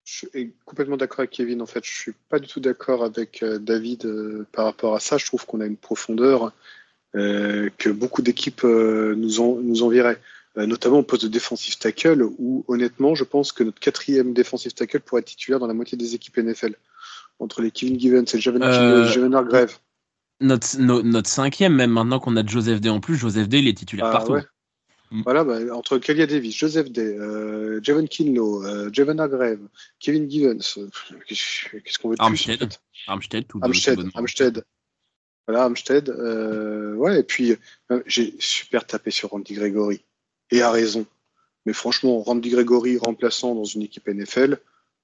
[0.03, 1.61] Je suis complètement d'accord avec Kevin.
[1.61, 4.99] En fait, je suis pas du tout d'accord avec euh, David euh, par rapport à
[4.99, 5.17] ça.
[5.17, 6.51] Je trouve qu'on a une profondeur
[7.15, 10.19] euh, que beaucoup d'équipes euh, nous, en, nous envieraient,
[10.57, 14.73] Euh, notamment au poste de defensive tackle, où honnêtement, je pense que notre quatrième defensive
[14.73, 16.75] tackle pourrait être titulaire dans la moitié des équipes NFL.
[17.39, 19.77] Entre les Kevin Givens et Javon euh, Javon Hargrave.
[20.41, 23.67] Notre, no- notre cinquième, même maintenant qu'on a Joseph Day en plus, Joseph Day, il
[23.69, 24.33] est titulaire Ah, partout.
[24.33, 24.43] ouais.
[25.11, 25.21] Mm.
[25.23, 29.59] Voilà, bah, entre Kalia Davis, Joseph Day, euh, Javon Kinlo, euh, Javon Hargrave,
[29.99, 30.89] Kevin Givens, euh,
[31.27, 32.59] qu'est-ce qu'on veut de plus Armstead.
[32.59, 32.79] fait?
[33.07, 34.09] Armstead, tout Amstead, tout.
[34.15, 34.63] Amstead.
[35.47, 36.09] Voilà, Amstead.
[36.09, 37.57] Euh, ouais, et puis
[37.91, 40.01] euh, j'ai super tapé sur Randy Gregory.
[40.51, 41.05] Et a raison.
[41.65, 44.59] Mais franchement, Randy Gregory remplaçant dans une équipe NFL,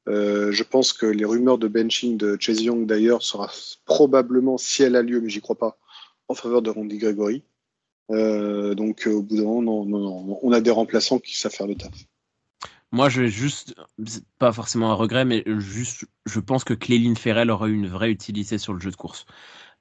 [0.08, 3.52] euh, je pense que les rumeurs de benching de Chase Young d'ailleurs sera
[3.86, 5.78] probablement, si elle a lieu, mais j'y crois pas,
[6.30, 7.44] en faveur de Randy Gregory.
[8.10, 11.36] Euh, donc euh, au bout d'un moment, non, non, non, on a des remplaçants qui
[11.36, 11.92] savent faire le taf.
[12.92, 13.76] Moi, je vais juste,
[14.40, 18.10] pas forcément un regret, mais juste, je pense que Cléline Ferrell aurait eu une vraie
[18.10, 19.26] utilité sur le jeu de course.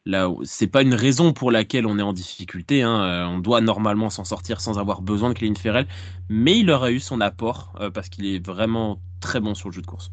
[0.06, 2.82] Là, c'est pas une raison pour laquelle on est en difficulté.
[2.82, 3.02] Hein.
[3.02, 5.86] euh, On doit normalement s'en sortir sans avoir besoin de Cléline Ferrell,
[6.28, 9.74] mais il aurait eu son apport euh, parce qu'il est vraiment très bon sur le
[9.74, 10.10] jeu de course.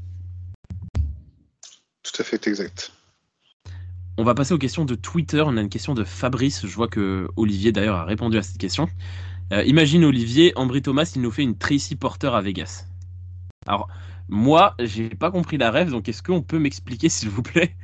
[2.04, 2.92] Tout à fait exact.
[4.18, 5.42] On va passer aux questions de Twitter.
[5.46, 6.66] On a une question de Fabrice.
[6.68, 8.88] Je vois que Olivier d'ailleurs a répondu à cette question.
[9.52, 12.86] Euh, imagine Olivier, Ambry Thomas, il nous fait une Tracy Porter à Vegas.
[13.66, 13.88] Alors,
[14.30, 17.76] moi, j'ai pas compris la rêve, donc est-ce qu'on peut m'expliquer s'il vous plaît?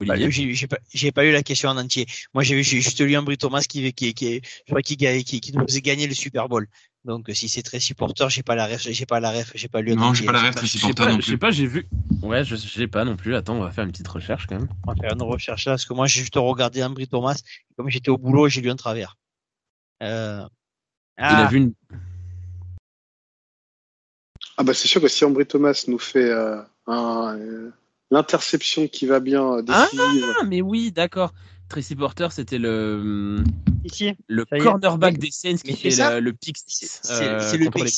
[0.00, 0.52] Bah, Olivier?
[0.52, 0.78] j'ai pas,
[1.14, 2.06] pas eu la question en entier.
[2.34, 6.68] Moi, j'ai juste lu Ambry Thomas qui, nous faisait gagner le Super Bowl.
[7.04, 9.80] Donc, si c'est très supporter, j'ai pas la ref, j'ai pas la ref, j'ai pas
[9.80, 9.94] lu.
[9.94, 11.86] Non, j'ai pas la ref, Je Tracy sais Porter je sais pas, j'ai vu.
[12.26, 13.34] Ouais, je j'ai pas non plus.
[13.34, 14.68] Attends, on va faire une petite recherche quand même.
[14.86, 17.40] On va faire une recherche là, parce que moi, j'ai juste regardé Ambry Thomas.
[17.76, 19.16] Comme j'étais au boulot, j'ai lu en travers.
[20.02, 20.44] Euh...
[21.18, 21.72] Il a Ah, vu une.
[24.58, 27.70] Ah bah c'est sûr que si Ambry Thomas nous fait euh, un, euh,
[28.10, 31.32] l'interception qui va bien euh, décisive, Ah, mais oui, d'accord.
[31.68, 33.42] Tracy Porter, c'était le
[33.84, 34.14] ici.
[34.28, 34.58] le est.
[34.58, 36.14] cornerback des Saints qui mais fait c'est ça.
[36.14, 37.88] le, le pick C'est six, c'est- euh, c'est le pick.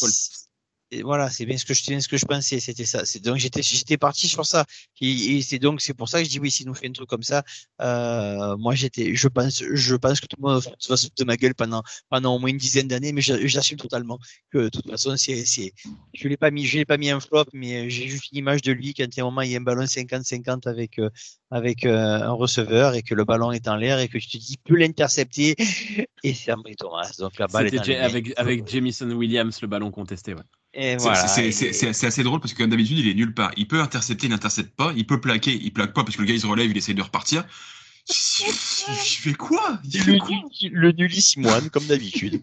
[0.91, 3.05] Et voilà, c'est bien ce que je, bien ce que je pensais, c'était ça.
[3.05, 4.65] C'est donc j'étais, j'étais parti sur ça.
[5.03, 7.09] Et, c'est donc c'est pour ça que je dis oui, s'il nous fait un truc
[7.09, 7.43] comme ça,
[7.83, 11.37] euh, moi j'étais, je pense, je pense que tout le monde va se de ma
[11.37, 14.19] gueule pendant pendant au moins une dizaine d'années, mais j'assume totalement
[14.51, 15.75] que de toute façon c'est c'est,
[16.15, 18.63] je l'ai pas mis, je l'ai pas mis un flop, mais j'ai juste une image
[18.63, 21.11] de lui quand à un moment il y a un ballon 50-50 avec euh,
[21.51, 24.37] avec euh, un receveur et que le ballon est en l'air et que tu te
[24.39, 25.55] dis il peut l'intercepter
[26.25, 27.11] et c'est Ambry Thomas.
[27.19, 30.33] Donc la balle est avec avec Jamison Williams le ballon contesté.
[30.33, 30.41] Ouais.
[30.75, 33.53] C'est assez drôle parce que comme d'habitude, il est nulle part.
[33.57, 34.93] Il peut intercepter, il n'intercepte pas.
[34.97, 36.95] Il peut plaquer, il plaque pas parce que le gars il se relève, il essaye
[36.95, 37.45] de repartir.
[38.09, 42.43] Je fais quoi, le, le nullissimoine, comme d'habitude.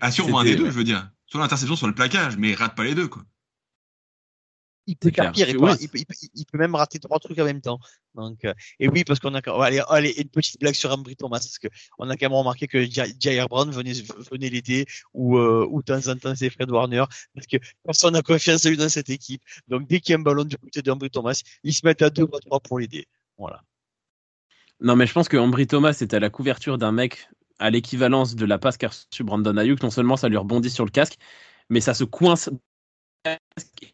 [0.00, 1.10] Assure-moi un des deux, je veux dire.
[1.26, 3.24] Soit l'interception, soit le plaquage, mais rate pas les deux, quoi
[4.86, 5.48] il peut faire pire.
[5.48, 5.98] Il peut,
[6.34, 7.78] il, peut, même rater trois trucs en même temps.
[8.14, 11.38] Donc, euh, et oui, parce qu'on a allez, allez, une petite blague sur Ambry Thomas,
[11.38, 11.68] parce que
[11.98, 13.92] on a quand même remarqué que Jair Brown venait,
[14.30, 17.04] venait l'aider, ou, euh, ou de temps en temps c'est Fred Warner,
[17.34, 19.42] parce que personne n'a confiance en lui dans cette équipe.
[19.68, 22.10] Donc, dès qu'il y a un ballon du côté d'Ambry Thomas, ils se mettent à
[22.10, 23.06] deux ou à trois pour l'aider.
[23.38, 23.62] Voilà.
[24.80, 27.28] Non, mais je pense que Ambry Thomas est à la couverture d'un mec
[27.60, 29.80] à l'équivalence de la passe qu'a reçu Brandon Ayuk.
[29.82, 31.18] Non seulement ça lui rebondit sur le casque,
[31.70, 32.50] mais ça se coince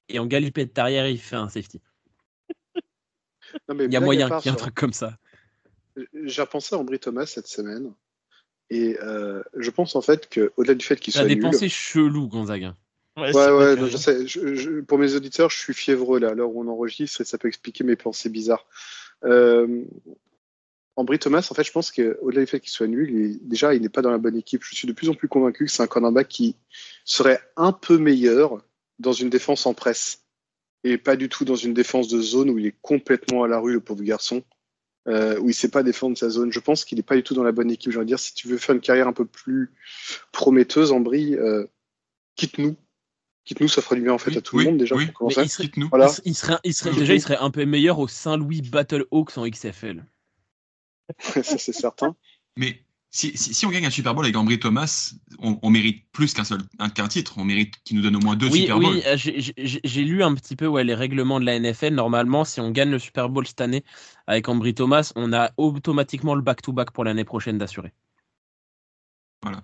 [0.09, 1.81] et en galipette arrière, il fait un safety.
[3.69, 5.17] il y a moyen qu'il y ait un truc comme ça.
[6.25, 7.93] J'ai repensé à Ambry Thomas cette semaine.
[8.71, 11.25] Et euh, je pense en fait qu'au-delà du fait qu'il soit.
[11.25, 12.77] des pensées cheloues, Gonzaga.
[13.17, 14.83] Ouais, ouais, je sais.
[14.87, 17.49] pour mes auditeurs, je suis fiévreux là, à l'heure où on enregistre, et ça peut
[17.49, 18.67] expliquer mes pensées bizarres.
[19.25, 19.85] Euh,
[20.95, 23.89] Ambry Thomas, en fait, je pense qu'au-delà du fait qu'il soit nul, déjà, il n'est
[23.89, 24.63] pas dans la bonne équipe.
[24.65, 26.55] Je suis de plus en plus convaincu que c'est un cornerback qui
[27.05, 28.63] serait un peu meilleur
[28.99, 30.25] dans une défense en presse
[30.85, 33.59] et pas du tout dans une défense de zone où il est complètement à la
[33.59, 34.43] rue, le pauvre garçon,
[35.09, 36.53] euh, où il ne sait pas défendre sa zone.
[36.53, 37.93] Je pense qu'il n'est pas du tout dans la bonne équipe.
[37.93, 39.73] Je veux dire, si tu veux faire une carrière un peu plus
[40.33, 41.66] prometteuse, en euh,
[42.37, 42.77] quitte-nous.
[43.45, 44.95] Quitte-nous, ça ferait du bien en fait à tout le monde déjà.
[44.95, 45.70] Oui, pour il serait,
[46.25, 49.49] il, serait, il serait, déjà, il serait un peu meilleur au Saint-Louis Battle Hawks en
[49.49, 50.05] XFL.
[51.19, 52.15] ça, c'est certain.
[52.57, 52.83] Mais
[53.19, 56.61] si, on gagne un Super Bowl avec Ambry Thomas, on, mérite plus qu'un seul
[56.95, 57.35] qu'un titre.
[57.36, 58.95] On mérite qu'il nous donne au moins deux Super Bowls.
[58.95, 61.95] Oui, euh, j'ai lu un petit peu ouais, les règlements de la NFL.
[61.95, 63.82] Normalement, si on gagne le Super Bowl cette année
[64.27, 67.93] avec Ambry Thomas, on a automatiquement le back-to-back pour l'année prochaine d'assuré.
[69.43, 69.62] Voilà.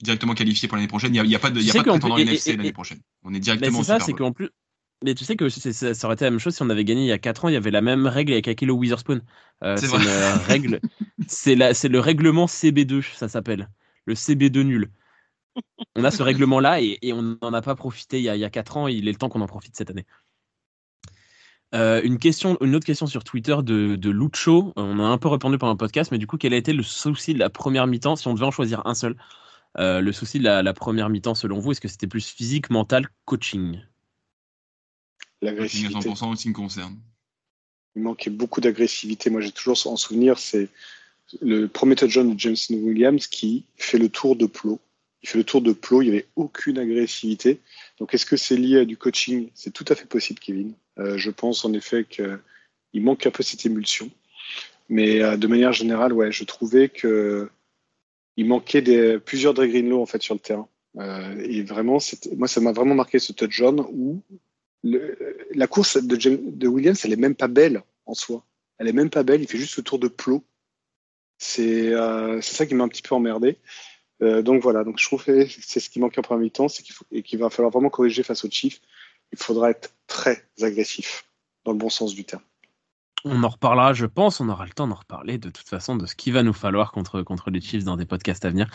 [0.00, 1.14] Directement qualifié pour l'année prochaine.
[1.14, 3.00] Il n'y a, pas de, y a pas de NFC l'année prochaine.
[3.24, 4.50] On est directement C'est ça, c'est qu'en plus,
[5.04, 7.06] mais tu sais que ça aurait été la même chose si on avait gagné il
[7.06, 7.48] y a 4 ans.
[7.48, 9.20] Il y avait la même règle avec Akilo Witherspoon.
[9.62, 10.08] Euh, c'est une
[10.46, 10.80] règle.
[11.28, 13.68] C'est le règlement CB2, ça s'appelle.
[14.06, 14.90] Le CB2 nul.
[15.94, 18.76] On a ce règlement-là et, on n'en a pas profité il y a, il 4
[18.78, 18.88] ans.
[18.88, 20.06] il est le temps qu'on en profite cette année.
[21.74, 24.72] Euh, une, question, une autre question sur Twitter de, de Lucho.
[24.76, 26.82] On a un peu répondu pendant le podcast, mais du coup, quel a été le
[26.82, 29.16] souci de la première mi-temps si on devait en choisir un seul?
[29.78, 32.70] Euh, Le souci de la, la première mi-temps, selon vous, est-ce que c'était plus physique,
[32.70, 33.80] mental, coaching?
[35.44, 35.94] L'agressivité.
[35.94, 36.96] 100% aussi me concerne.
[37.96, 39.30] Il manquait beaucoup d'agressivité.
[39.30, 40.68] Moi, j'ai toujours en souvenir, c'est
[41.40, 44.80] le premier touchdown de Jameson Williams qui fait le tour de plot.
[45.22, 47.60] Il fait le tour de plot, il n'y avait aucune agressivité.
[47.98, 49.50] Donc, est-ce que c'est lié à du coaching?
[49.54, 50.74] C'est tout à fait possible, Kevin.
[50.98, 54.10] Euh, je pense en effet qu'il manque un peu cette émulsion.
[54.88, 57.50] Mais euh, de manière générale, ouais, je trouvais que
[58.36, 60.68] il manquait des, plusieurs Dre Greenlow en fait sur le terrain.
[60.96, 61.98] Euh, et vraiment,
[62.36, 64.22] moi, ça m'a vraiment marqué ce touchdown où
[64.84, 68.44] la course de, Williams, elle est même pas belle en soi.
[68.78, 69.40] Elle est même pas belle.
[69.40, 70.44] Il fait juste le tour de plot.
[71.38, 73.58] C'est euh, ça qui m'a un petit peu emmerdé.
[74.22, 74.84] Euh, donc voilà.
[74.84, 76.66] Donc je trouve que c'est ce qui manque en premier temps,
[77.10, 78.80] et qu'il va falloir vraiment corriger face au Chief.
[79.32, 81.24] Il faudra être très agressif
[81.64, 82.42] dans le bon sens du terme.
[83.26, 86.04] On en reparlera, je pense, on aura le temps d'en reparler de toute façon de
[86.04, 88.68] ce qu'il va nous falloir contre, contre les Chiefs dans des podcasts à venir.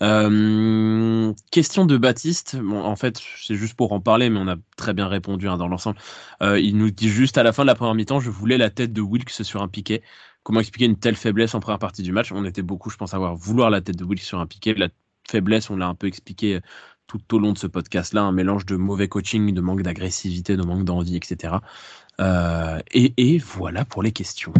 [0.00, 4.54] Euh, question de Baptiste, bon, en fait c'est juste pour en parler, mais on a
[4.76, 5.98] très bien répondu hein, dans l'ensemble.
[6.40, 8.70] Euh, il nous dit juste à la fin de la première mi-temps, je voulais la
[8.70, 10.02] tête de Wilkes sur un piquet.
[10.44, 12.30] Comment expliquer une telle faiblesse en première partie du match?
[12.30, 14.74] On était beaucoup, je pense, à avoir vouloir la tête de Wilkes sur un piquet.
[14.74, 14.88] La
[15.28, 16.60] faiblesse, on l'a un peu expliqué
[17.06, 20.62] tout au long de ce podcast-là, un mélange de mauvais coaching, de manque d'agressivité, de
[20.62, 21.56] manque d'envie, etc.
[22.20, 24.52] Euh, et, voilà pour les questions.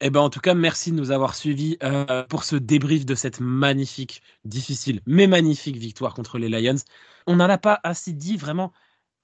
[0.00, 3.14] Eh ben, en tout cas, merci de nous avoir suivis euh, pour ce débrief de
[3.14, 6.82] cette magnifique, difficile, mais magnifique victoire contre les Lions.
[7.26, 8.72] On n'en a pas assez dit, vraiment.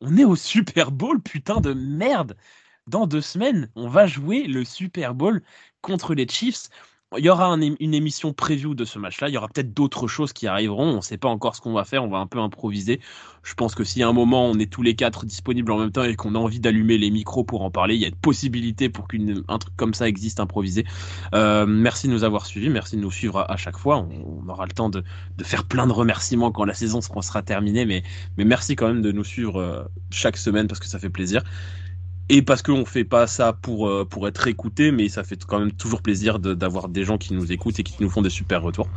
[0.01, 2.37] On est au Super Bowl, putain de merde.
[2.87, 5.43] Dans deux semaines, on va jouer le Super Bowl
[5.83, 6.71] contre les Chiefs.
[7.19, 9.29] Il y aura une émission preview de ce match-là.
[9.29, 10.93] Il y aura peut-être d'autres choses qui arriveront.
[10.93, 12.05] On ne sait pas encore ce qu'on va faire.
[12.05, 13.01] On va un peu improviser.
[13.43, 15.91] Je pense que si à un moment on est tous les quatre disponibles en même
[15.91, 18.15] temps et qu'on a envie d'allumer les micros pour en parler, il y a une
[18.15, 20.85] possibilité pour qu'un truc comme ça existe improvisé.
[21.35, 22.69] Euh, merci de nous avoir suivis.
[22.69, 23.97] Merci de nous suivre à, chaque fois.
[23.99, 25.03] On, aura le temps de,
[25.43, 27.87] faire plein de remerciements quand la saison sera terminée.
[27.87, 28.05] Mais,
[28.37, 31.43] mais merci quand même de nous suivre euh, chaque semaine parce que ça fait plaisir
[32.31, 35.59] et parce qu'on fait pas ça pour, euh, pour être écouté, mais ça fait quand
[35.59, 38.63] même toujours plaisir d'avoir des gens qui nous écoutent et qui nous font des super
[38.63, 38.89] retours.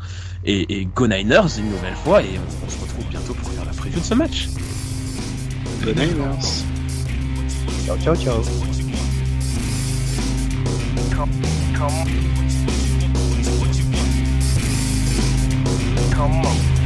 [0.45, 3.71] Et, et Go Niners une nouvelle fois, et on, se retrouve bientôt pour faire la
[3.71, 4.49] preview de ce match.
[5.83, 6.63] Go Niners.
[7.85, 8.41] Ciao, ciao, ciao.
[11.15, 11.31] Come,
[11.75, 12.33] come.
[16.15, 16.82] Come on.